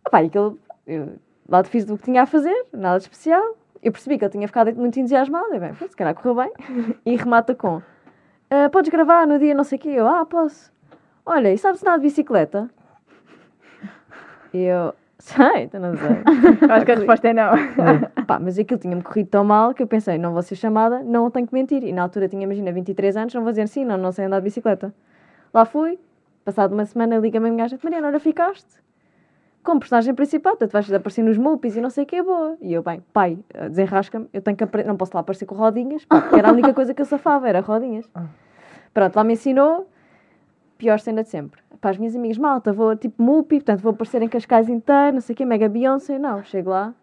Epá, 0.06 0.24
e 0.24 0.28
aquilo. 0.28 0.60
Eu 0.86 1.18
lá 1.48 1.64
fiz 1.64 1.90
o 1.90 1.98
que 1.98 2.04
tinha 2.04 2.24
a 2.24 2.26
fazer, 2.26 2.66
nada 2.72 2.98
de 2.98 3.06
especial. 3.06 3.58
Eu 3.82 3.92
percebi 3.92 4.18
que 4.18 4.26
ele 4.26 4.32
tinha 4.32 4.48
ficado 4.48 4.74
muito 4.76 5.00
entusiasmado. 5.00 5.54
Eu, 5.54 5.60
bem, 5.60 5.74
se 5.74 5.96
calhar 5.96 6.14
correu 6.14 6.36
bem. 6.36 6.52
E 7.06 7.16
remata 7.16 7.56
com: 7.56 7.82
"Ah, 8.52 8.70
Podes 8.70 8.92
gravar 8.92 9.26
no 9.26 9.40
dia 9.40 9.56
não 9.56 9.64
sei 9.64 9.78
o 9.78 9.82
quê? 9.82 9.90
Eu, 9.90 10.08
ah, 10.08 10.26
posso. 10.26 10.72
Olha, 11.26 11.52
e 11.54 11.58
sabes 11.58 11.82
nada 11.82 11.98
de 11.98 12.04
bicicleta? 12.04 12.70
E 14.54 14.64
eu, 14.64 14.94
Sei, 15.22 15.64
então 15.64 15.80
não 15.80 15.96
sei. 15.96 16.10
Eu 16.62 16.72
acho 16.74 16.86
que 16.86 16.92
a 16.92 16.96
resposta 16.96 17.28
é 17.30 17.34
não. 17.34 17.52
Pá, 18.26 18.40
mas 18.40 18.58
aquilo 18.58 18.80
tinha-me 18.80 19.04
corrido 19.04 19.30
tão 19.30 19.44
mal 19.44 19.72
que 19.72 19.84
eu 19.84 19.88
pensei, 19.88 20.18
não 20.18 20.34
vou 20.34 20.42
ser 20.42 20.56
chamada, 20.56 21.04
não 21.04 21.30
tenho 21.30 21.46
que 21.46 21.54
mentir. 21.54 21.84
E 21.84 21.94
na 21.94 22.02
altura 22.02 22.28
tinha, 22.28 22.44
imagina, 22.44 22.72
23 22.72 23.16
anos, 23.16 23.34
não 23.36 23.44
vou 23.44 23.52
dizer 23.52 23.68
sim, 23.68 23.86
não, 23.86 23.98
não 23.98 24.12
sei 24.12 24.26
andar 24.26 24.40
de 24.40 24.46
bicicleta. 24.46 24.92
Lá 25.54 25.64
fui, 25.64 26.00
passado 26.44 26.74
uma 26.74 26.86
semana, 26.86 27.18
liga-me 27.18 27.50
a 27.50 27.52
minha 27.52 27.64
gaja, 27.64 27.78
Mariana, 27.84 28.08
ora 28.08 28.20
ficaste? 28.20 28.82
Como 29.64 29.80
personagem 29.80 30.16
principal, 30.16 30.56
tu 30.56 30.68
vais 30.68 30.92
aparecer 30.92 31.24
nos 31.24 31.38
Mupis 31.38 31.76
e 31.76 31.82
não 31.82 31.90
sei 31.90 32.04
o 32.04 32.08
que 32.08 32.16
é 32.16 32.24
boa. 32.24 32.58
E 32.62 32.74
eu, 32.74 32.82
bem, 32.82 33.04
pai, 33.14 33.38
eh, 33.54 33.70
desenrasca-me, 33.70 34.28
eu 34.34 34.42
tenho 34.42 34.58
que 34.58 34.64
aprender, 34.64 34.88
não 34.88 34.98
posso 34.98 35.12
lá 35.14 35.22
aparecer 35.22 35.46
com 35.46 35.54
rodinhas, 35.54 36.04
pá, 36.06 36.20
porque 36.20 36.36
era 36.36 36.50
a 36.50 36.52
única 36.52 36.74
coisa 36.74 36.94
que 36.94 37.02
eu 37.02 37.06
safava, 37.06 37.48
era 37.48 37.60
rodinhas. 37.60 38.10
Ah. 38.16 38.26
Pronto, 38.94 39.16
lá 39.16 39.24
me 39.24 39.34
ensinou, 39.34 39.88
pior 40.78 41.00
cena 41.00 41.22
de 41.22 41.30
sempre. 41.30 41.62
Para 41.80 41.92
as 41.92 41.98
minhas 41.98 42.16
amigas, 42.16 42.40
malta, 42.40 42.74
vou 42.74 42.96
tipo 42.96 43.22
Mupi, 43.22 43.58
portanto 43.58 43.82
vou 43.82 43.92
aparecer 43.92 44.22
em 44.22 44.28
Cascais 44.28 44.68
inteiro, 44.68 45.14
não 45.14 45.22
sei 45.22 45.34
o 45.34 45.38
que, 45.38 45.46
mega 45.46 45.70
Beyoncé, 45.70 46.18
não, 46.18 46.44
chego 46.44 46.72
lá, 46.72 46.94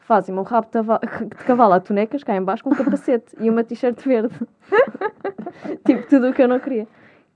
fazem-me 0.00 0.40
um 0.40 0.44
rabo 0.44 0.68
de, 0.70 1.26
cavalo 1.46 1.72
a 1.74 1.80
tonecas, 1.80 2.22
cá 2.22 2.36
em 2.36 2.42
baixo, 2.42 2.62
com 2.62 2.70
um 2.70 2.74
capacete 2.74 3.34
e 3.40 3.48
uma 3.48 3.64
t-shirt 3.64 3.98
verde. 4.04 4.34
tipo, 5.84 6.06
tudo 6.08 6.28
o 6.28 6.32
que 6.34 6.42
eu 6.42 6.48
não 6.48 6.60
queria. 6.60 6.86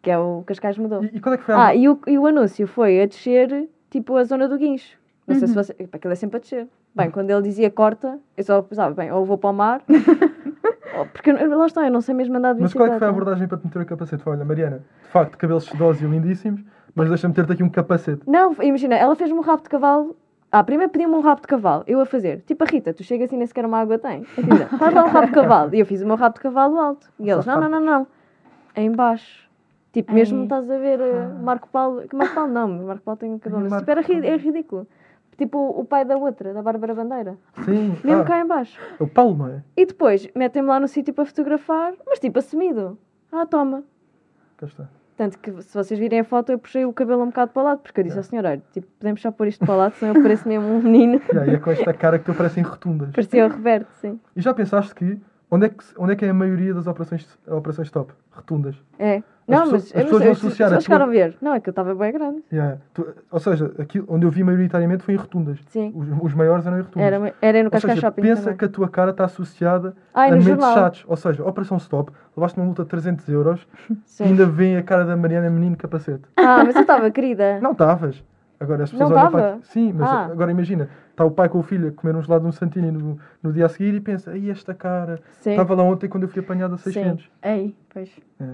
Que 0.03 0.11
é 0.11 0.19
o 0.19 0.43
Cascais 0.47 0.79
mudou. 0.79 1.03
E, 1.03 1.17
e 1.17 1.21
qual 1.21 1.35
é 1.35 1.39
que 1.39 1.45
foi 1.45 1.55
a... 1.55 1.67
Ah, 1.67 1.75
e 1.75 1.89
o, 1.89 1.99
e 2.07 2.19
o 2.19 2.27
anúncio 2.27 2.67
foi 2.67 3.03
a 3.03 3.07
descer, 3.07 3.69
tipo, 3.91 4.17
a 4.17 4.25
zona 4.25 4.49
do 4.49 4.57
guincho. 4.59 4.97
Não 5.27 5.35
sei 5.35 5.47
se 5.49 5.55
você... 5.55 5.73
Epá, 5.79 5.99
Aquilo 5.99 6.13
é 6.13 6.17
sempre 6.17 6.39
a 6.39 6.41
descer. 6.41 6.67
Bem, 6.95 7.11
quando 7.11 7.31
ele 7.31 7.43
dizia 7.43 7.71
corta, 7.71 8.19
eu 8.37 8.43
só 8.45 8.63
pensava, 8.63 8.95
bem, 8.95 9.13
ou 9.13 9.25
vou 9.25 9.37
para 9.39 9.51
o 9.51 9.53
mar, 9.53 9.83
ou- 10.99 11.07
porque 11.07 11.31
lá 11.33 11.67
está, 11.67 11.85
eu 11.85 11.93
não 11.93 12.01
sei 12.01 12.15
mesmo 12.15 12.37
andar 12.37 12.55
de 12.55 12.63
Mas 12.63 12.73
qual 12.73 12.87
é 12.87 12.91
bicicleta. 12.91 12.95
que 12.95 12.99
foi 12.99 13.07
a 13.07 13.11
abordagem 13.11 13.47
para 13.49 13.59
te 13.59 13.65
meter 13.67 13.83
o 13.83 13.87
capacete? 13.87 14.23
Foi, 14.23 14.33
olha, 14.35 14.45
Mariana, 14.45 14.83
de 15.03 15.09
facto, 15.09 15.37
cabelos 15.37 15.65
sedosos 15.65 16.03
e 16.03 16.07
lindíssimos, 16.07 16.63
mas 16.95 17.09
deixa-me 17.09 17.35
ter-te 17.35 17.53
aqui 17.53 17.63
um 17.63 17.69
capacete. 17.69 18.23
Não, 18.27 18.55
imagina, 18.63 18.97
ela 18.97 19.15
fez-me 19.15 19.39
um 19.39 19.43
rabo 19.43 19.63
de 19.63 19.69
cavalo. 19.69 20.17
Ah, 20.51 20.65
primeiro 20.65 20.91
pediu-me 20.91 21.15
um 21.15 21.21
rabo 21.21 21.43
de 21.43 21.47
cavalo, 21.47 21.85
eu 21.87 22.01
a 22.01 22.07
fazer. 22.07 22.43
Tipo 22.47 22.65
a 22.65 22.67
Rita, 22.67 22.95
tu 22.95 23.05
chegas 23.05 23.29
assim 23.29 23.37
nem 23.37 23.47
sequer 23.47 23.67
uma 23.67 23.79
água 23.79 23.99
tem. 23.99 24.25
Faz 24.25 24.95
lá 24.95 25.05
um 25.05 25.09
rabo 25.09 25.27
de 25.27 25.33
cavalo. 25.33 25.75
E 25.75 25.79
eu 25.81 25.85
fiz 25.87 26.01
o 26.03 26.07
meu 26.07 26.17
rabo 26.17 26.35
de 26.37 26.41
cavalo 26.41 26.79
alto. 26.81 27.07
E 27.21 27.29
eles, 27.31 27.45
não, 27.45 27.61
não, 27.61 27.69
não, 27.69 27.81
não. 27.81 28.07
É 28.75 28.83
em 28.83 28.91
baixo. 28.91 29.47
Tipo, 29.99 30.13
mesmo 30.13 30.39
Ai. 30.39 30.45
estás 30.45 30.71
a 30.71 30.79
ver 30.79 31.01
eh, 31.01 31.29
Marco 31.43 31.69
Paulo. 31.69 32.07
Que 32.07 32.15
Marco 32.15 32.35
Paulo 32.35 32.53
não, 32.53 32.69
Marco 32.85 33.03
Paulo 33.03 33.19
tem 33.19 33.33
um 33.33 33.39
cabelo. 33.39 33.63
Marco 33.63 33.79
tipo, 33.79 33.91
era 33.91 34.01
ri- 34.01 34.27
é 34.27 34.37
ridículo. 34.37 34.87
Tipo 35.37 35.59
o 35.59 35.85
pai 35.85 36.05
da 36.05 36.17
outra, 36.17 36.53
da 36.55 36.63
Bárbara 36.63 36.95
Bandeira. 36.95 37.37
Sim, 37.65 37.97
Mesmo 38.05 38.23
ah, 38.23 38.25
cá 38.25 38.41
em 38.41 38.47
baixo. 38.47 38.79
é 38.99 39.03
o 39.03 39.09
Paulo, 39.09 39.37
não 39.37 39.47
é? 39.49 39.63
E 39.77 39.87
depois 39.87 40.29
metem-me 40.37 40.69
lá 40.69 40.79
no 40.81 40.87
sítio 40.89 41.13
para 41.15 41.25
fotografar, 41.25 41.95
mas 42.07 42.19
tipo 42.21 42.39
assumido. 42.39 42.97
Ah, 43.33 43.45
toma. 43.47 43.83
Cá 44.57 44.67
está. 44.67 44.89
Tanto 45.17 45.37
que 45.41 45.51
se 45.63 45.75
vocês 45.75 45.99
virem 45.99 46.21
a 46.21 46.25
foto, 46.25 46.53
eu 46.53 46.59
puxei 46.61 46.85
o 46.85 46.93
cabelo 46.93 47.23
um 47.25 47.27
bocado 47.27 47.51
para 47.53 47.61
o 47.63 47.65
lado, 47.65 47.81
porque 47.81 48.01
eu 48.01 48.05
disse 48.05 48.17
ao 48.17 48.23
senhor, 48.23 48.45
olha, 48.45 48.63
tipo, 48.73 48.87
podemos 49.01 49.21
só 49.21 49.33
pôr 49.33 49.49
isto 49.49 49.65
para 49.67 49.75
o 49.75 49.79
lado, 49.79 49.95
senão 49.95 50.15
eu 50.15 50.23
pareço 50.23 50.47
mesmo 50.47 50.67
um 50.69 50.81
menino. 50.81 51.21
E 51.35 51.39
aí 51.39 51.55
é 51.55 51.59
com 51.59 51.71
esta 51.73 51.93
cara 51.93 52.21
que 52.21 52.25
tu 52.25 52.35
parecem 52.35 52.63
rotundas. 52.63 53.11
Parecia 53.11 53.45
o 53.47 53.49
Roberto, 53.51 53.91
sim. 53.95 54.21
E 54.37 54.41
já 54.41 54.55
pensaste 54.55 54.95
que 54.95 55.19
onde 55.51 55.67
é 55.67 55.69
que, 55.69 55.85
onde 55.99 56.13
é, 56.13 56.17
que 56.17 56.25
é 56.25 56.31
a 56.31 56.35
maioria 56.35 56.75
das 56.75 56.87
operações, 56.87 57.27
operações 57.47 57.89
stop? 57.89 58.13
Rotundas. 58.31 58.77
É. 58.99 59.23
Não, 59.49 59.63
pessoas- 59.63 59.71
mas 59.73 59.97
as 59.97 60.03
pessoas 60.05 60.23
vão 60.23 60.33
as 60.33 60.39
associar 60.39 60.67
a 60.69 60.71
pessoas 60.71 60.85
chegaram 60.85 61.05
a 61.07 61.09
ver. 61.09 61.37
Não, 61.41 61.55
é 61.55 61.61
que 61.61 61.69
eu 61.69 61.73
estava 61.73 61.95
bem 61.95 62.13
grande. 62.13 62.43
Yeah. 62.53 62.77
Tu- 62.93 63.07
ou 63.31 63.41
seja, 63.41 63.73
aquilo 63.79 64.05
onde 64.09 64.27
eu 64.27 64.31
vi 64.31 64.45
maioritariamente 64.45 65.03
foi 65.03 65.15
em 65.15 65.17
rotundas. 65.17 65.59
Sim. 65.69 65.91
Os, 65.97 66.07
os 66.23 66.35
maiores 66.35 66.67
eram 66.67 66.79
em 66.79 66.83
rotundas. 66.83 67.07
Era, 67.13 67.35
era 67.41 67.63
no 67.65 67.71
Cascais 67.71 67.99
Shopping 67.99 68.21
pensa 68.23 68.43
também. 68.43 68.59
que 68.59 68.65
a 68.67 68.69
tua 68.69 68.89
cara 68.89 69.11
está 69.11 69.25
associada 69.25 69.97
Ai, 70.15 70.29
a 70.29 70.31
no 70.33 70.37
momentos 70.43 70.61
jornal. 70.63 70.75
chatos. 70.85 71.05
Ou 71.09 71.17
seja, 71.17 71.43
Operação 71.45 71.79
Stop, 71.79 72.13
levaste 72.37 72.59
uma 72.61 72.67
multa 72.67 72.83
de 72.85 72.91
300 72.91 73.27
euros 73.31 73.67
Sim. 74.05 74.25
e 74.25 74.27
ainda 74.29 74.45
vem 74.47 74.77
a 74.77 74.83
cara 74.83 75.05
da 75.07 75.17
Mariana 75.17 75.49
menino 75.51 75.77
capacete. 75.77 76.25
Ah, 76.37 76.63
mas 76.65 76.75
eu 76.77 76.83
estava 76.83 77.11
querida. 77.11 77.59
Não 77.61 77.73
estavas. 77.73 78.23
Agora 78.61 78.85
as 78.85 78.91
pessoas 78.91 79.11
Não 79.11 79.17
olham 79.17 79.31
para 79.31 79.59
Sim, 79.63 79.93
mas 79.93 80.11
Ah. 80.11 80.25
agora 80.27 80.51
imagina, 80.51 80.89
está 81.11 81.25
o 81.25 81.31
pai 81.31 81.49
com 81.49 81.59
o 81.59 81.63
filho 81.63 81.89
a 81.89 81.93
comer 81.93 82.17
um 82.17 82.23
gelado 82.23 82.43
de 82.43 82.49
um 82.49 82.53
Santini 82.53 82.91
no, 82.91 83.19
no 83.43 83.53
dia 83.53 83.67
a 83.67 83.69
seguir 83.69 83.95
e 83.95 84.01
pensa, 84.01 84.33
aí 84.33 84.51
esta 84.51 84.75
cara. 84.75 85.21
Sim. 85.41 85.51
Estava 85.51 85.75
lá 85.75 85.83
ontem 85.85 86.09
quando 86.09 86.25
eu 86.25 86.29
fui 86.29 86.41
apanhado 86.41 86.75
a 86.75 86.79
600. 86.79 87.31
Ei, 87.43 87.77
pois. 87.89 88.11
É. 88.41 88.45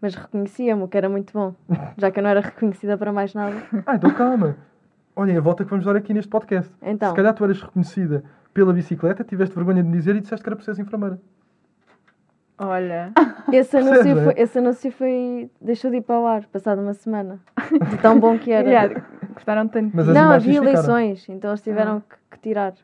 Mas 0.00 0.14
reconhecia-me, 0.14 0.82
o 0.82 0.88
que 0.88 0.96
era 0.96 1.08
muito 1.08 1.32
bom. 1.32 1.54
Já 1.98 2.10
que 2.10 2.18
eu 2.20 2.22
não 2.22 2.30
era 2.30 2.40
reconhecida 2.40 2.96
para 2.96 3.12
mais 3.12 3.34
nada. 3.34 3.56
Ah, 3.86 3.96
então 3.96 4.10
calma. 4.12 4.56
Olhem, 5.16 5.36
a 5.36 5.40
volta 5.40 5.64
que 5.64 5.70
vamos 5.70 5.84
dar 5.84 5.96
aqui 5.96 6.14
neste 6.14 6.30
podcast. 6.30 6.72
Então. 6.80 7.10
Se 7.10 7.16
calhar 7.16 7.34
tu 7.34 7.42
eras 7.44 7.60
reconhecida 7.60 8.22
pela 8.54 8.72
bicicleta, 8.72 9.24
tiveste 9.24 9.54
vergonha 9.54 9.82
de 9.82 9.88
me 9.88 9.96
dizer 9.96 10.14
e 10.16 10.20
disseste 10.20 10.42
que 10.42 10.48
era 10.48 10.56
processo 10.56 10.80
enfermeira. 10.80 11.18
Olha. 12.58 13.12
Esse 13.52 13.76
anúncio, 13.78 13.94
Percebes, 13.94 14.22
foi, 14.24 14.32
é? 14.34 14.42
esse 14.42 14.58
anúncio 14.58 14.92
foi. 14.92 15.50
deixou 15.60 15.90
de 15.90 15.96
ir 15.96 16.02
para 16.02 16.20
o 16.20 16.26
ar, 16.26 16.44
passado 16.46 16.80
uma 16.80 16.94
semana. 16.94 17.40
De 17.90 17.96
tão 17.98 18.20
bom 18.20 18.38
que 18.38 18.52
era. 18.52 18.68
Yeah, 18.70 19.02
gostaram 19.40 19.68
tanto. 19.68 19.90
Mas 19.94 20.08
as 20.08 20.14
não, 20.14 20.22
imagens 20.26 20.56
havia 20.56 20.70
ficaram. 20.70 20.94
eleições, 20.96 21.28
então 21.28 21.50
eles 21.50 21.62
tiveram 21.62 22.00
que, 22.00 22.16
que 22.30 22.38
tirar. 22.40 22.74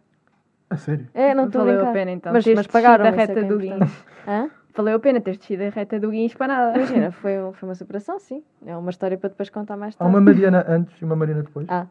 A 0.68 0.76
sério? 0.76 1.06
É, 1.14 1.34
não 1.34 1.46
estou 1.46 1.60
a 1.60 1.64
Valeu 1.64 1.76
brincar. 1.78 1.90
a 1.90 1.94
pena 1.94 2.10
então. 2.10 2.32
Mas, 2.32 2.44
teres 2.44 2.56
mas 2.58 2.66
descido 2.66 2.82
pagaram 2.82 3.04
a 3.04 3.08
isso 3.10 3.16
é 3.16 3.20
reta 3.20 3.32
que 3.34 3.38
é 3.38 3.42
do 3.44 3.54
importante. 3.64 3.80
guincho. 3.80 4.04
Hã? 4.26 4.50
Valeu 4.76 4.96
a 4.96 4.98
pena 4.98 5.20
teres 5.20 5.38
descido 5.38 5.62
a 5.64 5.68
reta 5.70 6.00
do 6.00 6.10
guincho 6.10 6.36
para 6.36 6.48
nada. 6.48 6.76
Imagina, 6.78 7.10
foi, 7.12 7.40
um- 7.42 7.52
foi 7.52 7.68
uma 7.68 7.74
superação, 7.74 8.18
sim. 8.18 8.42
É 8.66 8.76
uma 8.76 8.90
história 8.90 9.16
para 9.16 9.28
depois 9.30 9.48
contar 9.48 9.76
mais 9.76 9.94
Há 9.94 9.98
tarde. 9.98 10.12
uma 10.14 10.20
Mariana 10.20 10.64
antes 10.68 11.00
e 11.00 11.04
uma 11.04 11.14
Mariana 11.16 11.42
depois. 11.44 11.66
Ah, 11.70 11.86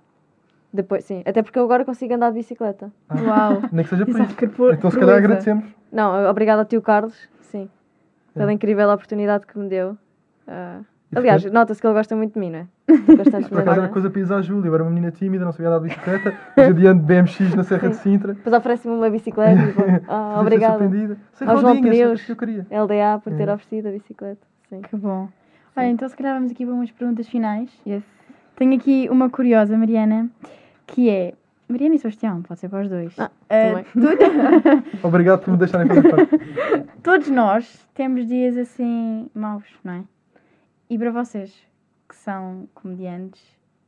depois, 0.73 1.03
sim. 1.05 1.23
Até 1.25 1.41
porque 1.41 1.57
eu 1.57 1.63
agora 1.63 1.85
consigo 1.85 2.13
andar 2.13 2.29
de 2.31 2.35
bicicleta. 2.35 2.91
Ah, 3.09 3.15
Uau. 3.21 3.61
Nem 3.71 3.83
que 3.85 3.89
seja 3.89 4.05
por 4.05 4.19
isso. 4.19 4.47
por- 4.49 4.73
Então 4.73 4.91
se 4.91 4.99
calhar 4.99 5.17
agradecemos. 5.17 5.65
Não, 5.91 6.29
obrigada 6.29 6.61
ao 6.61 6.65
tio 6.65 6.81
Carlos, 6.81 7.29
sim. 7.41 7.69
Pela 8.33 8.51
É. 8.51 8.53
incrível 8.53 8.89
oportunidade 8.89 9.47
que 9.47 9.57
me 9.57 9.69
deu. 9.69 9.97
Ah, 10.45 10.81
aliás, 11.15 11.45
nota-se 11.45 11.81
que 11.81 11.87
ele 11.87 11.93
gosta 11.93 12.15
muito 12.15 12.33
de 12.33 12.39
mim, 12.39 12.49
não 12.51 12.59
é? 12.59 12.65
Por 13.05 13.59
acaso 13.61 13.71
era 13.79 13.85
é? 13.85 13.87
coisa 13.87 14.09
para 14.09 14.21
ir 14.21 14.33
à 14.33 14.41
Júlia. 14.41 14.69
Eu 14.69 14.73
era 14.75 14.83
uma 14.83 14.89
menina 14.91 15.11
tímida, 15.11 15.43
não 15.45 15.51
sabia 15.51 15.67
andar 15.69 15.79
de 15.79 15.85
bicicleta. 15.89 16.33
Hoje 16.57 16.69
adiante 16.69 16.99
de 17.01 17.05
BMX 17.05 17.55
na 17.55 17.63
Serra 17.63 17.89
de 17.89 17.95
Sintra. 17.97 18.33
Depois 18.33 18.55
oferece-me 18.55 18.95
uma 18.95 19.09
bicicleta 19.09 19.61
e 19.61 19.71
vou, 19.71 19.85
ah, 20.07 20.37
obrigada. 20.41 20.87
Sem 21.33 21.47
Ao 21.47 21.57
João 21.57 21.73
rodinhas, 21.73 21.95
Pneus. 21.97 22.21
que 22.23 22.31
eu 22.31 22.35
queria. 22.35 22.67
LDA 22.71 23.19
por 23.23 23.33
ter 23.33 23.47
É. 23.47 23.53
oferecido 23.53 23.87
a 23.87 23.91
bicicleta. 23.91 24.41
Sim. 24.69 24.81
Que 24.81 24.95
bom. 24.95 25.27
Olha, 25.75 25.87
então 25.87 26.07
se 26.07 26.15
calhar 26.15 26.33
vamos 26.35 26.51
aqui 26.51 26.65
para 26.65 26.73
umas 26.73 26.91
perguntas 26.91 27.27
finais. 27.27 27.69
Yes. 27.85 28.03
Tenho 28.55 28.75
aqui 28.75 29.07
uma 29.11 29.29
curiosa, 29.29 29.77
Mariana, 29.77 30.29
que 30.87 31.09
é. 31.09 31.33
Mariana 31.67 31.95
e 31.95 31.97
Sebastião, 31.99 32.43
pode 32.43 32.59
ser 32.59 32.69
para 32.69 32.83
os 32.83 32.89
dois. 32.89 33.15
Ah, 33.19 33.31
tu- 33.91 34.05
Obrigado 35.07 35.41
por 35.43 35.51
me 35.51 35.57
deixarem 35.57 35.87
fazer 35.87 36.09
parte. 36.09 36.29
todos 37.01 37.27
nós 37.29 37.87
temos 37.95 38.27
dias 38.27 38.55
assim 38.55 39.27
maus, 39.33 39.63
não 39.83 39.93
é? 39.93 40.01
E 40.89 40.97
para 40.97 41.11
vocês 41.11 41.55
que 42.07 42.15
são 42.15 42.67
comediantes 42.73 43.41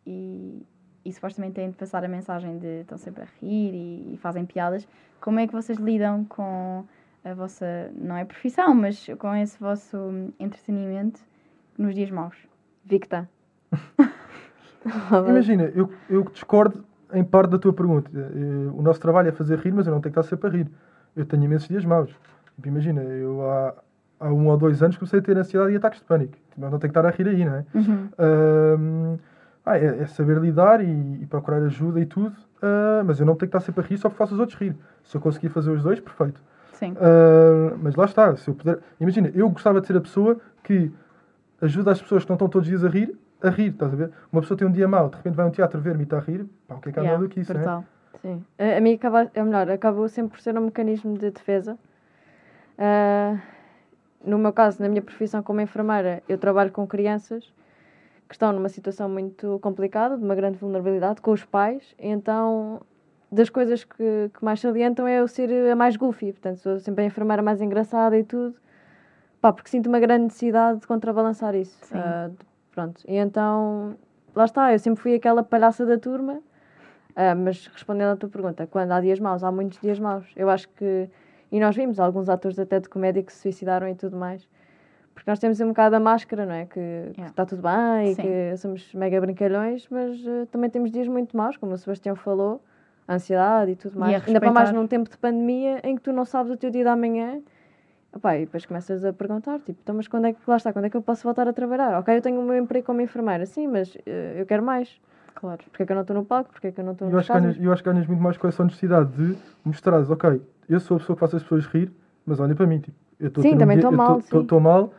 e, 0.05 0.65
e 1.05 1.13
supostamente 1.13 1.53
têm 1.53 1.69
de 1.69 1.75
passar 1.75 2.03
a 2.03 2.07
mensagem 2.07 2.57
de 2.57 2.81
estão 2.81 2.97
sempre 2.97 3.23
a 3.23 3.27
rir 3.39 3.73
e, 3.73 4.13
e 4.13 4.17
fazem 4.17 4.45
piadas, 4.45 4.87
como 5.21 5.39
é 5.39 5.47
que 5.47 5.53
vocês 5.53 5.77
lidam 5.77 6.25
com 6.25 6.85
a 7.23 7.33
vossa, 7.33 7.91
não 7.95 8.15
é 8.15 8.25
profissão, 8.25 8.73
mas 8.73 9.05
com 9.19 9.35
esse 9.35 9.59
vosso 9.59 9.97
entretenimento 10.39 11.19
nos 11.77 11.93
dias 11.93 12.09
maus? 12.09 12.35
Victa. 12.83 13.29
Imagina, 15.27 15.63
eu, 15.75 15.91
eu 16.09 16.23
discordo 16.23 16.85
em 17.13 17.23
parte 17.23 17.51
da 17.51 17.59
tua 17.59 17.73
pergunta. 17.73 18.09
Eh, 18.13 18.71
O 18.73 18.81
nosso 18.81 18.99
trabalho 18.99 19.29
é 19.29 19.31
fazer 19.31 19.59
rir, 19.59 19.73
mas 19.73 19.85
eu 19.87 19.93
não 19.93 20.01
tenho 20.01 20.13
que 20.13 20.19
estar 20.19 20.29
sempre 20.29 20.47
a 20.47 20.51
rir. 20.51 20.71
Eu 21.15 21.25
tenho 21.25 21.43
imensos 21.43 21.67
dias 21.67 21.83
maus. 21.85 22.09
Tipo, 22.55 22.67
imagina, 22.67 23.01
eu 23.01 23.49
há, 23.49 23.73
há 24.19 24.27
um 24.31 24.47
ou 24.47 24.57
dois 24.57 24.81
anos 24.81 24.97
comecei 24.97 25.19
a 25.19 25.21
ter 25.21 25.37
ansiedade 25.37 25.73
e 25.73 25.75
ataques 25.75 25.99
de 25.99 26.05
pânico. 26.05 26.37
Não 26.57 26.69
tenho 26.71 26.79
que 26.79 26.87
estar 26.87 27.05
a 27.05 27.09
rir 27.11 27.27
aí, 27.27 27.45
não 27.45 27.55
é? 27.55 27.65
Uhum. 27.75 29.17
Ah, 29.65 29.77
é, 29.77 30.03
é 30.03 30.05
saber 30.07 30.37
lidar 30.37 30.81
e, 30.81 31.21
e 31.21 31.25
procurar 31.25 31.61
ajuda 31.63 31.99
e 31.99 32.05
tudo, 32.05 32.35
ah, 32.61 33.03
mas 33.05 33.19
eu 33.19 33.25
não 33.25 33.35
tenho 33.35 33.51
que 33.51 33.57
estar 33.57 33.59
sempre 33.59 33.83
a 33.83 33.87
rir 33.87 33.97
só 33.97 34.07
porque 34.09 34.17
faço 34.17 34.33
os 34.33 34.39
outros 34.39 34.57
rir. 34.57 34.75
Se 35.03 35.15
eu 35.17 35.21
conseguir 35.21 35.49
fazer 35.49 35.71
os 35.71 35.83
dois, 35.83 35.99
perfeito. 35.99 36.41
Sim. 36.73 36.95
Ah, 36.99 37.75
mas 37.81 37.95
lá 37.95 38.05
está, 38.05 38.35
se 38.35 38.49
eu 38.49 38.55
puder. 38.55 38.79
Imagina, 38.99 39.29
eu 39.35 39.49
gostava 39.49 39.81
de 39.81 39.87
ser 39.87 39.97
a 39.97 40.01
pessoa 40.01 40.39
que 40.63 40.91
ajuda 41.61 41.91
as 41.91 42.01
pessoas 42.01 42.23
que 42.23 42.29
não 42.29 42.35
estão 42.35 42.47
todos 42.47 42.67
os 42.67 42.69
dias 42.69 42.85
a 42.85 42.89
rir, 42.89 43.17
a 43.43 43.49
rir, 43.49 43.71
estás 43.71 43.91
a 43.93 43.95
ver? 43.95 44.11
Uma 44.31 44.41
pessoa 44.41 44.57
tem 44.57 44.67
um 44.67 44.71
dia 44.71 44.87
mau, 44.87 45.09
de 45.09 45.17
repente 45.17 45.35
vai 45.35 45.45
a 45.45 45.49
um 45.49 45.51
teatro 45.51 45.79
ver-me 45.81 46.01
e 46.01 46.03
está 46.03 46.17
a 46.17 46.21
rir, 46.21 46.45
pá, 46.67 46.75
o 46.75 46.79
que 46.79 46.89
é 46.89 46.91
que 46.91 46.99
há 46.99 47.03
Yeah, 47.03 47.21
do 47.21 47.29
que 47.29 47.39
isso, 47.41 47.53
né? 47.53 47.59
brutal. 47.59 47.85
Sim. 48.21 48.43
A, 48.57 48.77
a 48.77 48.81
mim 48.81 48.93
acaba, 48.93 49.29
é 49.33 49.43
melhor, 49.43 49.69
acabou 49.69 50.07
sempre 50.07 50.31
por 50.31 50.39
ser 50.39 50.57
um 50.57 50.61
mecanismo 50.61 51.17
de 51.17 51.29
defesa. 51.29 51.77
Ah, 52.77 53.37
no 54.23 54.37
meu 54.37 54.51
caso, 54.53 54.81
na 54.81 54.89
minha 54.89 55.01
profissão 55.01 55.41
como 55.43 55.61
enfermeira, 55.61 56.21
eu 56.27 56.37
trabalho 56.37 56.71
com 56.71 56.85
crianças 56.87 57.53
que 58.27 58.35
estão 58.35 58.51
numa 58.51 58.69
situação 58.69 59.07
muito 59.07 59.57
complicada, 59.61 60.17
de 60.17 60.23
uma 60.23 60.35
grande 60.35 60.57
vulnerabilidade, 60.57 61.21
com 61.21 61.31
os 61.31 61.45
pais, 61.45 61.95
então 61.97 62.81
das 63.31 63.49
coisas 63.49 63.83
que, 63.83 64.29
que 64.33 64.43
mais 64.43 64.59
salientam 64.59 65.07
é 65.07 65.19
eu 65.19 65.27
ser 65.27 65.49
a 65.71 65.75
mais 65.75 65.95
goofy, 65.95 66.31
portanto 66.31 66.57
sou 66.57 66.79
sempre 66.79 67.03
a 67.03 67.07
enfermeira 67.07 67.41
mais 67.41 67.61
engraçada 67.61 68.17
e 68.17 68.23
tudo, 68.23 68.55
pá, 69.41 69.51
porque 69.53 69.69
sinto 69.69 69.87
uma 69.87 69.99
grande 69.99 70.25
necessidade 70.25 70.79
de 70.79 70.87
contrabalançar 70.87 71.55
isso. 71.55 71.77
Sim. 71.83 71.97
De- 71.97 72.45
pronto, 72.71 73.01
e 73.07 73.15
então, 73.15 73.95
lá 74.35 74.45
está, 74.45 74.73
eu 74.73 74.79
sempre 74.79 75.01
fui 75.01 75.15
aquela 75.15 75.43
palhaça 75.43 75.85
da 75.85 75.97
turma, 75.97 76.41
ah, 77.15 77.33
mas 77.33 77.67
respondendo 77.67 78.11
à 78.11 78.15
tua 78.15 78.29
pergunta, 78.29 78.67
quando 78.67 78.91
há 78.91 79.01
dias 79.01 79.19
maus, 79.19 79.43
há 79.43 79.51
muitos 79.51 79.79
dias 79.79 79.99
maus. 79.99 80.25
Eu 80.35 80.49
acho 80.49 80.69
que. 80.69 81.09
E 81.51 81.59
nós 81.59 81.75
vimos 81.75 81.99
alguns 81.99 82.29
atores 82.29 82.59
até 82.59 82.79
de 82.79 82.89
comédia 82.89 83.23
que 83.23 83.31
se 83.31 83.39
suicidaram 83.39 83.87
e 83.87 83.95
tudo 83.95 84.17
mais. 84.17 84.47
Porque 85.13 85.29
nós 85.29 85.39
temos 85.39 85.59
um 85.61 85.69
bocado 85.69 85.95
a 85.95 85.99
máscara, 85.99 86.45
não 86.45 86.53
é? 86.53 86.65
Que 86.65 86.79
Yeah. 86.79 87.27
está 87.27 87.45
tudo 87.45 87.63
bem 87.63 88.11
e 88.11 88.15
Sim. 88.15 88.21
que 88.21 88.57
somos 88.57 88.93
mega 88.93 89.19
brincalhões, 89.19 89.87
mas 89.89 90.15
eh, 90.25 90.45
também 90.51 90.69
temos 90.69 90.91
dias 90.91 91.07
muito 91.07 91.35
maus, 91.35 91.57
como 91.57 91.73
o 91.73 91.77
Sebastião 91.77 92.15
falou, 92.15 92.61
a 93.07 93.15
ansiedade 93.15 93.71
e 93.71 93.75
tudo 93.75 93.99
mais. 93.99 94.27
Ainda 94.27 94.39
para 94.39 94.51
mais 94.51 94.71
num 94.71 94.85
tempo 94.85 95.09
de 95.09 95.17
pandemia 95.17 95.79
em 95.83 95.95
que 95.95 96.01
tu 96.01 96.11
não 96.13 96.23
sabes 96.23 96.51
o 96.51 96.57
teu 96.57 96.69
dia 96.69 96.83
da 96.83 96.95
manhã. 96.95 97.41
Epá, 98.15 98.37
e 98.37 98.45
depois 98.45 98.65
começas 98.65 99.03
a 99.03 99.11
perguntar, 99.11 99.59
tipo, 99.59 99.79
então, 99.81 99.95
mas 99.95 100.07
quando 100.07 100.25
é 100.25 100.33
que 100.33 100.39
lá 100.47 100.57
está? 100.57 100.71
Quando 100.71 100.85
é 100.85 100.89
que 100.89 100.97
eu 100.97 101.01
posso 101.01 101.23
voltar 101.23 101.47
a 101.47 101.53
trabalhar? 101.53 101.99
Ok, 101.99 102.15
eu 102.15 102.21
tenho 102.21 102.39
o 102.39 102.43
meu 102.43 102.57
emprego 102.57 102.85
como 102.85 103.01
enfermeira, 103.01 103.45
sim, 103.45 103.67
mas 103.67 103.97
eh, 104.05 104.35
eu 104.37 104.45
quero 104.45 104.63
mais. 104.63 104.99
Claro. 105.39 105.63
Porque 105.69 105.83
é 105.83 105.85
que 105.85 105.91
eu 105.91 105.95
não 105.95 106.01
estou 106.01 106.15
no 106.15 106.25
palco? 106.25 106.51
Porque 106.51 106.67
é 106.67 106.71
que 106.71 106.79
eu 106.81 106.85
não 106.85 106.93
estou 106.93 107.07
Eu 107.07 107.13
nas 107.13 107.19
acho, 107.19 107.27
que 107.31 107.33
ganhas, 107.39 107.53
casas? 107.55 107.65
eu 107.65 107.73
acho 107.73 107.83
que 107.83 107.89
ganhas 107.91 108.07
muito 108.07 108.23
mais 108.23 108.37
com 108.37 108.47
essa 108.47 108.63
honestidade 108.63 109.11
de 109.11 109.37
mostrares, 109.63 110.09
ok, 110.09 110.41
eu 110.67 110.79
sou 110.79 110.97
a 110.97 110.99
pessoa 110.99 111.15
que 111.15 111.19
faz 111.19 111.35
as 111.35 111.43
pessoas 111.43 111.65
rir, 111.67 111.91
mas 112.25 112.39
olha 112.39 112.55
para 112.55 112.65
mim, 112.65 112.79
tipo, 112.79 112.97
eu 113.19 113.27
estou 113.27 113.43
um 113.45 113.57
dia- 113.57 113.91
mal, 113.91 114.21
sim. 114.21 114.41
Estou 114.41 114.59
mal 114.59 114.93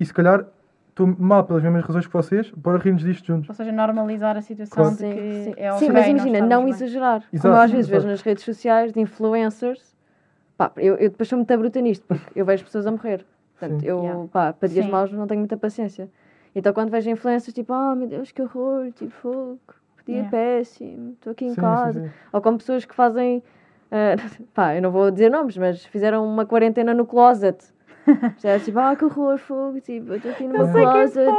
e 0.00 0.04
se 0.04 0.12
calhar 0.12 0.44
estou 0.88 1.06
mal 1.06 1.44
pelas 1.44 1.62
mesmas 1.62 1.84
razões 1.84 2.06
que 2.06 2.12
vocês, 2.12 2.50
bora 2.50 2.78
rirmos 2.78 3.02
disto 3.04 3.24
juntos. 3.24 3.48
Ou 3.48 3.54
seja, 3.54 3.70
normalizar 3.70 4.36
a 4.36 4.40
situação 4.42 4.82
Claro. 4.82 4.96
de 4.96 5.02
Sim, 5.02 5.14
que 5.14 5.44
sim. 5.44 5.54
é 5.56 5.72
Sim, 5.78 5.90
mas 5.90 6.08
imagina, 6.08 6.40
não 6.40 6.62
bem. 6.64 6.70
exagerar. 6.70 7.20
Como 7.20 7.32
Exato, 7.32 7.48
eu 7.48 7.60
às 7.60 7.70
vezes 7.70 7.86
exato. 7.86 8.02
vejo 8.02 8.08
nas 8.10 8.22
redes 8.22 8.44
sociais 8.44 8.92
de 8.92 9.00
influencers, 9.00 9.94
pá, 10.56 10.72
eu, 10.76 10.94
eu 10.96 11.10
depois 11.10 11.28
sou 11.28 11.36
muito 11.38 11.56
bruta 11.56 11.80
nisto, 11.80 12.04
porque 12.06 12.26
eu 12.34 12.44
vejo 12.44 12.64
pessoas 12.64 12.86
a 12.86 12.90
morrer. 12.90 13.24
Portanto, 13.58 13.80
Sim. 13.80 13.86
eu, 13.86 14.02
Yeah. 14.02 14.28
pá, 14.32 14.52
para 14.52 14.68
dias 14.68 14.84
Sim. 14.84 14.90
maus 14.90 15.12
não 15.12 15.26
tenho 15.28 15.38
muita 15.40 15.56
paciência. 15.56 16.10
Então 16.54 16.72
quando 16.72 16.90
vejo 16.90 17.10
influencers, 17.10 17.52
tipo, 17.54 17.72
ah, 17.72 17.94
meu 17.96 18.06
Deus, 18.08 18.30
que 18.30 18.40
horror, 18.42 18.92
tipo, 18.92 19.10
fogo, 19.10 19.58
dia 20.06 20.16
Yeah. 20.16 20.30
péssimo, 20.30 21.12
estou 21.12 21.30
aqui 21.32 21.44
em 21.44 21.48
Sim, 21.48 21.54
sim, 21.54 21.60
casa. 21.60 22.00
sim. 22.00 22.10
Ou 22.32 22.40
como 22.42 22.58
pessoas 22.58 22.84
que 22.84 22.94
fazem, 22.94 23.42
ah, 23.90 24.16
pá, 24.54 24.74
eu 24.76 24.82
não 24.82 24.90
vou 24.90 25.10
dizer 25.10 25.30
nomes, 25.30 25.56
mas 25.56 25.84
fizeram 25.84 26.26
uma 26.26 26.44
quarentena 26.46 26.92
no 26.94 27.06
closet. 27.06 27.72
Já 28.38 28.50
é 28.50 28.58
tipo, 28.58 28.78
ah, 28.78 28.94
que 28.94 29.04
horror, 29.04 29.38
fogo, 29.38 29.80
tipo, 29.80 30.12
eu 30.12 30.16
estou 30.16 30.30
aqui 30.30 30.46
numa 30.46 30.70
closet, 30.70 31.32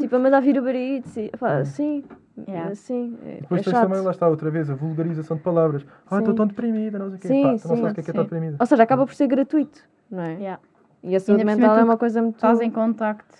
tipo, 0.00 0.16
a 0.16 0.18
mandar 0.18 0.40
vir 0.40 0.58
o 0.58 0.62
barito, 0.62 1.08
pá, 1.38 1.58
É. 1.58 1.64
sim, 1.64 2.04
Yeah. 2.48 2.74
sim, 2.74 3.16
é, 3.26 3.40
Depois 3.42 3.60
é 3.60 3.64
tens 3.64 3.72
chato. 3.72 3.88
também, 3.88 4.02
lá 4.02 4.10
está, 4.10 4.26
outra 4.26 4.50
vez, 4.50 4.70
a 4.70 4.74
vulgarização 4.74 5.36
de 5.36 5.42
palavras. 5.42 5.84
Ah, 6.10 6.18
estou 6.18 6.32
Sim. 6.32 6.36
tão 6.36 6.46
deprimida, 6.46 6.98
não 6.98 7.08
sei 7.10 7.18
o 7.18 7.20
quê. 7.20 7.28
Sim, 7.28 7.42
Pá, 7.42 7.48
tu 7.48 7.68
não 7.68 7.76
sim, 7.76 7.82
sabes 7.82 7.90
o 7.90 7.94
que 7.94 8.00
é 8.00 8.02
que 8.04 8.10
é 8.10 8.12
estar 8.12 8.22
sim. 8.22 8.28
deprimida. 8.28 8.56
Ou 8.58 8.66
seja, 8.66 8.82
acaba 8.82 9.06
por 9.06 9.14
ser 9.14 9.26
gratuito, 9.26 9.80
não 10.10 10.22
é? 10.22 10.32
Yeah. 10.36 10.60
E 11.02 11.14
a 11.14 11.20
saúde 11.20 11.44
mental 11.44 11.76
é 11.76 11.84
uma 11.84 11.98
coisa 11.98 12.22
muito. 12.22 12.36
Estás 12.36 12.60
em 12.62 12.70
contacto 12.70 13.38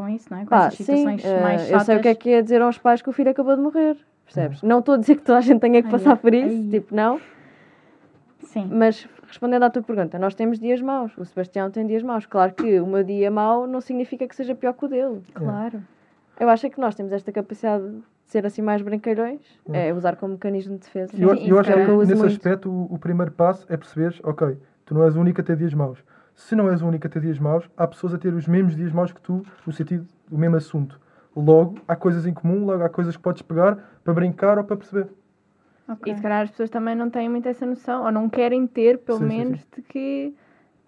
com 0.00 0.08
isso, 0.08 0.28
não 0.30 0.38
é? 0.38 0.40
Com 0.42 0.48
Pá, 0.48 0.66
essas 0.66 0.78
sim, 0.78 0.96
situações 0.96 1.24
eh, 1.24 1.40
mais 1.42 1.62
eu 1.62 1.68
chatas. 1.68 1.86
sei 1.86 1.96
o 1.96 2.00
que 2.00 2.08
é 2.08 2.14
que 2.14 2.30
é 2.30 2.42
dizer 2.42 2.62
aos 2.62 2.78
pais 2.78 3.02
que 3.02 3.10
o 3.10 3.12
filho 3.12 3.30
acabou 3.30 3.54
de 3.54 3.62
morrer, 3.62 3.96
percebes? 4.24 4.62
Não 4.62 4.78
estou 4.78 4.94
a 4.94 4.98
dizer 4.98 5.16
que 5.16 5.22
toda 5.22 5.38
a 5.38 5.42
gente 5.42 5.60
tenha 5.60 5.80
que 5.82 5.86
Ai, 5.88 5.92
passar 5.92 6.16
por 6.16 6.32
isso, 6.32 6.56
ai. 6.56 6.68
tipo, 6.70 6.94
não. 6.94 7.20
Sim. 8.44 8.68
Mas 8.72 9.06
respondendo 9.28 9.62
à 9.64 9.70
tua 9.70 9.82
pergunta, 9.82 10.18
nós 10.18 10.34
temos 10.34 10.58
dias 10.58 10.80
maus, 10.80 11.16
o 11.18 11.24
Sebastião 11.24 11.70
tem 11.70 11.86
dias 11.86 12.02
maus. 12.02 12.24
Claro 12.26 12.52
que 12.54 12.80
o 12.80 12.86
meu 12.86 13.04
dia 13.04 13.30
mau 13.30 13.66
não 13.66 13.80
significa 13.80 14.26
que 14.26 14.34
seja 14.34 14.54
pior 14.54 14.72
que 14.72 14.84
o 14.86 14.88
dele. 14.88 15.22
Claro. 15.34 15.82
Eu 16.38 16.48
acho 16.48 16.66
é 16.66 16.70
que 16.70 16.80
nós 16.80 16.94
temos 16.94 17.12
esta 17.12 17.30
capacidade 17.30 17.84
de 17.90 18.02
ser 18.24 18.46
assim 18.46 18.62
mais 18.62 18.80
brincalhões, 18.80 19.40
É. 19.70 19.88
é 19.88 19.94
usar 19.94 20.16
como 20.16 20.32
mecanismo 20.32 20.74
de 20.74 20.80
defesa. 20.80 21.12
E 21.14 21.22
eu, 21.22 21.36
Sim, 21.36 21.48
eu 21.48 21.58
acho 21.58 21.70
que 21.72 21.78
é 21.78 21.84
que 21.84 21.90
eu 21.90 21.98
nesse 21.98 22.14
muito. 22.14 22.26
aspecto 22.32 22.70
o, 22.70 22.94
o 22.94 22.98
primeiro 22.98 23.30
passo 23.32 23.66
é 23.68 23.76
perceberes, 23.76 24.18
ok, 24.24 24.56
tu 24.86 24.94
não 24.94 25.04
és 25.04 25.14
o 25.16 25.20
único 25.20 25.40
a 25.40 25.44
ter 25.44 25.56
dias 25.56 25.74
maus. 25.74 25.98
Se 26.40 26.56
não 26.56 26.70
és 26.70 26.80
o 26.80 26.86
único 26.86 27.06
a 27.06 27.10
ter 27.10 27.20
dias 27.20 27.38
maus, 27.38 27.68
há 27.76 27.86
pessoas 27.86 28.14
a 28.14 28.18
ter 28.18 28.32
os 28.32 28.46
mesmos 28.48 28.74
dias 28.74 28.90
maus 28.92 29.12
que 29.12 29.20
tu, 29.20 29.44
no 29.66 29.72
sentido 29.72 30.06
do 30.28 30.38
mesmo 30.38 30.56
assunto. 30.56 30.98
Logo, 31.36 31.76
há 31.86 31.94
coisas 31.94 32.26
em 32.26 32.32
comum, 32.32 32.64
logo 32.64 32.82
há 32.82 32.88
coisas 32.88 33.14
que 33.14 33.22
podes 33.22 33.42
pegar 33.42 33.76
para 34.02 34.14
brincar 34.14 34.56
ou 34.56 34.64
para 34.64 34.74
perceber. 34.76 35.06
Ok. 35.86 36.10
E 36.10 36.16
se 36.16 36.22
calhar 36.22 36.42
as 36.42 36.50
pessoas 36.50 36.70
também 36.70 36.94
não 36.96 37.10
têm 37.10 37.28
muito 37.28 37.46
essa 37.46 37.66
noção, 37.66 38.04
ou 38.04 38.10
não 38.10 38.28
querem 38.28 38.66
ter, 38.66 38.98
pelo 38.98 39.18
Sim, 39.18 39.28
sim, 39.28 39.36
menos, 39.36 39.66
de 39.76 39.82
que 39.82 40.34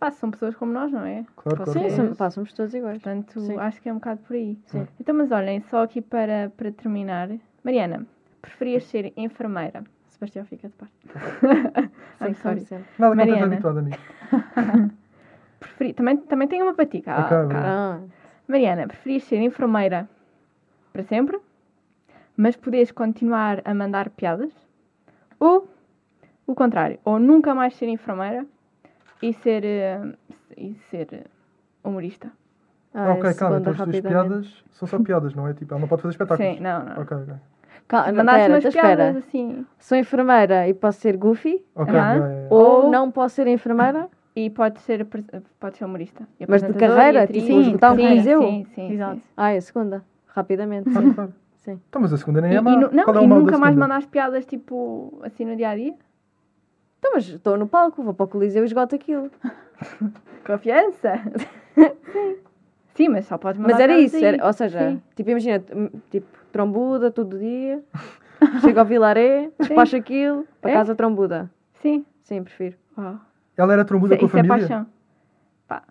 pá, 0.00 0.10
são 0.10 0.30
pessoas 0.30 0.56
como 0.56 0.72
nós, 0.72 0.90
não 0.90 1.04
é? 1.04 1.26
Claro, 1.36 1.62
claro. 1.64 1.72
Sim, 1.72 1.90
somos, 1.90 2.16
pá, 2.18 2.30
somos 2.30 2.52
todos 2.54 2.72
iguais. 2.72 3.02
Portanto, 3.02 3.38
Sim. 3.38 3.58
acho 3.58 3.80
que 3.82 3.88
é 3.90 3.92
um 3.92 3.96
bocado 3.96 4.20
por 4.22 4.34
aí. 4.34 4.58
Sim. 4.64 4.88
Então, 4.98 5.14
mas 5.14 5.30
olhem, 5.30 5.60
só 5.60 5.82
aqui 5.82 6.00
para, 6.00 6.50
para 6.56 6.72
terminar. 6.72 7.28
Mariana, 7.62 8.06
preferias 8.40 8.84
ser 8.84 9.12
enfermeira? 9.18 9.84
Sebastião 10.08 10.46
fica 10.46 10.68
de 10.68 10.74
parte. 10.74 10.94
I'm 12.22 12.34
Sim, 12.34 12.40
sorry. 12.40 12.66
Nada 12.70 12.84
que 12.88 13.00
não 13.00 13.08
estejas 13.12 13.16
Mariana. 13.16 13.46
habituado, 13.52 13.78
amigo. 13.80 13.98
Preferi... 15.82 15.92
Também, 15.94 16.16
também 16.16 16.48
tenho 16.48 16.64
uma 16.64 16.74
para 16.74 16.86
ti, 16.86 17.00
cá, 17.02 17.24
Ok, 17.26 17.48
cá. 17.48 17.62
Ah, 17.64 18.00
Mariana, 18.46 18.86
preferias 18.86 19.24
ser 19.24 19.40
enfermeira 19.40 20.08
para 20.92 21.02
sempre, 21.02 21.38
mas 22.36 22.54
poderes 22.56 22.92
continuar 22.92 23.60
a 23.64 23.74
mandar 23.74 24.10
piadas? 24.10 24.52
Ou 25.40 25.68
o 26.46 26.54
contrário, 26.54 26.98
ou 27.04 27.18
nunca 27.18 27.54
mais 27.54 27.74
ser 27.74 27.88
enfermeira 27.88 28.46
e 29.20 29.32
ser, 29.32 29.64
eh, 29.64 30.00
e 30.56 30.74
ser 30.90 31.26
humorista? 31.82 32.30
ah, 32.94 33.12
ok, 33.12 33.34
calma, 33.34 33.58
então 33.58 33.72
as 33.72 33.78
tuas 33.78 34.00
piadas 34.00 34.64
são 34.70 34.86
só 34.86 34.98
piadas, 35.00 35.34
não 35.34 35.48
é? 35.48 35.54
Tipo, 35.54 35.74
ela 35.74 35.80
não 35.80 35.88
pode 35.88 36.02
fazer 36.02 36.12
espetáculos. 36.12 36.54
Sim, 36.56 36.60
não, 36.60 36.84
não. 36.84 37.02
Ok, 37.02 37.16
ok. 37.16 37.34
Calma, 37.88 38.08
não, 38.08 38.16
Mandaste 38.18 38.42
pera, 38.42 38.54
umas 38.54 38.64
então 38.64 38.72
piadas 38.72 39.16
espera. 39.16 39.18
assim 39.18 39.66
Sou 39.78 39.98
enfermeira 39.98 40.68
e 40.68 40.74
posso 40.74 41.00
ser 41.00 41.16
goofy? 41.16 41.64
Ok, 41.74 41.92
já, 41.92 42.14
já. 42.14 42.28
Ou 42.50 42.84
Ou- 42.84 42.90
não 42.90 43.10
posso 43.10 43.34
ser 43.36 43.46
enfermeira? 43.48 44.08
E 44.34 44.48
pode 44.50 44.80
ser, 44.80 45.06
pode 45.60 45.76
ser 45.76 45.84
humorista. 45.84 46.26
E 46.40 46.46
Mas 46.48 46.62
de 46.62 46.72
carreira? 46.74 47.24
e. 47.24 47.26
Tipo, 47.26 47.60
esgotar 47.60 47.92
um 47.92 47.96
sim, 47.96 48.02
coliseu? 48.02 48.40
Sim, 48.42 48.66
sim, 48.74 48.92
Exato. 48.92 49.16
sim. 49.20 49.22
Ah, 49.36 49.52
é 49.52 49.56
a 49.56 49.60
segunda. 49.60 50.04
Rapidamente. 50.28 50.90
Claro, 50.90 51.06
Sim. 51.08 51.14
claro. 51.14 51.34
Sim. 51.56 51.80
Então, 51.88 52.02
mas 52.02 52.12
a 52.12 52.16
segunda 52.16 52.40
nem 52.40 52.56
é 52.56 52.60
má. 52.60 52.72
e 52.72 52.76
não, 52.76 53.04
Qual 53.04 53.18
é 53.18 53.22
e 53.22 53.26
nunca 53.26 53.56
mais 53.58 53.76
mandaste 53.76 54.08
piadas 54.10 54.44
tipo 54.46 55.20
assim 55.22 55.44
no 55.44 55.54
dia 55.54 55.68
a 55.70 55.76
dia? 55.76 55.94
Então, 56.98 57.12
mas 57.14 57.28
estou 57.28 57.56
no 57.56 57.66
palco, 57.68 58.02
vou 58.02 58.14
para 58.14 58.24
o 58.24 58.28
coliseu 58.28 58.62
e 58.62 58.66
esgoto 58.66 58.94
aquilo. 58.94 59.30
Confiança? 60.46 61.20
Sim, 62.94 63.08
mas 63.08 63.26
só 63.26 63.38
podes 63.38 63.60
mandar 63.60 63.74
Mas 63.74 63.80
era 63.80 63.98
isso, 63.98 64.16
era- 64.16 64.44
ou 64.46 64.52
seja, 64.52 64.78
Sim. 64.90 65.02
tipo, 65.14 65.30
imagina, 65.30 65.60
t- 65.60 65.74
tipo, 66.10 66.26
trombuda 66.52 67.10
todo 67.10 67.38
dia, 67.38 67.82
chego 68.60 68.80
ao 68.80 68.84
Vilaré, 68.84 69.50
despacho 69.58 69.96
aquilo, 69.96 70.46
para 70.60 70.70
É? 70.70 70.74
casa 70.74 70.94
trombuda. 70.94 71.50
Sim. 71.74 72.04
Sim, 72.22 72.42
prefiro. 72.44 72.76
Oh. 72.96 73.14
Ela 73.62 73.72
era 73.74 73.84
trombuda 73.84 74.16
com 74.16 74.24
a 74.24 74.26
isso 74.26 74.36
é 74.36 74.40
família? 74.42 74.58
paixão. 74.68 74.86
Pá, 75.68 75.82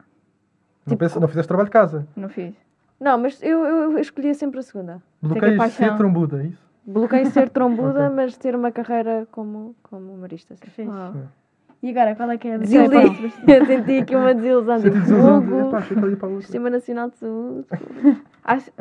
Não, 0.85 0.97
pensa, 0.97 1.19
não 1.19 1.27
fizeste 1.27 1.47
trabalho 1.47 1.67
de 1.67 1.71
casa. 1.71 2.07
não 2.15 2.27
fiz. 2.29 2.53
Não, 2.99 3.17
mas 3.17 3.41
eu, 3.41 3.59
eu, 3.65 3.91
eu 3.93 3.97
escolhia 3.99 4.33
sempre 4.33 4.59
a 4.59 4.63
segunda. 4.63 5.01
Bloqueias 5.21 5.73
ser 5.73 5.95
trombuda, 5.97 6.43
é 6.43 6.47
isso? 6.47 6.61
Bloqueio 6.85 7.25
ser 7.27 7.49
trombuda, 7.51 8.05
Ok. 8.05 8.15
mas 8.15 8.37
ter 8.37 8.55
uma 8.55 8.71
carreira 8.71 9.27
como, 9.31 9.75
como 9.83 10.13
humorista. 10.13 10.55
Sim. 10.55 10.69
Fixe. 10.69 10.89
Uau. 10.89 11.13
E 11.83 11.89
agora, 11.89 12.15
qual 12.15 12.29
é 12.29 12.37
que 12.37 12.47
é 12.47 12.53
a 12.55 12.57
Desiludi. 12.57 13.09
decisão? 13.09 13.41
Eu 13.55 13.65
senti 13.65 13.97
aqui 13.97 14.15
uma 14.15 14.33
desilusão. 14.35 14.77
Senti 14.79 14.89
Tipo, 14.91 15.01
desilusão 15.01 15.41
de. 15.41 16.15
fogo. 16.19 16.41
Sistema 16.41 16.69
Nacional 16.69 17.09
de 17.09 17.17
Saúde, 17.17 17.65
Acho, 18.43 18.71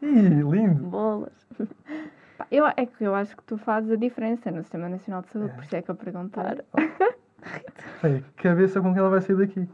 Ih, 0.00 0.42
lindo. 0.42 0.74
bolas. 0.84 1.32
pá, 2.38 2.46
eu, 2.50 2.66
é 2.66 2.86
que 2.86 3.04
eu 3.04 3.14
acho 3.14 3.36
que 3.36 3.42
tu 3.44 3.56
fazes 3.58 3.90
a 3.90 3.96
diferença 3.96 4.50
no 4.50 4.62
Sistema 4.62 4.88
Nacional 4.88 5.20
de 5.22 5.28
Saúde, 5.30 5.50
É. 5.50 5.54
por 5.54 5.64
isso 5.64 5.76
é 5.76 5.82
que 5.82 5.90
eu 5.90 5.94
perguntar. 5.94 6.56
Que 8.00 8.42
cabeça 8.42 8.80
com 8.80 8.92
que 8.92 8.98
ela 8.98 9.10
vai 9.10 9.20
sair 9.20 9.36
daqui. 9.36 9.68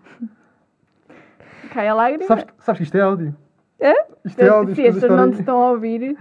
Cai 1.72 1.88
a 1.88 1.94
lágrima. 1.94 2.24
Sabes, 2.26 2.46
sabes 2.58 2.78
que 2.78 2.84
isto 2.84 2.96
é 2.96 3.00
áudio? 3.00 3.34
É? 3.80 3.94
Isto 4.24 4.40
é 4.40 4.48
áudio. 4.48 4.74
Se 4.74 4.86
isto 4.86 4.98
as 4.98 5.04
é 5.04 5.08
não 5.16 5.30
te 5.30 5.40
estão 5.40 5.60
a 5.62 5.70
ouvir, 5.70 6.16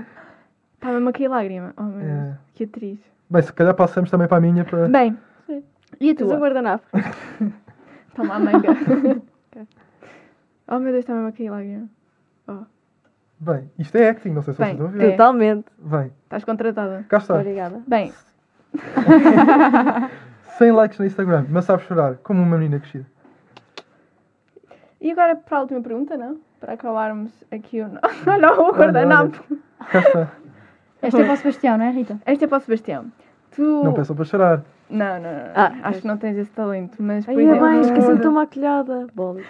está 0.76 0.92
mesmo 0.92 1.10
aqui 1.10 1.26
a 1.26 1.30
lágrima. 1.30 1.74
Oh 1.78 1.84
meu 1.84 2.00
Deus, 2.00 2.10
É. 2.12 2.38
que 2.54 2.64
atriz. 2.66 3.00
Bem, 3.30 3.42
se 3.42 3.52
calhar 3.54 3.74
passamos 3.74 4.10
também 4.12 4.28
para 4.28 4.38
a 4.38 4.42
minha. 4.42 4.64
Para... 4.66 4.88
Bem, 4.88 5.18
e 6.00 6.12
a 6.12 6.16
Tens 6.16 6.22
um 6.28 6.28
tua? 6.30 6.38
guardanapo. 6.40 6.86
Toma 8.16 8.36
a 8.36 8.40
manga. 8.40 8.68
oh 10.68 10.80
meu 10.80 10.92
Deus, 10.92 11.00
está 11.04 11.14
mesmo 11.14 11.28
aqui 11.30 11.48
a 11.48 11.52
lágrima. 11.52 11.90
Bem, 13.40 13.70
isto 13.78 13.96
é 13.96 14.10
acting, 14.10 14.30
não 14.32 14.42
sei 14.42 14.54
se 14.56 14.60
Bem, 14.60 14.76
vocês 14.76 14.82
estão 14.82 14.88
a 14.88 14.92
ver. 15.04 15.08
é. 15.08 15.12
Totalmente. 15.12 15.66
Bem, 15.78 16.12
Estás 16.24 16.44
contratada. 16.44 17.06
cá 17.08 17.18
está. 17.18 17.36
Obrigada. 17.36 17.82
Bem, 17.88 18.12
100 20.58 20.72
likes 20.72 21.00
no 21.00 21.06
Instagram, 21.06 21.46
mas 21.50 21.66
sabes 21.66 21.86
chorar, 21.86 22.16
como 22.18 22.42
uma 22.42 22.58
menina 22.58 22.80
crescida. 22.80 23.06
e 25.00 25.12
agora 25.12 25.36
para 25.36 25.58
a 25.58 25.62
última 25.62 25.82
pergunta, 25.82 26.18
não? 26.18 26.40
Para 26.60 26.74
acabarmos 26.74 27.32
aqui 27.52 27.82
o. 27.82 27.88
Não, 28.26 28.38
não, 28.40 28.60
o 28.70 28.74
guardanapo. 28.74 29.44
Esta 31.02 31.22
é 31.22 31.24
para 31.24 31.34
o 31.34 31.38
Sebastião, 31.38 31.78
não 31.78 31.86
é, 31.86 31.92
Rita? 31.92 32.20
Esta 32.26 32.46
é 32.46 32.48
para 32.48 32.58
o 32.58 32.62
Sebastião. 32.62 33.12
Tu. 33.52 33.62
Não 33.84 33.94
peçam 33.94 34.16
para 34.16 34.26
chorar. 34.26 34.64
Não, 34.90 35.16
não, 35.20 35.32
não. 35.32 35.52
Ah, 35.54 35.74
Acho 35.84 36.02
que 36.02 36.08
não 36.08 36.18
tens 36.18 36.38
esse 36.38 36.52
talento, 36.52 37.02
mas 37.04 37.26
por 37.26 37.32
Ai, 37.36 37.42
é 37.42 37.44
exemplo. 37.44 37.68
bem, 37.68 37.82
esqueci 37.82 38.08
de 38.08 38.14
estou 38.14 38.32
maquilhada. 38.32 39.08
Bolas. 39.14 39.46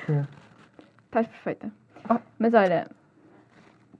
Estás 1.05 1.27
perfeita. 1.27 1.71
Ah. 2.09 2.19
Mas 2.37 2.53
olha, 2.53 2.87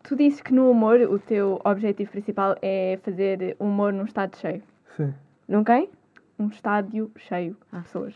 tu 0.04 0.16
dizes 0.16 0.42
que 0.42 0.54
no 0.54 0.70
humor 0.70 1.00
o 1.02 1.20
teu 1.20 1.62
objetivo 1.64 2.12
principal 2.12 2.56
é 2.62 3.00
fazer 3.04 3.56
humor 3.60 3.94
num 3.94 4.04
estádio 4.06 4.38
cheio. 4.40 4.64
Sim. 4.98 5.14
Não 5.48 5.64
quem? 5.64 5.90
Um 6.40 6.48
estádio 6.48 7.12
cheio 7.18 7.56
Ah. 7.72 7.78
de 7.78 7.84
pessoas. 7.84 8.14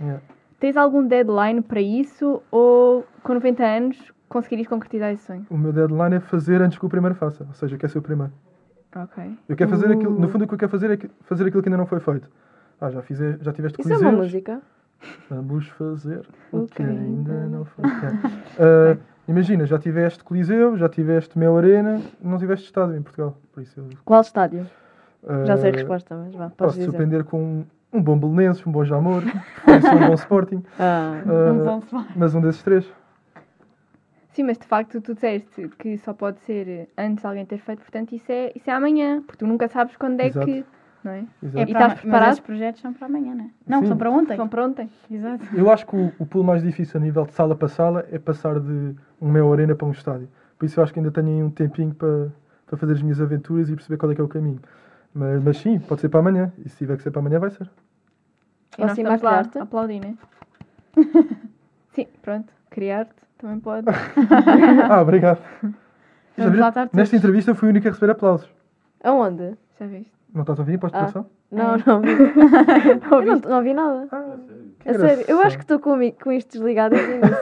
Yeah. 0.00 0.20
Tens 0.60 0.76
algum 0.76 1.06
deadline 1.06 1.60
para 1.60 1.80
isso 1.80 2.42
ou 2.50 3.04
com 3.22 3.34
90 3.34 3.62
anos 3.64 4.12
conseguirias 4.28 4.66
concretizar 4.68 5.12
esse 5.12 5.24
sonho? 5.24 5.46
O 5.50 5.58
meu 5.58 5.72
deadline 5.72 6.16
é 6.16 6.20
fazer 6.20 6.62
antes 6.62 6.78
que 6.78 6.86
o 6.86 6.88
primeiro 6.88 7.14
faça. 7.14 7.44
Ou 7.46 7.54
seja, 7.54 7.74
eu 7.74 7.78
quero 7.78 7.92
ser 7.92 7.98
o 7.98 8.02
primeiro. 8.02 8.32
Ok. 8.96 9.38
Eu 9.48 9.56
quero 9.56 9.70
fazer 9.70 9.92
aquilo. 9.92 10.18
No 10.18 10.26
Uh. 10.26 10.30
fundo, 10.30 10.44
o 10.44 10.48
que 10.48 10.54
eu 10.54 10.58
quero 10.58 10.70
fazer 10.70 10.90
é 10.90 11.08
fazer 11.22 11.46
aquilo 11.46 11.62
que 11.62 11.68
ainda 11.68 11.76
não 11.78 11.86
foi 11.86 12.00
feito. 12.00 12.28
Ah, 12.80 12.90
já, 12.90 13.02
fiz, 13.02 13.18
já 13.18 13.52
tiveste 13.52 13.80
Isso 13.80 13.92
é 13.92 13.96
uma 13.98 14.12
música? 14.12 14.60
Vamos 15.28 15.68
fazer 15.70 16.26
o 16.52 16.66
que 16.66 16.82
ainda 16.82 17.46
não 17.46 17.64
foi 17.64 17.84
feito. 18.00 18.34
Ah, 18.58 18.96
imagina, 19.28 19.66
já 19.66 19.78
tiveste 19.78 20.22
Coliseu, 20.24 20.76
já 20.76 20.88
tiveste 20.88 21.38
Mel 21.38 21.56
Arena, 21.58 22.00
não 22.22 22.38
tiveste 22.38 22.66
estádio 22.66 22.96
em 22.96 23.02
Portugal. 23.02 23.36
Por 23.52 23.62
isso 23.62 23.78
eu, 23.80 23.88
Qual 24.04 24.20
estádio? 24.20 24.66
Já 25.46 25.56
sei 25.56 25.70
a 25.70 25.72
resposta, 25.72 26.14
mas 26.16 26.34
vá, 26.34 26.50
Posso 26.50 26.74
dizer. 26.74 26.86
surpreender 26.90 27.24
com 27.24 27.42
um, 27.42 27.64
um 27.92 28.02
bom 28.02 28.18
Belenenses, 28.18 28.66
um 28.66 28.72
bom 28.72 28.84
Jamor, 28.84 29.22
um 29.66 30.06
bom 30.06 30.14
Sporting, 30.14 30.62
Ah, 30.78 31.22
ah, 31.26 31.52
Não 31.52 31.64
vão 31.64 31.80
falar. 31.80 32.08
mas 32.16 32.34
um 32.34 32.40
desses 32.40 32.62
três. 32.62 32.90
Sim, 34.30 34.42
mas 34.44 34.58
de 34.58 34.66
facto 34.66 35.00
tu 35.00 35.14
disseste 35.14 35.68
que 35.78 35.96
só 35.98 36.12
pode 36.12 36.40
ser 36.40 36.88
antes 36.98 37.22
de 37.22 37.26
alguém 37.26 37.46
ter 37.46 37.58
feito, 37.58 37.80
portanto 37.80 38.12
isso 38.14 38.30
é, 38.32 38.50
isso 38.54 38.68
é 38.68 38.72
amanhã, 38.72 39.22
porque 39.22 39.38
tu 39.38 39.46
nunca 39.46 39.68
sabes 39.68 39.96
quando 39.96 40.20
é 40.20 40.26
Exato. 40.26 40.46
que. 40.46 40.64
Não 41.04 41.12
é? 41.12 41.18
É. 41.18 41.60
E 41.60 41.62
estás 41.64 41.94
preparado? 42.00 42.10
Mas 42.10 42.28
esses 42.30 42.40
projetos 42.40 42.80
são 42.80 42.92
para 42.94 43.06
amanhã, 43.06 43.34
não 43.34 43.44
é? 43.44 43.50
Não, 43.66 43.80
Sim. 43.82 43.88
são 43.88 43.96
para 43.98 44.10
ontem. 44.10 44.36
Vão 44.38 44.48
para 44.48 44.64
ontem. 44.64 44.90
Exato. 45.10 45.44
Eu 45.54 45.70
acho 45.70 45.86
que 45.86 45.94
o, 45.94 46.10
o 46.18 46.24
pulo 46.24 46.42
mais 46.44 46.62
difícil 46.62 46.98
a 46.98 47.04
nível 47.04 47.26
de 47.26 47.32
sala 47.34 47.54
para 47.54 47.68
sala 47.68 48.06
é 48.10 48.18
passar 48.18 48.58
de 48.58 48.94
um 49.20 49.30
Mel 49.30 49.52
Arena 49.52 49.74
para 49.74 49.86
um 49.86 49.90
estádio. 49.90 50.28
Por 50.58 50.64
isso 50.64 50.80
eu 50.80 50.84
acho 50.84 50.92
que 50.94 50.98
ainda 50.98 51.10
tenho 51.12 51.28
aí 51.28 51.42
um 51.42 51.50
tempinho 51.50 51.94
para, 51.94 52.32
para 52.66 52.78
fazer 52.78 52.94
as 52.94 53.02
minhas 53.02 53.20
aventuras 53.20 53.68
e 53.68 53.74
perceber 53.74 53.98
qual 53.98 54.10
é 54.12 54.14
que 54.14 54.20
é 54.20 54.24
o 54.24 54.28
caminho. 54.28 54.60
Mas, 55.14 55.42
mas 55.42 55.56
sim, 55.58 55.78
pode 55.78 56.00
ser 56.00 56.08
para 56.08 56.20
amanhã. 56.20 56.52
E 56.64 56.68
se 56.68 56.76
tiver 56.78 56.96
que 56.96 57.02
ser 57.02 57.10
para 57.10 57.20
amanhã, 57.20 57.38
vai 57.38 57.50
ser. 57.50 57.70
E 58.78 58.82
Assim, 58.82 59.02
lá 59.04 59.10
maquilhar-te? 59.12 59.58
aplaudir, 59.58 60.00
né? 60.00 60.16
Sim, 61.92 62.06
pronto. 62.22 62.52
Criar-te 62.70 63.14
também 63.38 63.60
pode. 63.60 63.86
Ah, 64.90 65.00
obrigado. 65.00 65.38
Já 66.36 66.44
Vamos 66.44 66.52
viram? 66.52 66.62
lá 66.64 66.68
estar 66.70 66.82
todos. 66.86 66.96
Nesta 66.98 67.16
entrevista 67.16 67.50
eu 67.52 67.54
fui 67.54 67.68
o 67.68 67.70
único 67.70 67.86
a 67.86 67.90
receber 67.92 68.10
aplausos. 68.12 68.48
aonde? 69.04 69.56
Já 69.78 69.86
viste? 69.86 70.12
Não 70.34 70.40
estás 70.40 70.58
a 70.58 70.62
ouvir? 70.62 70.78
Para 70.78 70.88
a 70.88 70.90
Ah. 70.92 71.04
explicação? 71.06 71.30
Não, 71.52 71.76
não 71.86 72.00
vi. 72.00 72.10
Eu 73.14 73.22
não, 73.22 73.36
não 73.48 73.62
vi 73.62 73.72
nada. 73.74 74.08
Ah, 74.10 74.34
que 74.80 74.88
A 74.88 74.94
sério, 74.94 75.06
eu 75.28 75.36
engraçado. 75.36 75.46
acho 75.46 75.56
que 75.58 75.62
estou 75.64 75.78
com, 75.78 76.10
com 76.20 76.32
isto 76.32 76.50
desligado 76.54 76.96
desde 76.96 77.12
o 77.12 77.16
início. 77.18 77.36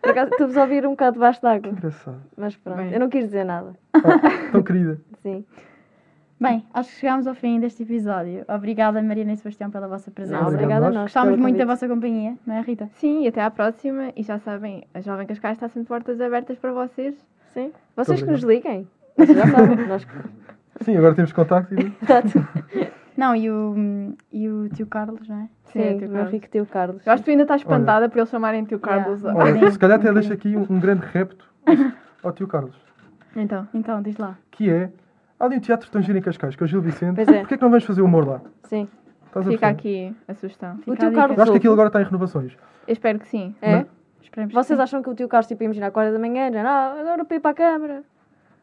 Por 0.00 0.10
acaso, 0.12 0.30
estou-vos 0.32 0.56
a 0.56 0.62
ouvir 0.62 0.86
um 0.86 0.90
bocado 0.92 1.14
debaixo 1.14 1.40
Que 1.40 1.46
d'água. 1.46 1.68
engraçado. 1.72 2.22
Mas 2.38 2.56
pronto, 2.56 2.78
Bem. 2.78 2.92
eu 2.94 3.00
não 3.00 3.10
quis 3.10 3.24
dizer 3.26 3.44
nada. 3.44 3.74
Ah, 3.92 4.00
tão 4.50 4.62
querida. 4.62 4.98
Sim. 5.22 5.44
Bem, 6.40 6.64
acho 6.72 6.88
que 6.88 6.96
chegámos 7.00 7.26
ao 7.26 7.34
fim 7.34 7.60
deste 7.60 7.82
episódio. 7.82 8.46
Obrigada, 8.48 9.02
Mariana 9.02 9.34
e 9.34 9.36
Sebastião, 9.36 9.70
pela 9.70 9.86
vossa 9.86 10.10
presença. 10.10 10.40
Não, 10.40 10.48
Obrigado 10.48 10.64
obrigada 10.64 10.86
a 10.86 10.90
nós. 10.90 11.02
Gostámos 11.02 11.38
muito 11.38 11.58
da 11.58 11.66
vossa 11.66 11.86
companhia, 11.86 12.34
não 12.46 12.54
é, 12.54 12.62
Rita? 12.62 12.88
Sim, 12.94 13.24
e 13.24 13.28
até 13.28 13.42
à 13.42 13.50
próxima. 13.50 14.10
E 14.16 14.22
já 14.22 14.38
sabem, 14.38 14.84
a 14.94 15.02
Jovem 15.02 15.26
Cascais 15.26 15.58
está 15.58 15.68
sempre 15.68 15.88
portas 15.88 16.18
abertas 16.18 16.58
para 16.58 16.72
vocês. 16.72 17.14
Sim. 17.52 17.70
Vocês 17.94 18.22
que 18.22 18.30
nos 18.30 18.42
liguem. 18.42 18.88
Vocês 19.18 19.36
já 19.36 19.46
sabem. 19.48 19.86
Nós... 19.86 20.06
Sim, 20.80 20.96
agora 20.96 21.14
temos 21.14 21.30
contacto 21.30 21.74
e... 21.74 21.92
Não, 23.18 23.36
e 23.36 23.50
o, 23.50 24.14
e 24.32 24.48
o 24.48 24.68
tio 24.70 24.86
Carlos, 24.86 25.28
não 25.28 25.42
é? 25.42 25.48
Sim, 25.64 25.82
Sim, 25.82 25.98
tio 25.98 26.08
o 26.08 26.10
meu 26.10 26.12
Carlos. 26.12 26.32
rico 26.32 26.48
tio 26.48 26.64
Carlos. 26.66 27.06
Eu 27.06 27.12
acho 27.12 27.22
que 27.22 27.26
tu 27.26 27.30
ainda 27.32 27.42
estás 27.42 27.60
espantada 27.60 28.08
por 28.08 28.16
eles 28.16 28.30
chamarem 28.30 28.64
tio 28.64 28.80
Yeah. 28.82 29.04
Carlos. 29.04 29.24
Olha, 29.26 29.36
Olha, 29.36 29.70
se 29.70 29.78
calhar 29.78 29.98
até 29.98 30.10
deixo 30.10 30.32
aqui 30.32 30.56
um, 30.56 30.64
um 30.70 30.80
grande 30.80 31.04
repto 31.12 31.44
ao 32.24 32.32
tio 32.32 32.48
Carlos. 32.48 32.74
Então. 33.36 33.68
Então, 33.74 34.00
diz 34.00 34.16
lá. 34.16 34.38
Que 34.50 34.70
é... 34.70 34.90
Há 35.40 35.46
ali 35.46 35.56
um 35.56 35.60
teatro 35.60 35.90
tão 35.90 36.02
giro 36.02 36.18
em 36.18 36.20
Cascais, 36.20 36.54
que 36.54 36.62
é 36.62 36.64
o 36.64 36.68
Gil 36.68 36.82
Vicente. 36.82 37.16
Pois 37.16 37.26
é. 37.28 37.40
Porquê 37.40 37.56
que 37.56 37.62
não 37.62 37.70
vamos 37.70 37.84
fazer 37.84 38.02
humor 38.02 38.28
lá? 38.28 38.42
Sim. 38.64 38.86
Estás 39.26 39.46
a 39.46 39.50
Fica 39.50 39.66
perceber? 39.68 40.08
aqui 40.10 40.16
a 40.28 40.34
sugestão. 40.34 40.76
Fica 40.78 40.92
o 40.92 40.96
tio. 40.96 41.12
Carlos. 41.12 41.36
Eu 41.38 41.42
acho 41.42 41.52
que 41.52 41.58
aquilo 41.58 41.72
agora 41.72 41.88
está 41.88 42.00
em 42.02 42.04
renovações. 42.04 42.52
Eu 42.86 42.92
espero 42.92 43.18
que 43.18 43.26
sim. 43.26 43.54
É? 43.62 43.76
Não. 43.76 43.86
Esperemos 44.20 44.52
Vocês 44.52 44.76
que 44.76 44.82
acham 44.82 45.02
que 45.02 45.08
o 45.08 45.14
tio 45.14 45.28
Carlos, 45.28 45.46
tipo, 45.46 45.64
imagina, 45.64 45.86
à 45.88 45.98
hora 45.98 46.12
da 46.12 46.18
manhã, 46.18 46.52
já, 46.52 46.62
ah, 46.62 47.00
agora 47.00 47.24
para 47.24 47.36
ir 47.36 47.40
para 47.40 47.50
a 47.52 47.54
câmara. 47.54 48.02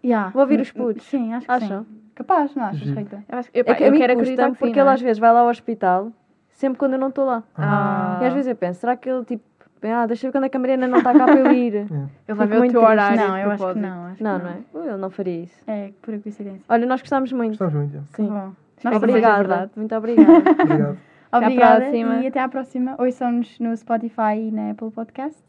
Yeah. 0.05 0.29
Vou 0.29 0.43
ouvir 0.43 0.59
os 0.61 0.71
putos. 0.71 1.03
Sim, 1.07 1.33
acho 1.33 1.45
que 1.47 1.51
Acham? 1.51 1.83
sim. 1.83 2.01
Capaz, 2.13 2.55
não 2.55 2.63
achas, 2.65 2.79
Giro. 2.79 2.99
Rita? 2.99 3.23
Eu, 3.27 3.37
acho, 3.39 3.49
eu, 3.53 3.63
É 3.65 3.73
que 3.75 3.83
eu 3.83 3.87
a 3.87 3.91
mim 3.91 3.97
quero 3.97 4.13
acreditar 4.13 4.49
porque 4.51 4.65
não 4.75 4.81
ele 4.83 4.89
é? 4.89 4.93
às 4.93 5.01
vezes 5.01 5.17
vai 5.19 5.33
lá 5.33 5.39
ao 5.39 5.47
hospital, 5.49 6.11
sempre 6.51 6.77
quando 6.77 6.93
eu 6.93 6.99
não 6.99 7.09
estou 7.09 7.25
lá. 7.25 7.43
Ah. 7.57 8.19
E 8.21 8.25
às 8.25 8.33
vezes 8.33 8.47
eu 8.47 8.55
penso, 8.55 8.79
será 8.79 8.95
que 8.95 9.09
ele, 9.09 9.25
tipo, 9.25 9.43
ah, 9.83 10.05
deixa 10.05 10.25
eu 10.25 10.29
ver 10.29 10.37
quando 10.37 10.43
é 10.45 10.49
que 10.49 10.57
a 10.57 10.59
Mariana 10.59 10.87
não 10.87 10.97
está 10.99 11.13
cá 11.13 11.25
para 11.25 11.39
eu 11.39 11.51
ir? 11.51 11.73
É. 11.91 12.31
Ele 12.31 12.37
vai 12.37 12.47
ver 12.47 12.55
o 12.55 12.59
muito 12.59 12.71
teu 12.71 12.81
triste. 12.81 12.91
horário. 12.93 13.17
Não, 13.27 13.37
eu 13.37 13.51
acho 13.51 13.73
que 13.73 13.79
não. 13.79 14.05
Acho 14.05 14.15
que 14.17 14.23
Não, 14.23 14.39
não 14.39 14.49
é? 14.49 14.87
Ele 14.89 14.97
não 14.97 15.09
faria 15.09 15.43
isso. 15.43 15.61
É 15.67 15.91
pura 16.01 16.19
coincidência. 16.19 16.61
Olha, 16.69 16.85
nós 16.85 17.01
gostámos 17.01 17.31
muito. 17.31 17.53
Estamos 17.53 17.73
muito. 17.73 17.97
é. 17.97 18.01
Sim. 18.15 18.27
Bom. 18.29 18.51
Espero 18.77 18.99
que 18.99 19.05
seja 19.11 19.17
Obrigada. 19.39 19.71
Muito 19.75 19.95
obrigada. 19.97 20.31
Obrigado. 20.63 20.97
à 21.31 21.37
Obrigada 21.37 21.79
próxima. 21.81 22.15
e 22.23 22.27
até 22.27 22.39
à 22.39 22.47
próxima. 22.47 22.95
Ouçam-nos 22.99 23.59
no 23.59 23.75
Spotify 23.75 24.37
e 24.37 24.51
na 24.51 24.71
Apple 24.71 24.91
Podcast. 24.91 25.41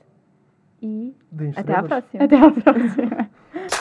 E 0.82 1.14
Até 1.56 1.74
à 1.74 1.82
próxima. 1.82 2.24
até 2.24 2.36
à 2.36 2.50
próxima. 2.50 3.30